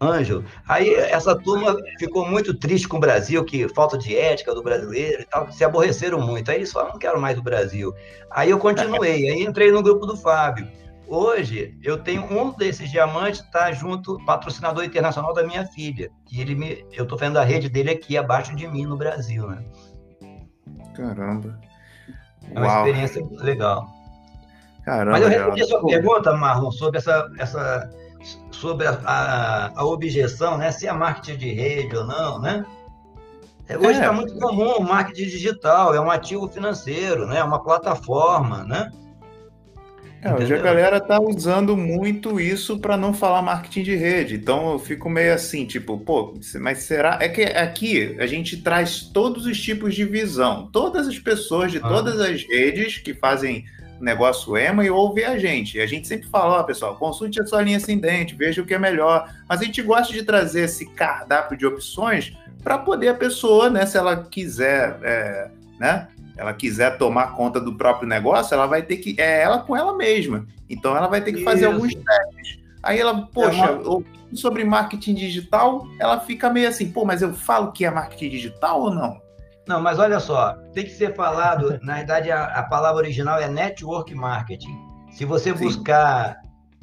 [0.00, 0.44] Ângelo.
[0.66, 5.22] Aí essa turma ficou muito triste com o Brasil, que falta de ética do brasileiro
[5.22, 6.50] e tal, se aborreceram muito.
[6.50, 7.92] Aí eles falaram, não quero mais o Brasil.
[8.30, 10.66] Aí eu continuei, aí entrei no grupo do Fábio.
[11.06, 16.08] Hoje, eu tenho um desses diamantes, tá junto, patrocinador internacional da minha filha.
[16.30, 19.46] E ele me, eu tô vendo a rede dele aqui abaixo de mim no Brasil,
[19.48, 19.64] né?
[20.94, 21.58] Caramba.
[22.54, 22.86] É uma Uau.
[22.86, 23.88] experiência legal.
[24.84, 25.10] Caramba.
[25.10, 27.90] Mas eu respondi a sua pergunta, Marlon, sobre essa, essa
[28.50, 30.70] sobre a, a, a, objeção, né?
[30.70, 32.64] Se é marketing de rede ou não, né?
[33.68, 34.10] É, hoje está é.
[34.12, 37.38] muito comum o marketing digital, é um ativo financeiro, né?
[37.38, 38.90] É uma plataforma, né?
[40.22, 44.34] É, hoje a galera está usando muito isso para não falar marketing de rede.
[44.34, 47.18] Então eu fico meio assim, tipo, pô, mas será?
[47.22, 50.68] É que aqui a gente traz todos os tipos de visão.
[50.70, 51.88] Todas as pessoas de ah.
[51.88, 53.64] todas as redes que fazem
[54.04, 55.78] negócio EMA e ouve a gente.
[55.78, 58.74] E a gente sempre fala, ó, pessoal, consulte a sua linha ascendente, veja o que
[58.74, 59.32] é melhor.
[59.48, 63.86] Mas a gente gosta de trazer esse cardápio de opções para poder a pessoa, né,
[63.86, 68.96] se ela quiser, é, né, ela quiser tomar conta do próprio negócio, ela vai ter
[68.96, 70.46] que, é ela com ela mesma.
[70.68, 71.44] Então ela vai ter que Isso.
[71.44, 72.60] fazer alguns testes.
[72.82, 74.02] Aí ela, poxa, é uma...
[74.34, 78.80] sobre marketing digital, ela fica meio assim, pô, mas eu falo que é marketing digital
[78.80, 79.20] ou não?
[79.68, 83.48] Não, mas olha só, tem que ser falado, na verdade a, a palavra original é
[83.48, 84.76] network marketing.
[85.12, 85.64] Se você Sim.
[85.64, 86.36] buscar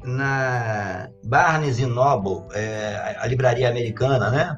[0.04, 4.58] na Barnes Noble, é, a livraria americana, né?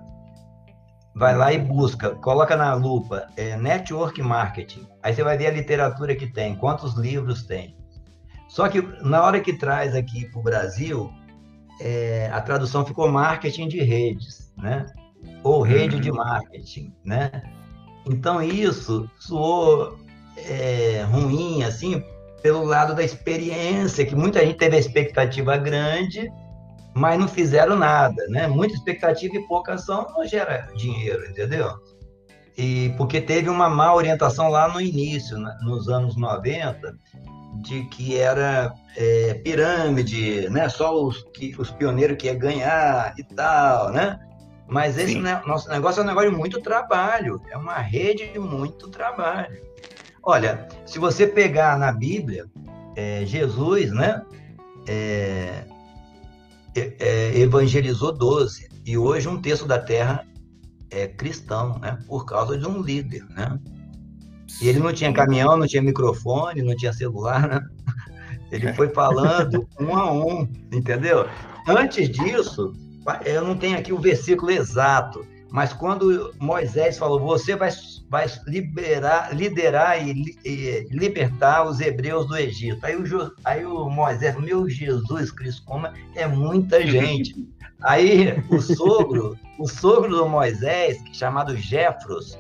[1.15, 4.87] Vai lá e busca, coloca na lupa, é, network marketing.
[5.03, 7.75] Aí você vai ver a literatura que tem, quantos livros tem.
[8.47, 11.11] Só que na hora que traz aqui para o Brasil,
[11.79, 14.85] é, a tradução ficou marketing de redes, né?
[15.43, 16.01] Ou rede uhum.
[16.01, 17.29] de marketing, né?
[18.05, 19.97] Então isso soou
[20.37, 22.03] é, ruim, assim,
[22.41, 26.31] pelo lado da experiência, que muita gente teve a expectativa grande,
[26.93, 28.47] mas não fizeram nada, né?
[28.47, 31.71] Muita expectativa e pouca ação não gera dinheiro, entendeu?
[32.57, 35.57] E porque teve uma má orientação lá no início, né?
[35.61, 36.93] nos anos 90,
[37.61, 40.67] de que era é, pirâmide, né?
[40.67, 44.19] Só os, que, os pioneiros que ia ganhar e tal, né?
[44.69, 48.37] Mas esse né, nosso negócio é um negócio de muito trabalho, é uma rede de
[48.37, 49.59] muito trabalho.
[50.21, 52.45] Olha, se você pegar na Bíblia,
[52.95, 54.21] é, Jesus, né,
[54.87, 55.65] é,
[56.75, 60.23] é, é evangelizou 12, e hoje um terço da terra
[60.91, 63.59] é cristão, né, por causa de um líder, né?
[64.61, 67.61] E ele não tinha caminhão, não tinha microfone, não tinha celular, né?
[68.51, 70.41] Ele foi falando um a um,
[70.71, 71.27] entendeu?
[71.67, 72.73] Antes disso,
[73.25, 77.71] eu não tenho aqui o versículo exato, mas quando Moisés falou, você vai,
[78.07, 82.85] vai liberar, liderar e, e libertar os hebreus do Egito.
[82.85, 87.33] Aí o, aí o Moisés, meu Jesus Cristo, como é muita gente.
[87.81, 92.37] Aí o sogro, o sogro do Moisés, chamado Jefros,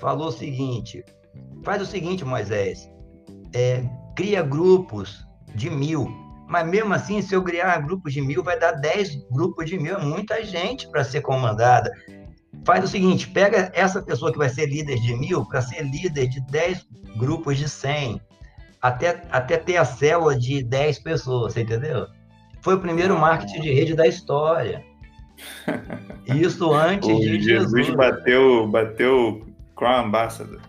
[0.00, 1.04] falou o seguinte:
[1.64, 2.88] faz o seguinte, Moisés,
[3.54, 3.82] é,
[4.14, 6.06] cria grupos de mil
[6.48, 9.96] mas mesmo assim, se eu criar grupos de mil, vai dar 10 grupos de mil,
[9.96, 11.90] é muita gente para ser comandada.
[12.64, 16.28] Faz o seguinte, pega essa pessoa que vai ser líder de mil para ser líder
[16.28, 16.86] de 10
[17.16, 18.20] grupos de 100,
[18.80, 22.06] até, até ter a célula de 10 pessoas, você entendeu?
[22.60, 24.84] Foi o primeiro marketing de rede da história.
[26.26, 27.72] Isso antes o de Jesus.
[27.72, 30.60] Jesus bateu, bateu Crown Ambassador.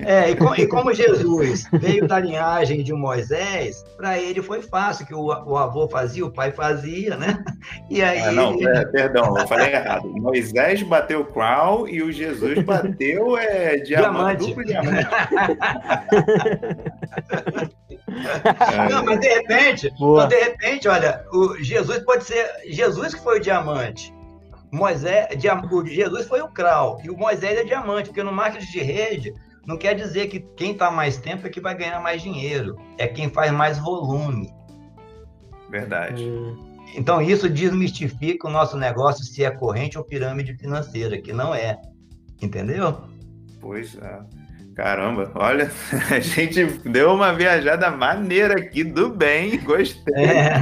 [0.00, 5.06] É, e, com, e, como Jesus veio da linhagem de Moisés, para ele foi fácil,
[5.06, 7.42] que o, o, avô fazia, o pai fazia, né?
[7.90, 8.20] E aí.
[8.20, 10.08] Ah, não, é, perdão, eu falei errado.
[10.08, 15.08] Moisés bateu crown e o Jesus bateu é, diamante, duplo diamante.
[18.90, 23.38] Não, mas de repente, mas de repente, olha, o Jesus pode ser Jesus que foi
[23.38, 24.12] o diamante.
[24.70, 25.28] Moisés,
[25.86, 29.34] Jesus foi o Crow e o Moisés é diamante, porque no marketing de rede
[29.68, 32.74] não quer dizer que quem está mais tempo é que vai ganhar mais dinheiro.
[32.96, 34.50] É quem faz mais volume.
[35.68, 36.24] Verdade.
[36.24, 36.74] Hum.
[36.96, 41.76] então, isso desmistifica o nosso negócio se é corrente ou pirâmide financeira, que não é.
[42.40, 43.02] Entendeu?
[43.60, 44.20] Pois é.
[44.74, 45.70] Caramba, olha,
[46.10, 50.14] a gente deu uma viajada maneira aqui do bem, gostei.
[50.14, 50.52] É,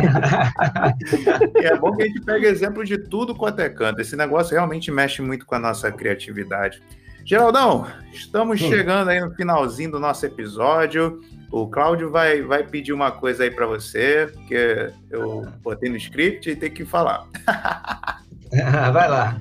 [1.68, 4.00] é bom que a gente pega exemplo de tudo quanto é canto.
[4.00, 6.82] Esse negócio realmente mexe muito com a nossa criatividade.
[7.26, 8.68] Geraldão, estamos Sim.
[8.68, 11.20] chegando aí no finalzinho do nosso episódio.
[11.50, 16.48] O Cláudio vai, vai pedir uma coisa aí para você, porque eu botei no script
[16.48, 17.26] e tem que falar.
[18.92, 19.40] vai lá.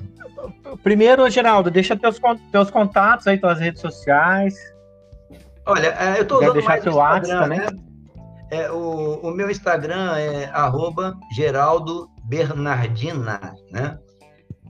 [0.82, 4.56] Primeiro, Geraldo, deixa teus, teus contatos aí, tuas redes sociais.
[5.64, 7.60] Olha, é, eu estou usando deixar mais seu WhatsApp também.
[7.60, 7.66] Né?
[8.50, 13.96] É, o, o meu Instagram é arroba Geraldo Bernardina, né?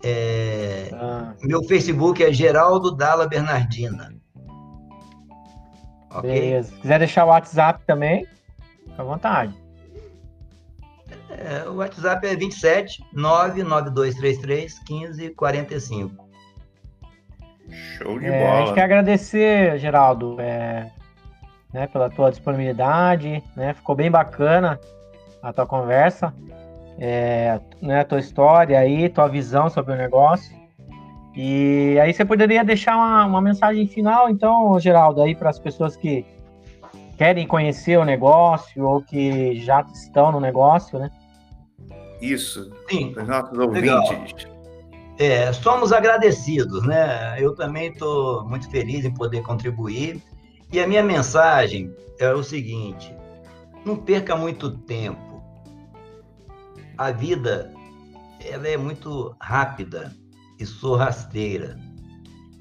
[0.03, 1.35] É, ah.
[1.43, 4.15] Meu Facebook é Geraldo Dalla Bernardina.
[6.11, 6.31] Ok?
[6.31, 6.75] Beleza.
[6.75, 8.27] Se quiser deixar o WhatsApp também,
[8.85, 9.55] fica à vontade.
[11.31, 16.27] É, o WhatsApp é 27 99233 1545.
[17.69, 18.55] Show de é, bola.
[18.55, 20.91] A gente quer agradecer, Geraldo, é,
[21.73, 23.75] né, pela tua disponibilidade, né?
[23.75, 24.81] Ficou bem bacana
[25.43, 26.33] a tua conversa,
[26.99, 30.57] é, né, a tua história aí, tua visão sobre o negócio.
[31.35, 35.95] E aí você poderia deixar uma, uma mensagem final, então, Geraldo, aí para as pessoas
[35.95, 36.25] que
[37.19, 41.11] querem conhecer o negócio ou que já estão no negócio, né?
[42.21, 42.71] Isso.
[42.89, 43.15] Sim.
[43.17, 44.49] Os nossos ouvintes.
[45.19, 47.37] É, somos agradecidos, né?
[47.39, 50.23] Eu também estou muito feliz em poder contribuir.
[50.73, 53.15] E a minha mensagem é o seguinte:
[53.85, 55.26] não perca muito tempo.
[56.97, 57.73] A vida
[58.41, 60.15] ela é muito rápida
[60.59, 61.79] e sou rasteira.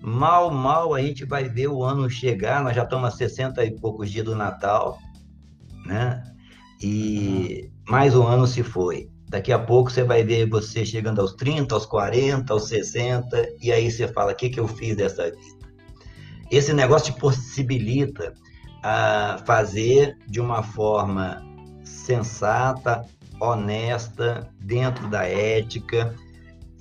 [0.02, 3.80] Mal, mal a gente vai ver o ano chegar, nós já estamos a 60 e
[3.80, 5.00] poucos dias do Natal,
[5.86, 6.22] né?
[6.82, 9.10] E mais um ano se foi.
[9.30, 13.72] Daqui a pouco você vai ver você chegando aos 30, aos 40, aos 60, e
[13.72, 15.66] aí você fala: o que, que eu fiz dessa vida?
[16.52, 18.34] Esse negócio te possibilita
[18.84, 21.42] a fazer de uma forma
[21.84, 23.04] sensata,
[23.40, 26.16] honesta, dentro da ética,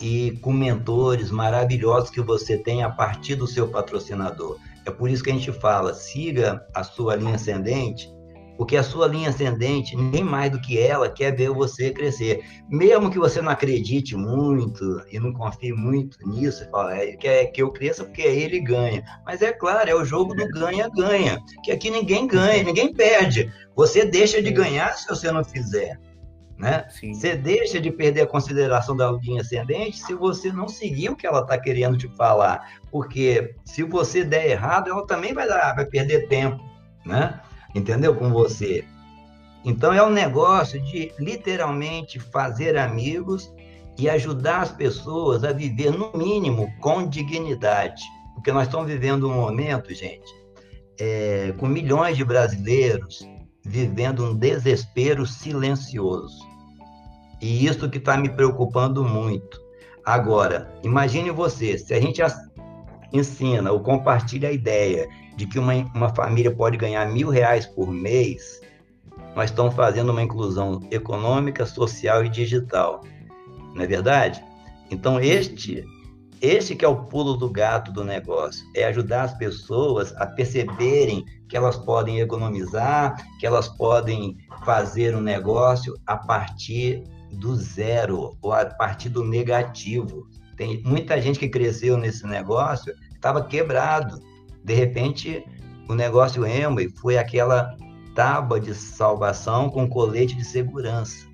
[0.01, 4.59] e com mentores maravilhosos que você tem a partir do seu patrocinador.
[4.85, 8.13] É por isso que a gente fala, siga a sua linha ascendente,
[8.57, 12.45] porque a sua linha ascendente, nem mais do que ela, quer ver você crescer.
[12.69, 17.63] Mesmo que você não acredite muito e não confie muito nisso, fala, é, quer que
[17.63, 19.03] eu cresça porque ele ganha.
[19.27, 23.53] Mas é claro, é o jogo do ganha-ganha, que aqui ninguém ganha, ninguém perde.
[23.75, 25.99] Você deixa de ganhar se você não fizer.
[26.59, 26.87] Né?
[27.13, 31.27] Você deixa de perder a consideração da linha ascendente se você não seguir o que
[31.27, 32.79] ela está querendo te falar.
[32.91, 36.63] Porque se você der errado, ela também vai, dar, vai perder tempo,
[37.05, 37.41] né?
[37.75, 38.15] Entendeu?
[38.15, 38.85] Com você.
[39.65, 43.53] Então é um negócio de literalmente fazer amigos
[43.99, 48.03] e ajudar as pessoas a viver, no mínimo, com dignidade.
[48.35, 50.33] Porque nós estamos vivendo um momento, gente,
[51.01, 53.27] é, com milhões de brasileiros
[53.65, 56.39] vivendo um desespero silencioso.
[57.41, 59.61] E isso que está me preocupando muito.
[60.05, 62.23] Agora, imagine você, se a gente
[63.13, 67.91] ensina ou compartilha a ideia de que uma, uma família pode ganhar mil reais por
[67.91, 68.61] mês,
[69.35, 73.03] nós estamos fazendo uma inclusão econômica, social e digital.
[73.75, 74.45] Não é verdade?
[74.91, 75.85] Então, este
[76.45, 81.25] esse que é o pulo do gato do negócio, é ajudar as pessoas a perceberem
[81.49, 88.53] que elas podem economizar, que elas podem fazer um negócio a partir do zero ou
[88.53, 90.27] a partir do negativo.
[90.57, 92.95] Tem muita gente que cresceu nesse negócio
[93.25, 94.21] estava quebrado.
[94.63, 95.43] De repente,
[95.89, 97.75] o negócio Emway foi aquela
[98.15, 101.27] tábua de salvação com colete de segurança.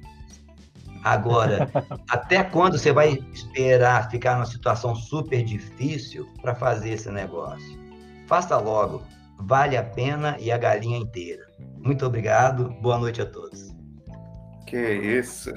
[1.03, 1.71] Agora,
[2.09, 7.79] até quando você vai esperar ficar numa situação super difícil para fazer esse negócio?
[8.27, 9.03] Faça logo,
[9.39, 11.47] vale a pena e a galinha inteira.
[11.79, 13.70] Muito obrigado, boa noite a todos.
[14.71, 15.53] Que isso!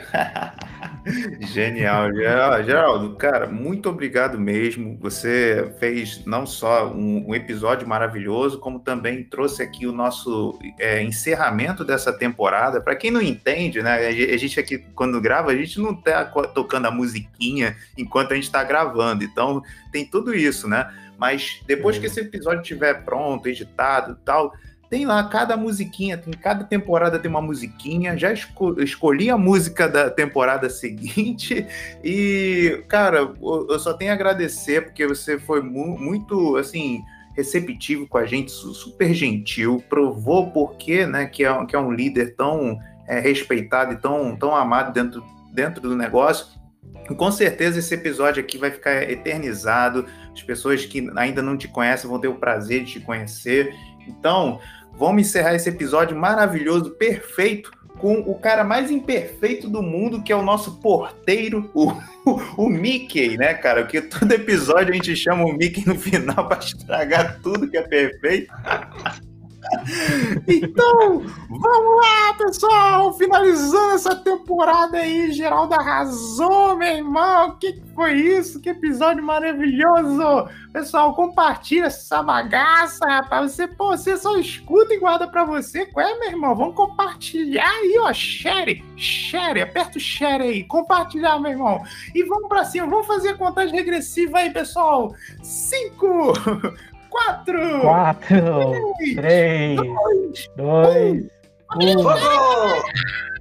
[1.54, 3.16] Genial, Geraldo.
[3.16, 4.98] Cara, muito obrigado mesmo.
[5.02, 11.04] Você fez não só um, um episódio maravilhoso, como também trouxe aqui o nosso é,
[11.04, 12.82] encerramento dessa temporada.
[12.82, 14.08] Para quem não entende, né?
[14.08, 18.46] A gente aqui, quando grava, a gente não está tocando a musiquinha enquanto a gente
[18.46, 19.24] está gravando.
[19.24, 19.62] Então,
[19.92, 20.92] tem tudo isso, né?
[21.20, 22.00] Mas depois é.
[22.00, 24.52] que esse episódio estiver pronto, editado e tal
[24.94, 28.16] tem lá cada musiquinha, tem cada temporada tem uma musiquinha.
[28.16, 31.66] Já esco escolhi a música da temporada seguinte
[32.04, 37.02] e, cara, eu só tenho a agradecer porque você foi mu muito, assim,
[37.36, 42.36] receptivo com a gente, super gentil, provou porque, né, que é, que é um líder
[42.36, 46.46] tão é, respeitado e tão, tão amado dentro dentro do negócio.
[47.10, 50.06] E com certeza esse episódio aqui vai ficar eternizado.
[50.32, 53.74] As pessoas que ainda não te conhecem vão ter o prazer de te conhecer.
[54.08, 54.60] Então,
[54.98, 60.36] vamos encerrar esse episódio maravilhoso, perfeito, com o cara mais imperfeito do mundo, que é
[60.36, 61.92] o nosso porteiro, o,
[62.26, 63.84] o, o Mickey, né, cara?
[63.84, 67.84] Porque todo episódio a gente chama o Mickey no final para estragar tudo que é
[67.84, 68.54] perfeito.
[70.48, 71.20] Então,
[71.50, 73.14] vamos lá, pessoal!
[73.14, 77.50] Finalizando essa temporada aí, Geraldo arrasou, meu irmão!
[77.50, 78.60] O que, foi isso?
[78.60, 80.50] Que episódio maravilhoso!
[80.72, 83.52] Pessoal, compartilha essa bagaça, rapaz.
[83.52, 85.86] Você, pô, você só escuta e guarda pra você.
[85.86, 86.56] Qual é, meu irmão?
[86.56, 88.12] Vamos compartilhar aí, ó.
[88.12, 90.64] Share, share, aperta o share aí.
[90.64, 91.84] Compartilhar, meu irmão.
[92.14, 95.14] E vamos pra cima, vamos fazer a contagem regressiva aí, pessoal.
[95.42, 96.34] Cinco,
[97.14, 98.72] quatro, quatro,
[99.16, 101.24] três, três dois,
[101.82, 102.00] um.
[102.00, 102.04] um.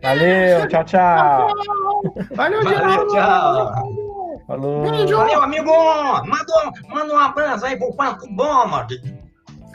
[0.03, 1.49] Valeu, tchau, tchau.
[2.35, 3.73] Valeu, Valeu tchau.
[4.47, 4.83] Falou.
[4.83, 5.17] Beijo.
[5.17, 5.73] Valeu, amigo.
[6.25, 8.89] Manda, manda um abraço aí pro Paco Bom, mano.